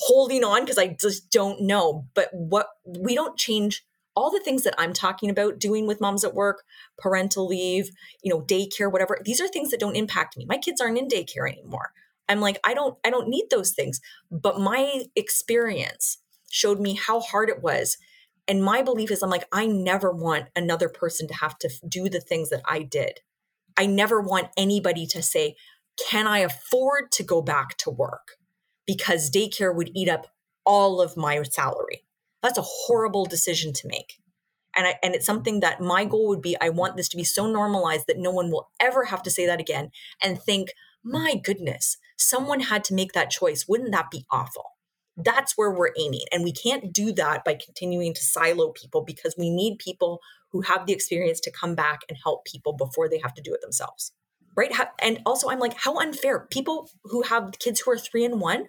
holding 0.00 0.42
on 0.42 0.62
because 0.62 0.78
I 0.78 0.96
just 0.98 1.30
don't 1.30 1.60
know. 1.60 2.06
But 2.14 2.30
what 2.32 2.68
we 2.86 3.14
don't 3.14 3.36
change 3.36 3.84
all 4.16 4.30
the 4.30 4.40
things 4.40 4.62
that 4.62 4.74
I'm 4.78 4.94
talking 4.94 5.28
about 5.28 5.58
doing 5.58 5.86
with 5.86 6.00
moms 6.00 6.24
at 6.24 6.32
work, 6.32 6.62
parental 6.96 7.46
leave, 7.46 7.90
you 8.22 8.32
know, 8.32 8.40
daycare, 8.40 8.90
whatever. 8.90 9.18
These 9.22 9.42
are 9.42 9.48
things 9.48 9.70
that 9.70 9.80
don't 9.80 9.96
impact 9.96 10.34
me. 10.34 10.46
My 10.46 10.56
kids 10.56 10.80
aren't 10.80 10.96
in 10.96 11.08
daycare 11.08 11.46
anymore. 11.46 11.92
I'm 12.26 12.40
like, 12.40 12.58
I 12.64 12.72
don't, 12.72 12.96
I 13.04 13.10
don't 13.10 13.28
need 13.28 13.48
those 13.50 13.72
things. 13.72 14.00
But 14.30 14.60
my 14.60 15.02
experience 15.14 16.16
showed 16.50 16.80
me 16.80 16.94
how 16.94 17.20
hard 17.20 17.50
it 17.50 17.62
was 17.62 17.98
and 18.52 18.62
my 18.62 18.82
belief 18.82 19.10
is 19.10 19.22
I'm 19.22 19.30
like, 19.30 19.48
I 19.50 19.66
never 19.66 20.12
want 20.12 20.48
another 20.54 20.90
person 20.90 21.26
to 21.26 21.32
have 21.36 21.56
to 21.60 21.70
do 21.88 22.10
the 22.10 22.20
things 22.20 22.50
that 22.50 22.60
I 22.68 22.82
did. 22.82 23.20
I 23.78 23.86
never 23.86 24.20
want 24.20 24.48
anybody 24.58 25.06
to 25.06 25.22
say, 25.22 25.56
Can 26.10 26.26
I 26.26 26.40
afford 26.40 27.12
to 27.12 27.22
go 27.22 27.40
back 27.40 27.78
to 27.78 27.90
work? 27.90 28.36
Because 28.86 29.30
daycare 29.30 29.74
would 29.74 29.90
eat 29.94 30.10
up 30.10 30.26
all 30.66 31.00
of 31.00 31.16
my 31.16 31.42
salary. 31.44 32.04
That's 32.42 32.58
a 32.58 32.62
horrible 32.62 33.24
decision 33.24 33.72
to 33.72 33.88
make. 33.88 34.20
And, 34.76 34.86
I, 34.86 34.96
and 35.02 35.14
it's 35.14 35.24
something 35.24 35.60
that 35.60 35.80
my 35.80 36.04
goal 36.04 36.28
would 36.28 36.42
be 36.42 36.54
I 36.60 36.68
want 36.68 36.98
this 36.98 37.08
to 37.08 37.16
be 37.16 37.24
so 37.24 37.50
normalized 37.50 38.04
that 38.06 38.18
no 38.18 38.32
one 38.32 38.50
will 38.50 38.68
ever 38.78 39.04
have 39.04 39.22
to 39.22 39.30
say 39.30 39.46
that 39.46 39.60
again 39.60 39.92
and 40.22 40.38
think, 40.38 40.74
my 41.02 41.36
goodness, 41.42 41.96
someone 42.18 42.60
had 42.60 42.84
to 42.84 42.94
make 42.94 43.12
that 43.12 43.30
choice. 43.30 43.64
Wouldn't 43.66 43.92
that 43.92 44.10
be 44.10 44.26
awful? 44.30 44.72
That's 45.16 45.56
where 45.56 45.70
we're 45.70 45.92
aiming. 45.98 46.24
And 46.32 46.44
we 46.44 46.52
can't 46.52 46.92
do 46.92 47.12
that 47.12 47.44
by 47.44 47.54
continuing 47.54 48.14
to 48.14 48.22
silo 48.22 48.72
people 48.72 49.02
because 49.04 49.34
we 49.36 49.50
need 49.50 49.78
people 49.78 50.20
who 50.50 50.62
have 50.62 50.86
the 50.86 50.92
experience 50.92 51.40
to 51.40 51.50
come 51.50 51.74
back 51.74 52.00
and 52.08 52.18
help 52.22 52.44
people 52.44 52.72
before 52.72 53.08
they 53.08 53.18
have 53.18 53.34
to 53.34 53.42
do 53.42 53.54
it 53.54 53.60
themselves. 53.60 54.12
Right. 54.54 54.72
And 55.00 55.20
also, 55.24 55.48
I'm 55.48 55.58
like, 55.58 55.74
how 55.74 55.98
unfair. 55.98 56.46
People 56.50 56.90
who 57.04 57.22
have 57.22 57.54
kids 57.58 57.80
who 57.80 57.90
are 57.90 57.98
three 57.98 58.24
and 58.24 58.40
one, 58.40 58.66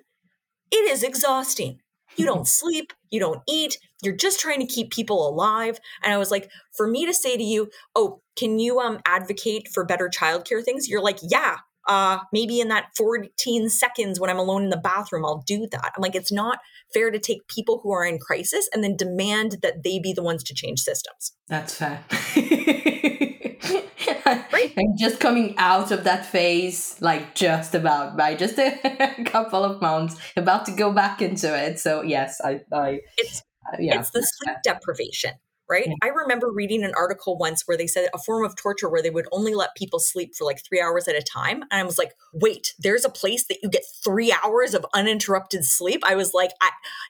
it 0.71 0.89
is 0.89 1.03
exhausting. 1.03 1.79
You 2.15 2.25
don't 2.25 2.47
sleep, 2.59 2.93
you 3.09 3.19
don't 3.19 3.41
eat, 3.47 3.77
you're 4.01 4.15
just 4.15 4.39
trying 4.39 4.59
to 4.59 4.65
keep 4.65 4.91
people 4.91 5.27
alive. 5.27 5.79
And 6.03 6.13
I 6.13 6.17
was 6.17 6.31
like, 6.31 6.49
for 6.75 6.87
me 6.87 7.05
to 7.05 7.13
say 7.13 7.35
to 7.35 7.43
you, 7.43 7.69
oh, 7.95 8.21
can 8.35 8.59
you 8.59 8.79
um 8.79 8.99
advocate 9.05 9.67
for 9.73 9.85
better 9.85 10.09
childcare 10.09 10.63
things? 10.63 10.87
You're 10.87 11.01
like, 11.01 11.19
yeah, 11.21 11.57
uh, 11.87 12.19
maybe 12.31 12.59
in 12.59 12.69
that 12.69 12.87
14 12.95 13.69
seconds 13.69 14.19
when 14.19 14.29
I'm 14.29 14.39
alone 14.39 14.63
in 14.63 14.69
the 14.69 14.77
bathroom, 14.77 15.25
I'll 15.25 15.43
do 15.45 15.67
that. 15.71 15.93
I'm 15.95 16.01
like, 16.01 16.15
it's 16.15 16.31
not 16.31 16.59
fair 16.93 17.11
to 17.11 17.19
take 17.19 17.47
people 17.47 17.79
who 17.83 17.91
are 17.91 18.05
in 18.05 18.19
crisis 18.19 18.69
and 18.73 18.83
then 18.83 18.95
demand 18.95 19.57
that 19.61 19.83
they 19.83 19.99
be 19.99 20.13
the 20.13 20.23
ones 20.23 20.43
to 20.45 20.53
change 20.53 20.79
systems. 20.81 21.33
That's 21.47 21.75
fair. 21.75 22.03
right. 24.25 24.73
I'm 24.77 24.97
just 24.97 25.19
coming 25.19 25.55
out 25.57 25.91
of 25.91 26.03
that 26.05 26.25
phase, 26.25 26.95
like 26.99 27.35
just 27.35 27.75
about 27.75 28.17
by 28.17 28.35
just 28.35 28.57
a 28.57 29.23
couple 29.25 29.63
of 29.63 29.81
months, 29.81 30.15
about 30.37 30.65
to 30.65 30.71
go 30.71 30.91
back 30.91 31.21
into 31.21 31.55
it. 31.55 31.79
So 31.79 32.01
yes, 32.01 32.39
I, 32.43 32.61
I 32.71 33.01
it's 33.17 33.43
uh, 33.71 33.77
yeah, 33.79 33.99
it's 33.99 34.11
the 34.11 34.21
sleep 34.21 34.57
deprivation 34.63 35.33
right? 35.73 35.89
I 36.03 36.09
remember 36.09 36.51
reading 36.51 36.83
an 36.83 36.93
article 36.95 37.37
once 37.37 37.63
where 37.65 37.75
they 37.75 37.87
said 37.87 38.07
a 38.13 38.19
form 38.19 38.45
of 38.45 38.55
torture 38.55 38.87
where 38.87 39.01
they 39.01 39.09
would 39.09 39.25
only 39.31 39.55
let 39.55 39.75
people 39.75 39.99
sleep 39.99 40.35
for 40.35 40.45
like 40.45 40.63
three 40.63 40.79
hours 40.79 41.07
at 41.07 41.15
a 41.15 41.21
time. 41.21 41.63
And 41.63 41.81
I 41.81 41.83
was 41.83 41.97
like, 41.97 42.13
wait, 42.31 42.73
there's 42.77 43.03
a 43.03 43.09
place 43.09 43.47
that 43.47 43.57
you 43.63 43.69
get 43.69 43.83
three 44.03 44.33
hours 44.43 44.75
of 44.75 44.85
uninterrupted 44.93 45.65
sleep. 45.65 46.03
I 46.05 46.15
was 46.15 46.33
like, 46.33 46.51
I, 46.61 46.69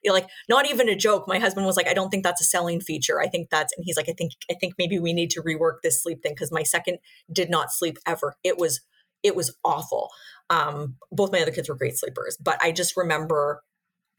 like 0.10 0.30
not 0.48 0.70
even 0.70 0.88
a 0.88 0.96
joke. 0.96 1.28
My 1.28 1.40
husband 1.40 1.66
was 1.66 1.76
like, 1.76 1.90
I 1.90 1.94
don't 1.94 2.10
think 2.10 2.24
that's 2.24 2.42
a 2.42 2.46
selling 2.46 2.80
feature. 2.80 3.22
I 3.22 3.28
think 3.28 3.50
that's, 3.50 3.74
and 3.76 3.84
he's 3.86 3.98
like, 3.98 4.08
I 4.08 4.14
think, 4.14 4.32
I 4.50 4.54
think 4.54 4.76
maybe 4.78 4.98
we 4.98 5.12
need 5.12 5.30
to 5.32 5.42
rework 5.42 5.82
this 5.84 6.02
sleep 6.02 6.24
thing 6.24 6.34
because 6.34 6.52
my 6.52 6.64
second 6.64 7.00
did 7.32 7.50
not 7.50 7.74
sleep 7.74 7.98
ever. 8.08 8.38
It 8.44 8.58
was, 8.58 8.80
it 9.24 9.36
was 9.36 9.56
awful. 9.66 10.10
Um, 10.50 10.96
both 11.12 11.32
my 11.32 11.42
other 11.42 11.52
kids 11.52 11.68
were 11.68 11.76
great 11.76 11.98
sleepers, 11.98 12.38
but 12.42 12.58
I 12.64 12.72
just 12.72 12.96
remember 12.96 13.62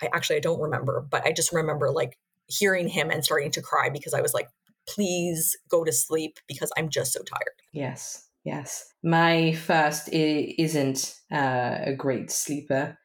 I 0.02 0.08
actually 0.12 0.36
I 0.36 0.40
don't 0.40 0.60
remember, 0.60 1.06
but 1.08 1.26
I 1.26 1.32
just 1.32 1.52
remember 1.52 1.90
like 1.90 2.18
hearing 2.46 2.88
him 2.88 3.10
and 3.10 3.24
starting 3.24 3.50
to 3.52 3.62
cry 3.62 3.88
because 3.88 4.14
I 4.14 4.20
was 4.20 4.34
like, 4.34 4.48
please 4.88 5.56
go 5.68 5.84
to 5.84 5.92
sleep 5.92 6.38
because 6.46 6.70
I'm 6.76 6.88
just 6.88 7.12
so 7.12 7.20
tired. 7.22 7.62
Yes, 7.72 8.28
yes. 8.44 8.86
My 9.02 9.54
first 9.54 10.08
isn't 10.12 11.14
uh, 11.32 11.78
a 11.86 11.94
great 11.94 12.30
sleeper. 12.30 12.98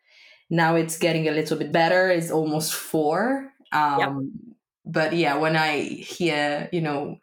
Now 0.49 0.75
it's 0.75 0.97
getting 0.97 1.27
a 1.27 1.31
little 1.31 1.57
bit 1.57 1.71
better. 1.71 2.09
It's 2.09 2.31
almost 2.31 2.73
four. 2.73 3.51
Um, 3.71 3.99
yep. 3.99 4.09
But 4.85 5.13
yeah, 5.13 5.37
when 5.37 5.55
I 5.55 5.81
hear, 5.81 6.69
you 6.71 6.81
know, 6.81 7.17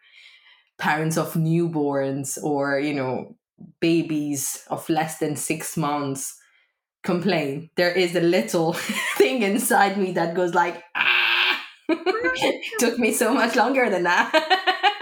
parents 0.79 1.17
of 1.17 1.33
newborns 1.35 2.39
or, 2.43 2.79
you 2.79 2.95
know, 2.95 3.37
babies 3.81 4.65
of 4.69 4.89
less 4.89 5.19
than 5.19 5.35
six 5.35 5.77
months 5.77 6.39
complain, 7.03 7.71
there 7.77 7.91
is 7.91 8.15
a 8.15 8.21
little 8.21 8.73
thing 9.17 9.43
inside 9.43 9.99
me 9.99 10.13
that 10.13 10.35
goes 10.35 10.55
like, 10.55 10.83
ah 10.95 11.06
Took 12.79 12.99
me 12.99 13.13
so 13.13 13.33
much 13.33 13.57
longer 13.57 13.89
than 13.89 14.05
that. 14.05 14.93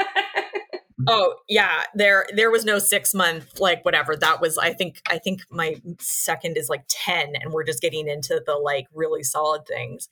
oh 1.08 1.34
yeah, 1.48 1.84
there 1.94 2.26
there 2.34 2.50
was 2.50 2.64
no 2.64 2.78
six 2.78 3.14
month 3.14 3.60
like 3.60 3.84
whatever. 3.84 4.16
That 4.16 4.40
was 4.40 4.58
I 4.58 4.72
think 4.72 5.00
I 5.08 5.18
think 5.18 5.42
my 5.50 5.76
second 5.98 6.56
is 6.56 6.68
like 6.68 6.84
ten, 6.88 7.34
and 7.36 7.52
we're 7.52 7.64
just 7.64 7.82
getting 7.82 8.08
into 8.08 8.42
the 8.44 8.54
like 8.54 8.86
really 8.92 9.22
solid 9.22 9.66
things. 9.66 10.08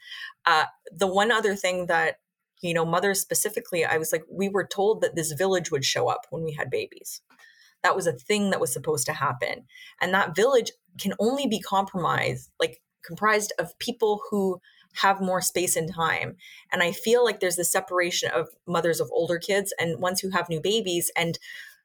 Uh, 0.46 0.64
the 0.90 1.06
one 1.06 1.30
other 1.30 1.54
thing 1.54 1.86
that 1.86 2.16
you 2.60 2.74
know 2.74 2.84
mothers 2.84 3.20
specifically, 3.20 3.84
I 3.84 3.98
was 3.98 4.12
like, 4.12 4.24
we 4.30 4.48
were 4.48 4.66
told 4.66 5.02
that 5.02 5.16
this 5.16 5.32
village 5.32 5.70
would 5.70 5.84
show 5.84 6.08
up 6.08 6.26
when 6.30 6.42
we 6.42 6.52
had 6.52 6.70
babies. 6.70 7.20
That 7.82 7.96
was 7.96 8.06
a 8.06 8.12
thing 8.12 8.50
that 8.50 8.60
was 8.60 8.72
supposed 8.72 9.06
to 9.06 9.12
happen, 9.12 9.64
and 10.00 10.14
that 10.14 10.36
village 10.36 10.72
can 11.00 11.14
only 11.18 11.46
be 11.46 11.60
compromised 11.60 12.50
like 12.60 12.80
comprised 13.04 13.52
of 13.58 13.78
people 13.78 14.20
who 14.30 14.60
have 14.94 15.20
more 15.20 15.40
space 15.40 15.76
and 15.76 15.92
time. 15.92 16.36
And 16.70 16.82
I 16.82 16.92
feel 16.92 17.24
like 17.24 17.40
there's 17.40 17.56
this 17.56 17.72
separation 17.72 18.30
of 18.32 18.48
mothers 18.66 19.00
of 19.00 19.10
older 19.12 19.38
kids 19.38 19.72
and 19.78 20.00
ones 20.00 20.20
who 20.20 20.30
have 20.30 20.48
new 20.48 20.60
babies 20.60 21.10
and 21.16 21.38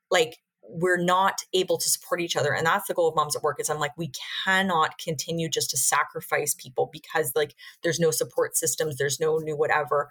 like 0.10 0.38
we're 0.70 1.02
not 1.02 1.41
able 1.54 1.78
to 1.78 1.89
support 1.89 2.20
each 2.20 2.36
other 2.36 2.54
and 2.54 2.65
that's 2.65 2.88
the 2.88 2.93
goal 2.93 3.08
of 3.08 3.15
moms 3.15 3.36
at 3.36 3.41
work 3.41 3.58
is 3.60 3.70
i'm 3.70 3.80
like 3.80 3.98
we 3.98 4.12
cannot 4.43 4.98
continue 4.98 5.48
just 5.48 5.70
to 5.70 5.78
sacrifice 5.78 6.54
people 6.56 6.89
because 6.91 7.32
like 7.36 7.56
there's 7.84 8.00
no 8.00 8.12
support 8.12 8.58
systems 8.58 8.98
there's 8.98 9.20
no 9.20 9.38
new 9.38 9.56
whatever 9.56 10.10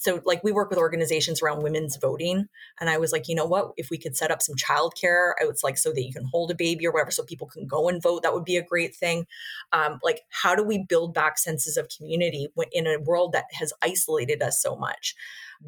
so 0.00 0.20
like 0.24 0.42
we 0.42 0.50
work 0.50 0.70
with 0.70 0.78
organizations 0.78 1.42
around 1.42 1.62
women's 1.62 1.96
voting 1.96 2.48
and 2.80 2.90
i 2.90 2.98
was 2.98 3.12
like 3.12 3.28
you 3.28 3.34
know 3.34 3.46
what? 3.46 3.72
If 3.76 3.90
we 3.90 3.98
could 3.98 4.16
set 4.16 4.30
up 4.30 4.42
some 4.42 4.56
childcare 4.56 5.32
it's 5.40 5.62
like 5.62 5.78
so 5.78 5.92
that 5.92 6.02
you 6.02 6.12
can 6.12 6.24
hold 6.24 6.50
a 6.50 6.54
baby 6.54 6.86
or 6.86 6.92
whatever 6.92 7.10
so 7.10 7.22
people 7.22 7.46
can 7.46 7.66
go 7.66 7.88
and 7.88 8.02
vote 8.02 8.22
that 8.22 8.34
would 8.34 8.44
be 8.44 8.56
a 8.56 8.64
great 8.64 8.94
thing. 8.94 9.26
Um, 9.72 10.00
like 10.02 10.22
how 10.30 10.54
do 10.54 10.64
we 10.64 10.78
build 10.78 11.14
back 11.14 11.38
senses 11.38 11.76
of 11.76 11.88
community 11.96 12.48
in 12.72 12.86
a 12.86 12.98
world 12.98 13.32
that 13.32 13.44
has 13.52 13.72
isolated 13.82 14.42
us 14.42 14.60
so 14.60 14.74
much? 14.74 15.14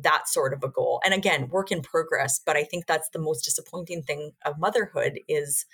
That 0.02 0.28
sort 0.28 0.54
of 0.54 0.62
a 0.62 0.68
goal. 0.68 1.00
And 1.04 1.14
again 1.14 1.48
work 1.48 1.70
in 1.70 1.82
progress 1.82 2.40
but 2.44 2.56
i 2.56 2.64
think 2.64 2.86
that's 2.86 3.10
the 3.10 3.18
most 3.18 3.44
disappointing 3.44 4.02
thing 4.02 4.32
of 4.44 4.58
motherhood 4.58 5.20
is 5.28 5.66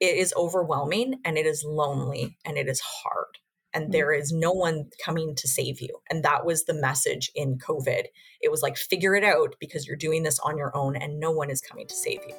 it 0.00 0.16
is 0.16 0.32
overwhelming 0.36 1.20
and 1.24 1.36
it 1.36 1.46
is 1.46 1.62
lonely 1.64 2.38
and 2.44 2.56
it 2.56 2.68
is 2.68 2.80
hard 2.80 3.38
and 3.74 3.88
mm. 3.88 3.92
there 3.92 4.12
is 4.12 4.32
no 4.32 4.52
one 4.52 4.90
coming 5.04 5.34
to 5.36 5.48
save 5.48 5.80
you. 5.80 6.00
And 6.10 6.24
that 6.24 6.44
was 6.44 6.64
the 6.64 6.74
message 6.74 7.30
in 7.34 7.58
COVID. 7.58 8.04
It 8.40 8.50
was 8.50 8.62
like, 8.62 8.76
figure 8.76 9.14
it 9.14 9.24
out 9.24 9.56
because 9.60 9.86
you're 9.86 9.96
doing 9.96 10.22
this 10.22 10.38
on 10.40 10.56
your 10.56 10.76
own 10.76 10.96
and 10.96 11.20
no 11.20 11.30
one 11.30 11.50
is 11.50 11.60
coming 11.60 11.86
to 11.86 11.94
save 11.94 12.20
you. 12.26 12.34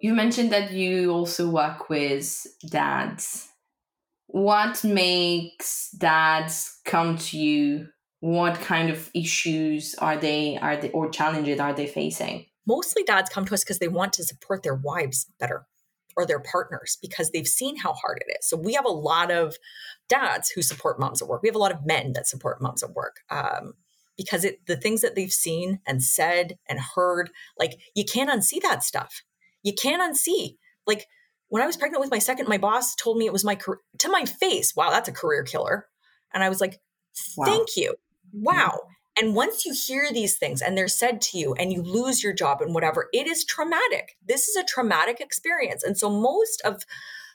You 0.00 0.14
mentioned 0.14 0.52
that 0.52 0.70
you 0.70 1.10
also 1.10 1.50
work 1.50 1.88
with 1.88 2.46
dads. 2.66 3.48
What 4.28 4.84
makes 4.84 5.90
dads 5.90 6.78
come 6.84 7.18
to 7.18 7.38
you? 7.38 7.88
What 8.20 8.54
kind 8.56 8.90
of 8.90 9.10
issues 9.14 9.94
are 9.96 10.16
they 10.16 10.56
are 10.58 10.76
they 10.76 10.90
or 10.90 11.08
challenges 11.10 11.58
are 11.58 11.72
they 11.72 11.86
facing? 11.86 12.46
Mostly 12.66 13.02
dads 13.02 13.30
come 13.30 13.44
to 13.46 13.54
us 13.54 13.64
because 13.64 13.78
they 13.78 13.88
want 13.88 14.12
to 14.14 14.24
support 14.24 14.62
their 14.62 14.74
wives 14.74 15.26
better 15.40 15.66
or 16.18 16.26
their 16.26 16.40
partners 16.40 16.98
because 17.00 17.30
they've 17.30 17.46
seen 17.46 17.76
how 17.76 17.92
hard 17.92 18.18
it 18.26 18.36
is. 18.40 18.48
So 18.48 18.56
we 18.56 18.74
have 18.74 18.84
a 18.84 18.88
lot 18.88 19.30
of 19.30 19.56
dads 20.08 20.50
who 20.50 20.62
support 20.62 20.98
moms 20.98 21.22
at 21.22 21.28
work. 21.28 21.42
We 21.42 21.48
have 21.48 21.54
a 21.54 21.60
lot 21.60 21.70
of 21.70 21.86
men 21.86 22.12
that 22.14 22.26
support 22.26 22.60
moms 22.60 22.82
at 22.82 22.90
work. 22.90 23.20
Um, 23.30 23.74
because 24.16 24.42
it 24.42 24.66
the 24.66 24.76
things 24.76 25.00
that 25.02 25.14
they've 25.14 25.32
seen 25.32 25.78
and 25.86 26.02
said 26.02 26.58
and 26.68 26.80
heard, 26.80 27.30
like 27.56 27.78
you 27.94 28.04
can't 28.04 28.28
unsee 28.28 28.60
that 28.62 28.82
stuff. 28.82 29.22
You 29.62 29.72
can't 29.72 30.02
unsee. 30.02 30.56
Like 30.88 31.06
when 31.50 31.62
I 31.62 31.66
was 31.66 31.76
pregnant 31.76 32.00
with 32.00 32.10
my 32.10 32.18
second, 32.18 32.48
my 32.48 32.58
boss 32.58 32.96
told 32.96 33.16
me 33.16 33.26
it 33.26 33.32
was 33.32 33.44
my 33.44 33.54
career 33.54 33.78
to 33.98 34.08
my 34.08 34.24
face. 34.24 34.74
Wow, 34.74 34.90
that's 34.90 35.08
a 35.08 35.12
career 35.12 35.44
killer. 35.44 35.86
And 36.34 36.42
I 36.42 36.48
was 36.48 36.60
like, 36.60 36.80
thank 37.36 37.68
wow. 37.68 37.74
you. 37.76 37.94
Wow. 38.32 38.80
And 39.18 39.34
once 39.34 39.64
you 39.64 39.74
hear 39.74 40.12
these 40.12 40.38
things 40.38 40.62
and 40.62 40.78
they're 40.78 40.86
said 40.86 41.20
to 41.22 41.38
you 41.38 41.54
and 41.54 41.72
you 41.72 41.82
lose 41.82 42.22
your 42.22 42.32
job 42.32 42.60
and 42.62 42.72
whatever, 42.72 43.08
it 43.12 43.26
is 43.26 43.44
traumatic. 43.44 44.16
This 44.24 44.46
is 44.46 44.54
a 44.54 44.64
traumatic 44.64 45.20
experience. 45.20 45.82
And 45.82 45.98
so 45.98 46.08
most 46.08 46.62
of 46.64 46.84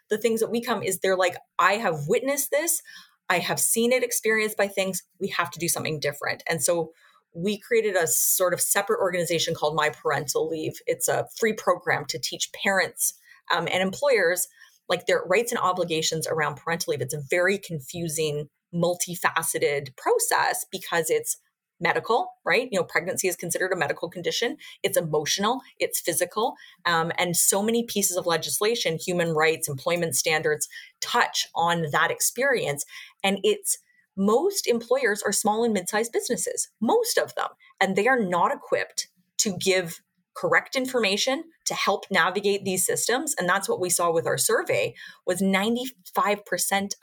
the 0.10 0.18
things 0.18 0.40
that 0.40 0.52
we 0.52 0.62
come 0.62 0.82
is 0.82 1.00
they're 1.00 1.18
like, 1.18 1.36
I 1.60 1.74
have 1.74 2.08
witnessed 2.08 2.52
this. 2.52 2.82
I 3.30 3.40
have 3.40 3.60
seen 3.60 3.92
it 3.92 4.04
experienced 4.04 4.56
by 4.56 4.68
things. 4.68 5.04
We 5.20 5.30
have 5.30 5.52
to 5.52 5.60
do 5.60 5.68
something 5.68 6.00
different. 6.00 6.44
And 6.48 6.64
so 6.64 6.92
we 7.34 7.60
created 7.60 7.96
a 7.96 8.08
sort 8.08 8.54
of 8.54 8.62
separate 8.62 9.00
organization 9.00 9.54
called 9.54 9.76
My 9.76 9.90
Parental 9.90 10.48
Leave. 10.48 10.80
It's 10.86 11.08
a 11.08 11.28
free 11.38 11.54
program 11.54 12.06
to 12.06 12.20
teach 12.20 12.52
parents 12.54 13.16
um, 13.54 13.68
and 13.72 13.82
employers 13.82 14.48
like 14.88 15.06
their 15.06 15.24
rights 15.26 15.52
and 15.52 15.60
obligations 15.60 16.28
around 16.28 16.56
parental 16.56 16.92
leave. 16.92 17.02
It's 17.02 17.14
a 17.14 17.24
very 17.30 17.58
confusing, 17.58 18.50
multifaceted 18.74 19.96
process 19.98 20.66
because 20.72 21.10
it's 21.10 21.38
medical, 21.80 22.34
right? 22.46 22.70
You 22.72 22.80
know, 22.80 22.84
pregnancy 22.84 23.28
is 23.28 23.36
considered 23.36 23.72
a 23.74 23.76
medical 23.76 24.10
condition. 24.10 24.58
It's 24.84 24.98
emotional, 24.98 25.62
it's 25.80 26.00
physical. 26.00 26.56
Um, 26.86 27.12
and 27.18 27.36
so 27.36 27.62
many 27.62 27.84
pieces 27.84 28.18
of 28.18 28.26
legislation, 28.26 28.98
human 28.98 29.34
rights, 29.34 29.68
employment 29.68 30.16
standards 30.16 30.68
touch 31.02 31.48
on 31.56 31.88
that 31.92 32.12
experience. 32.12 32.86
And 33.24 33.40
it's 33.44 33.78
most 34.16 34.68
employers 34.68 35.24
are 35.24 35.32
small 35.32 35.64
and 35.64 35.74
mid 35.74 35.90
sized 35.90 36.12
businesses, 36.12 36.70
most 36.80 37.18
of 37.18 37.34
them, 37.36 37.50
and 37.80 37.96
they 37.96 38.08
are 38.08 38.20
not 38.20 38.54
equipped 38.54 39.08
to 39.40 39.58
give 39.58 40.02
correct 40.36 40.76
information 40.76 41.44
to 41.66 41.74
help 41.74 42.06
navigate 42.10 42.66
these 42.66 42.86
systems 42.86 43.36
and 43.38 43.48
that's 43.48 43.70
what 43.70 43.80
we 43.80 43.90
saw 43.90 44.12
with 44.12 44.26
our 44.26 44.38
survey 44.38 44.94
was 45.28 45.42
95% 45.42 45.92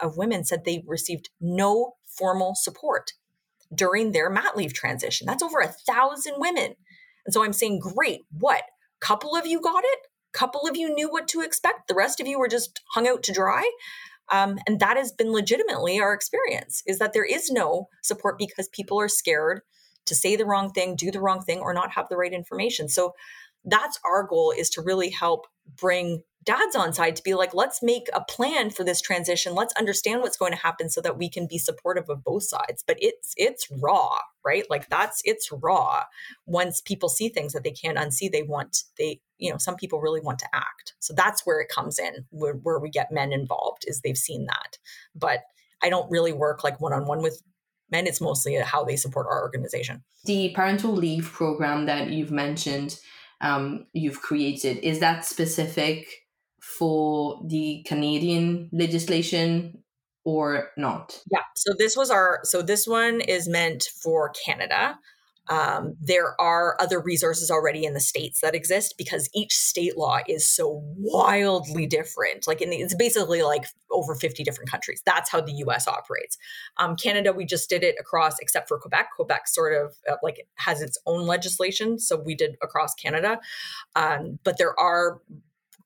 of 0.01 0.16
women 0.16 0.45
said 0.45 0.64
they 0.64 0.83
received 0.87 1.31
no 1.41 1.95
formal 2.07 2.55
support 2.57 3.12
during 3.75 4.12
their 4.12 4.31
mat 4.31 4.57
leave 4.57 4.73
transition. 4.73 5.27
That's 5.27 5.43
over 5.43 5.61
a 5.61 5.68
thousand 5.68 6.35
women. 6.39 6.75
And 7.27 7.35
so 7.35 7.45
I'm 7.45 7.53
saying, 7.53 7.81
great, 7.81 8.21
what? 8.39 8.62
Couple 9.01 9.37
of 9.37 9.47
you 9.47 9.61
got 9.61 9.85
it? 9.85 9.99
Couple 10.33 10.66
of 10.68 10.77
you 10.77 10.93
knew 10.95 11.11
what 11.11 11.29
to 11.29 11.41
expect. 11.41 11.89
The 11.89 11.95
rest 11.95 12.21
of 12.21 12.27
you 12.27 12.39
were 12.39 12.49
just 12.49 12.81
hung 12.95 13.09
out 13.09 13.23
to 13.25 13.33
dry. 13.33 13.71
Um, 14.31 14.59
and 14.66 14.79
that 14.81 14.97
has 14.97 15.12
been 15.12 15.33
legitimately 15.33 15.99
our 16.01 16.12
experience 16.12 16.83
is 16.87 16.99
that 16.99 17.12
there 17.12 17.25
is 17.25 17.51
no 17.51 17.89
support 18.03 18.39
because 18.39 18.68
people 18.68 19.01
are 19.01 19.09
scared 19.09 19.62
to 20.07 20.14
say 20.14 20.37
the 20.37 20.47
wrong 20.47 20.71
thing, 20.71 20.95
do 20.95 21.11
the 21.11 21.21
wrong 21.21 21.43
thing, 21.43 21.59
or 21.59 21.75
not 21.75 21.93
have 21.93 22.09
the 22.09 22.16
right 22.16 22.33
information. 22.33 22.89
So 22.89 23.14
that's 23.64 23.99
our 24.05 24.23
goal 24.23 24.55
is 24.57 24.71
to 24.71 24.83
really 24.83 25.11
help 25.11 25.47
bring 25.77 26.23
dads 26.45 26.74
on 26.74 26.93
side 26.93 27.16
to 27.16 27.22
be 27.22 27.34
like 27.34 27.55
let's 27.55 27.82
make 27.82 28.09
a 28.12 28.22
plan 28.22 28.70
for 28.70 28.84
this 28.84 29.01
transition. 29.01 29.55
Let's 29.55 29.74
understand 29.78 30.22
what's 30.22 30.38
going 30.38 30.53
to 30.53 30.59
happen 30.59 30.88
so 30.88 31.01
that 31.01 31.18
we 31.18 31.28
can 31.28 31.47
be 31.47 31.59
supportive 31.59 32.09
of 32.09 32.24
both 32.24 32.45
sides. 32.45 32.82
But 32.86 32.97
it's 33.01 33.34
it's 33.36 33.68
raw 33.70 34.16
right? 34.45 34.64
Like 34.70 34.88
that's 34.88 35.22
it's 35.24 35.51
raw. 35.53 36.05
Once 36.47 36.80
people 36.80 37.09
see 37.09 37.28
things 37.28 37.53
that 37.53 37.64
they 37.64 37.70
can't 37.70 37.99
unsee 37.99 38.30
they 38.30 38.43
want 38.43 38.84
they 38.99 39.20
you 39.38 39.51
know 39.51 39.59
some 39.59 39.76
people 39.76 40.01
really 40.01 40.20
want 40.20 40.38
to 40.41 40.49
act. 40.55 40.95
So 41.01 41.14
that's 41.14 41.45
where 41.45 41.61
it 41.61 41.68
comes 41.68 41.99
in 41.99 42.24
where, 42.30 42.55
where 42.55 42.78
we 42.78 42.91
get 42.91 43.12
men 43.12 43.32
involved 43.32 43.84
is 43.86 44.01
they've 44.01 44.16
seen 44.16 44.47
that. 44.47 44.78
But 45.14 45.41
i 45.82 45.88
don't 45.88 46.11
really 46.11 46.32
work 46.32 46.62
like 46.62 46.80
one-on-one 46.80 47.22
with 47.22 47.43
men. 47.91 48.07
It's 48.07 48.20
mostly 48.20 48.55
how 48.57 48.84
they 48.84 48.97
support 48.97 49.26
our 49.28 49.43
organization. 49.43 50.03
The 50.24 50.53
parental 50.55 50.93
leave 50.93 51.24
program 51.24 51.86
that 51.86 52.11
you've 52.11 52.30
mentioned 52.30 53.01
um, 53.41 53.86
you've 53.95 54.20
created 54.20 54.78
is 54.78 55.01
that 55.01 55.24
specific 55.24 56.07
for 56.61 57.40
the 57.46 57.84
Canadian 57.86 58.68
legislation 58.72 59.82
or 60.24 60.70
not? 60.76 61.20
Yeah. 61.30 61.42
So 61.56 61.72
this 61.78 61.96
was 61.96 62.11
our, 62.11 62.40
so 62.44 62.62
this 62.62 62.86
one 62.86 63.20
is 63.20 63.48
meant 63.48 63.84
for 64.02 64.32
Canada. 64.44 64.98
Um, 65.50 65.96
there 66.00 66.40
are 66.40 66.76
other 66.80 67.00
resources 67.00 67.50
already 67.50 67.84
in 67.84 67.92
the 67.92 68.00
states 68.00 68.40
that 68.40 68.54
exist 68.54 68.94
because 68.96 69.28
each 69.34 69.52
state 69.52 69.98
law 69.98 70.18
is 70.28 70.46
so 70.46 70.80
wildly 70.96 71.86
different. 71.86 72.46
Like 72.46 72.62
in 72.62 72.70
the, 72.70 72.76
it's 72.76 72.94
basically 72.94 73.42
like 73.42 73.64
over 73.90 74.14
50 74.14 74.44
different 74.44 74.70
countries. 74.70 75.02
That's 75.04 75.28
how 75.28 75.40
the 75.40 75.52
US 75.66 75.88
operates. 75.88 76.38
Um, 76.76 76.94
Canada, 76.94 77.32
we 77.32 77.44
just 77.44 77.68
did 77.68 77.82
it 77.82 77.96
across, 77.98 78.38
except 78.38 78.68
for 78.68 78.78
Quebec. 78.78 79.08
Quebec 79.16 79.48
sort 79.48 79.74
of 79.74 79.96
uh, 80.08 80.16
like 80.22 80.46
has 80.54 80.80
its 80.80 80.98
own 81.04 81.26
legislation. 81.26 81.98
So 81.98 82.16
we 82.16 82.36
did 82.36 82.56
across 82.62 82.94
Canada. 82.94 83.40
Um, 83.96 84.38
but 84.44 84.56
there 84.56 84.78
are 84.78 85.20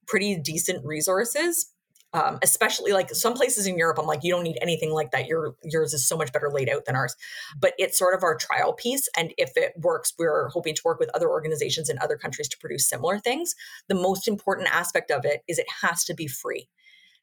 pretty 0.07 0.39
decent 0.39 0.85
resources 0.85 1.73
um, 2.15 2.39
especially 2.43 2.93
like 2.93 3.11
some 3.11 3.35
places 3.35 3.67
in 3.67 3.77
Europe, 3.77 3.99
I'm 3.99 4.07
like, 4.07 4.23
you 4.23 4.33
don't 4.33 4.45
need 4.45 4.59
anything 4.63 4.93
like 4.93 5.11
that. 5.11 5.27
Your 5.27 5.57
yours 5.65 5.93
is 5.93 6.07
so 6.07 6.17
much 6.17 6.33
better 6.33 6.49
laid 6.49 6.71
out 6.71 6.85
than 6.85 6.95
ours. 6.95 7.17
But 7.59 7.75
it's 7.77 7.99
sort 7.99 8.15
of 8.15 8.23
our 8.23 8.37
trial 8.37 8.73
piece, 8.73 9.09
and 9.19 9.35
if 9.37 9.57
it 9.57 9.73
works, 9.77 10.15
we're 10.17 10.49
hoping 10.49 10.77
to 10.77 10.83
work 10.85 11.01
with 11.01 11.11
other 11.13 11.29
organizations 11.29 11.91
in 11.91 11.99
other 12.01 12.17
countries 12.17 12.49
to 12.51 12.59
produce 12.59 12.89
similar 12.89 13.19
things. 13.19 13.57
The 13.89 13.97
most 13.97 14.29
important 14.29 14.73
aspect 14.73 15.11
of 15.11 15.25
it 15.25 15.43
is 15.49 15.59
it 15.59 15.67
has 15.83 16.05
to 16.05 16.15
be 16.15 16.29
free. 16.29 16.69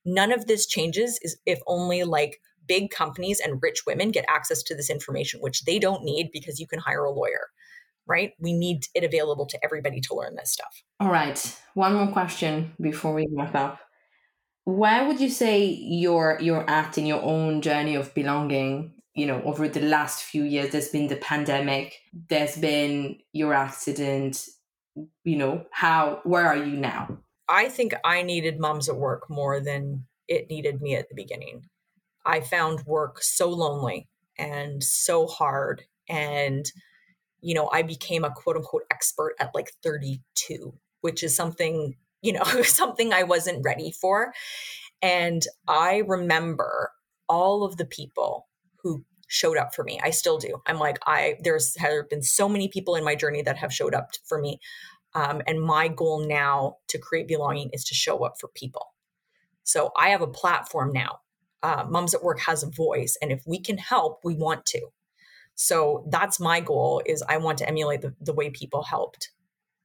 None 0.03 0.33
of 0.33 0.47
this 0.47 0.67
changes 0.67 1.19
is 1.21 1.37
if 1.45 1.61
only 1.67 2.03
like 2.03 2.41
big 2.67 2.89
companies 2.89 3.39
and 3.39 3.61
rich 3.61 3.85
women 3.87 4.11
get 4.11 4.25
access 4.27 4.61
to 4.63 4.75
this 4.75 4.89
information, 4.89 5.39
which 5.39 5.63
they 5.63 5.79
don't 5.79 6.03
need 6.03 6.31
because 6.33 6.59
you 6.59 6.67
can 6.67 6.79
hire 6.79 7.05
a 7.05 7.11
lawyer 7.11 7.47
right? 8.11 8.33
We 8.39 8.51
need 8.51 8.87
it 8.93 9.05
available 9.05 9.45
to 9.47 9.59
everybody 9.63 10.01
to 10.01 10.15
learn 10.15 10.35
this 10.35 10.51
stuff. 10.51 10.83
All 10.99 11.09
right. 11.09 11.39
One 11.73 11.93
more 11.93 12.11
question 12.11 12.73
before 12.79 13.13
we 13.13 13.27
wrap 13.31 13.55
up. 13.55 13.79
Why 14.65 15.07
would 15.07 15.19
you 15.21 15.29
say 15.29 15.65
your 15.65 16.37
your 16.41 16.69
act 16.69 16.97
in 16.97 17.05
your 17.05 17.23
own 17.23 17.61
journey 17.61 17.95
of 17.95 18.13
belonging, 18.13 18.93
you 19.15 19.25
know, 19.25 19.41
over 19.43 19.67
the 19.67 19.81
last 19.81 20.23
few 20.23 20.43
years, 20.43 20.71
there's 20.71 20.89
been 20.89 21.07
the 21.07 21.15
pandemic, 21.15 21.95
there's 22.29 22.57
been 22.57 23.17
your 23.31 23.53
accident, 23.53 24.45
you 25.23 25.37
know, 25.37 25.65
how 25.71 26.19
where 26.23 26.45
are 26.45 26.63
you 26.69 26.77
now? 26.77 27.17
I 27.47 27.69
think 27.69 27.93
I 28.03 28.21
needed 28.21 28.59
moms 28.59 28.89
at 28.89 28.97
work 28.97 29.29
more 29.29 29.59
than 29.59 30.05
it 30.27 30.49
needed 30.49 30.81
me 30.81 30.95
at 30.95 31.07
the 31.09 31.15
beginning. 31.15 31.63
I 32.25 32.41
found 32.41 32.85
work 32.85 33.23
so 33.23 33.49
lonely 33.49 34.07
and 34.37 34.83
so 34.83 35.27
hard 35.27 35.83
and 36.07 36.65
you 37.41 37.53
know, 37.53 37.69
I 37.71 37.81
became 37.81 38.23
a 38.23 38.31
quote 38.31 38.55
unquote 38.55 38.83
expert 38.91 39.35
at 39.39 39.53
like 39.53 39.71
32, 39.83 40.73
which 41.01 41.23
is 41.23 41.35
something, 41.35 41.95
you 42.21 42.33
know, 42.33 42.43
something 42.63 43.13
I 43.13 43.23
wasn't 43.23 43.63
ready 43.65 43.91
for. 43.91 44.33
And 45.01 45.43
I 45.67 46.03
remember 46.07 46.91
all 47.27 47.63
of 47.63 47.77
the 47.77 47.85
people 47.85 48.47
who 48.83 49.03
showed 49.27 49.57
up 49.57 49.73
for 49.73 49.83
me. 49.83 49.99
I 50.03 50.09
still 50.11 50.37
do. 50.37 50.61
I'm 50.67 50.77
like, 50.77 50.99
I, 51.07 51.37
there's 51.41 51.75
have 51.77 52.09
been 52.09 52.21
so 52.21 52.49
many 52.49 52.67
people 52.67 52.95
in 52.95 53.03
my 53.03 53.15
journey 53.15 53.41
that 53.43 53.57
have 53.57 53.73
showed 53.73 53.95
up 53.95 54.09
for 54.25 54.39
me. 54.39 54.59
Um, 55.15 55.41
and 55.47 55.61
my 55.61 55.87
goal 55.87 56.27
now 56.27 56.77
to 56.89 56.97
create 56.97 57.27
belonging 57.27 57.69
is 57.73 57.83
to 57.85 57.95
show 57.95 58.23
up 58.25 58.33
for 58.39 58.49
people. 58.53 58.87
So 59.63 59.91
I 59.97 60.09
have 60.09 60.21
a 60.21 60.27
platform 60.27 60.91
now. 60.93 61.19
Uh, 61.63 61.85
Moms 61.87 62.13
at 62.13 62.23
Work 62.23 62.39
has 62.41 62.63
a 62.63 62.69
voice. 62.69 63.17
And 63.21 63.31
if 63.31 63.41
we 63.45 63.59
can 63.59 63.77
help, 63.77 64.19
we 64.23 64.35
want 64.35 64.65
to. 64.67 64.87
So 65.61 66.03
that's 66.09 66.39
my 66.39 66.59
goal 66.59 67.03
is 67.05 67.21
I 67.29 67.37
want 67.37 67.59
to 67.59 67.69
emulate 67.69 68.01
the, 68.01 68.15
the 68.19 68.33
way 68.33 68.49
people 68.49 68.81
helped 68.81 69.29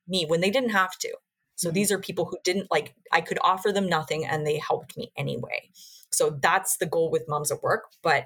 me 0.09 0.25
when 0.25 0.41
they 0.41 0.49
didn't 0.49 0.71
have 0.71 0.97
to. 1.01 1.15
So 1.57 1.69
mm-hmm. 1.69 1.75
these 1.75 1.93
are 1.93 1.99
people 1.99 2.25
who 2.25 2.39
didn't 2.45 2.69
like 2.71 2.95
I 3.13 3.21
could 3.21 3.39
offer 3.45 3.73
them 3.73 3.87
nothing 3.87 4.25
and 4.25 4.47
they 4.47 4.57
helped 4.57 4.97
me 4.97 5.13
anyway. 5.19 5.69
So 6.11 6.39
that's 6.41 6.79
the 6.79 6.87
goal 6.87 7.11
with 7.11 7.29
moms 7.29 7.53
at 7.53 7.63
work, 7.63 7.91
but 8.03 8.25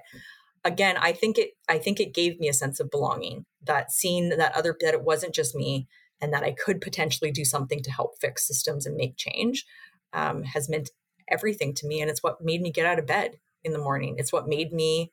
again, 0.63 0.97
I 1.01 1.11
think 1.11 1.39
it 1.39 1.51
I 1.69 1.79
think 1.79 1.99
it 1.99 2.15
gave 2.15 2.39
me 2.39 2.49
a 2.49 2.53
sense 2.53 2.79
of 2.79 2.89
belonging. 2.89 3.47
That 3.65 3.91
seeing 3.91 4.29
that 4.29 4.57
other 4.57 4.77
that 4.83 4.95
it 4.95 5.03
wasn't 5.03 5.35
just 5.35 5.57
me 5.57 5.89
and 6.21 6.33
that 6.33 6.45
I 6.45 6.53
could 6.53 6.81
potentially 6.81 7.33
do 7.33 7.45
something 7.45 7.83
to 7.83 7.91
help 7.91 8.21
fix 8.21 8.47
systems 8.47 8.87
and 8.87 8.97
make 8.97 9.17
change 9.17 9.67
um, 10.13 10.45
has 10.45 10.69
meant 10.69 10.91
everything 11.27 11.75
to 11.75 11.87
me 11.89 12.01
and 12.01 12.09
it's 12.09 12.23
what 12.23 12.45
made 12.45 12.61
me 12.61 12.71
get 12.71 12.87
out 12.87 13.01
of 13.01 13.09
bed 13.09 13.41
in 13.65 13.73
the 13.73 13.79
morning. 13.81 14.15
It's 14.19 14.33
what 14.33 14.47
made 14.47 14.73
me 14.73 15.11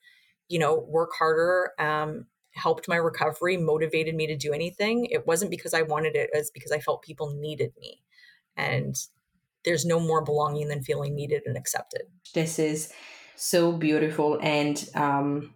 you 0.50 0.60
know, 0.60 0.86
work 0.88 1.12
harder, 1.18 1.72
um, 1.80 2.26
helped 2.52 2.88
my 2.88 2.96
recovery, 2.96 3.58
motivated 3.58 4.16
me 4.16 4.28
to 4.28 4.36
do 4.36 4.54
anything. 4.54 5.06
It 5.06 5.28
wasn't 5.28 5.52
because 5.52 5.74
I 5.74 5.84
wanted 5.84 6.16
it, 6.16 6.30
it 6.34 6.38
was 6.38 6.52
because 6.52 6.72
I 6.72 6.80
felt 6.80 7.02
people 7.02 7.34
needed 7.36 7.74
me. 7.80 8.04
And 8.56 8.96
there's 9.64 9.86
no 9.86 10.00
more 10.00 10.24
belonging 10.24 10.70
than 10.70 10.82
feeling 10.82 11.16
needed 11.16 11.44
and 11.46 11.58
accepted. 11.58 12.04
This 12.34 12.58
is 12.58 12.92
so 13.36 13.72
beautiful. 13.72 14.40
And 14.42 14.84
um, 14.96 15.54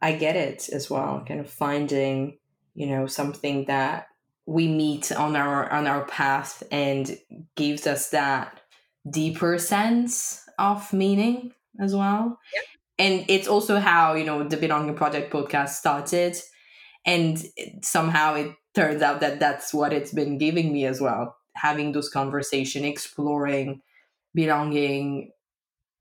I 0.00 0.12
get 0.12 0.36
it 0.36 0.68
as 0.68 0.90
well, 0.90 1.24
kind 1.26 1.40
of 1.40 1.48
finding, 1.48 2.38
you 2.74 2.86
know, 2.86 3.06
something 3.06 3.66
that 3.66 4.08
we 4.44 4.66
meet 4.66 5.12
on 5.12 5.36
our 5.36 5.70
on 5.70 5.86
our 5.86 6.04
path 6.06 6.64
and 6.72 7.16
gives 7.54 7.86
us 7.86 8.10
that 8.10 8.60
deeper 9.08 9.58
sense 9.58 10.44
of 10.58 10.92
meaning 10.92 11.52
as 11.80 11.94
well. 11.94 12.38
Yep. 12.54 12.64
And 13.02 13.24
it's 13.28 13.48
also 13.48 13.78
how, 13.78 14.14
you 14.14 14.24
know, 14.24 14.44
the 14.44 14.56
Belonging 14.56 14.94
Project 14.94 15.32
podcast 15.32 15.70
started. 15.70 16.36
And 17.04 17.42
somehow 17.82 18.34
it 18.34 18.52
turns 18.74 19.02
out 19.02 19.20
that 19.20 19.40
that's 19.40 19.74
what 19.74 19.92
it's 19.92 20.12
been 20.12 20.38
giving 20.38 20.72
me 20.72 20.86
as 20.86 21.00
well. 21.00 21.36
Having 21.56 21.92
those 21.92 22.08
conversation, 22.08 22.84
exploring 22.84 23.82
belonging 24.34 25.32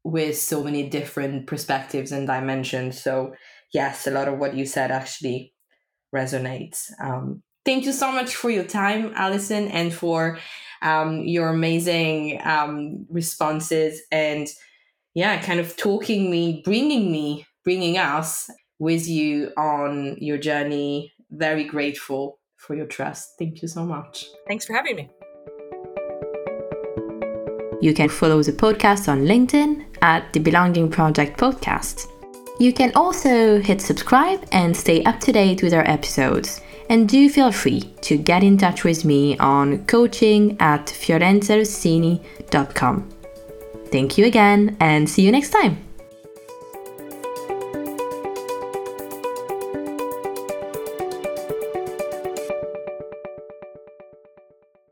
with 0.03 0.37
so 0.37 0.63
many 0.63 0.89
different 0.89 1.47
perspectives 1.47 2.11
and 2.11 2.27
dimensions. 2.27 3.01
So 3.01 3.33
yes, 3.73 4.07
a 4.07 4.11
lot 4.11 4.27
of 4.27 4.39
what 4.39 4.55
you 4.55 4.65
said 4.65 4.91
actually 4.91 5.53
resonates. 6.15 6.91
Um, 7.01 7.43
thank 7.65 7.85
you 7.85 7.91
so 7.91 8.11
much 8.11 8.35
for 8.35 8.49
your 8.49 8.63
time, 8.63 9.13
Allison, 9.15 9.67
and 9.69 9.93
for 9.93 10.39
um, 10.81 11.21
your 11.25 11.49
amazing 11.49 12.41
um, 12.43 13.05
responses 13.09 14.01
and 14.11 14.47
yeah, 15.13 15.41
kind 15.41 15.59
of 15.59 15.75
talking 15.77 16.31
me, 16.31 16.61
bringing 16.63 17.11
me, 17.11 17.45
bringing 17.63 17.97
us 17.97 18.49
with 18.79 19.07
you 19.07 19.51
on 19.57 20.17
your 20.19 20.37
journey. 20.37 21.13
Very 21.29 21.63
grateful 21.63 22.39
for 22.57 22.75
your 22.75 22.85
trust. 22.85 23.35
Thank 23.39 23.61
you 23.61 23.67
so 23.67 23.85
much. 23.85 24.25
Thanks 24.47 24.65
for 24.65 24.73
having 24.73 24.95
me. 24.95 25.09
You 27.81 27.93
can 27.93 28.09
follow 28.09 28.41
the 28.43 28.53
podcast 28.53 29.07
on 29.07 29.21
LinkedIn 29.21 29.85
at 30.03 30.33
the 30.33 30.39
Belonging 30.39 30.89
Project 30.89 31.39
Podcast. 31.39 32.07
You 32.59 32.73
can 32.73 32.91
also 32.95 33.59
hit 33.59 33.81
subscribe 33.81 34.47
and 34.51 34.77
stay 34.77 35.03
up 35.03 35.19
to 35.21 35.31
date 35.31 35.63
with 35.63 35.73
our 35.73 35.89
episodes. 35.89 36.61
And 36.89 37.09
do 37.09 37.27
feel 37.29 37.51
free 37.51 37.81
to 38.01 38.17
get 38.17 38.43
in 38.43 38.57
touch 38.57 38.83
with 38.83 39.03
me 39.03 39.35
on 39.39 39.83
coaching 39.85 40.57
at 40.59 40.85
fiorenzarossini.com. 40.87 43.20
Thank 43.91 44.17
you 44.17 44.25
again 44.25 44.77
and 44.79 45.09
see 45.09 45.21
you 45.21 45.31
next 45.31 45.49
time. 45.49 45.90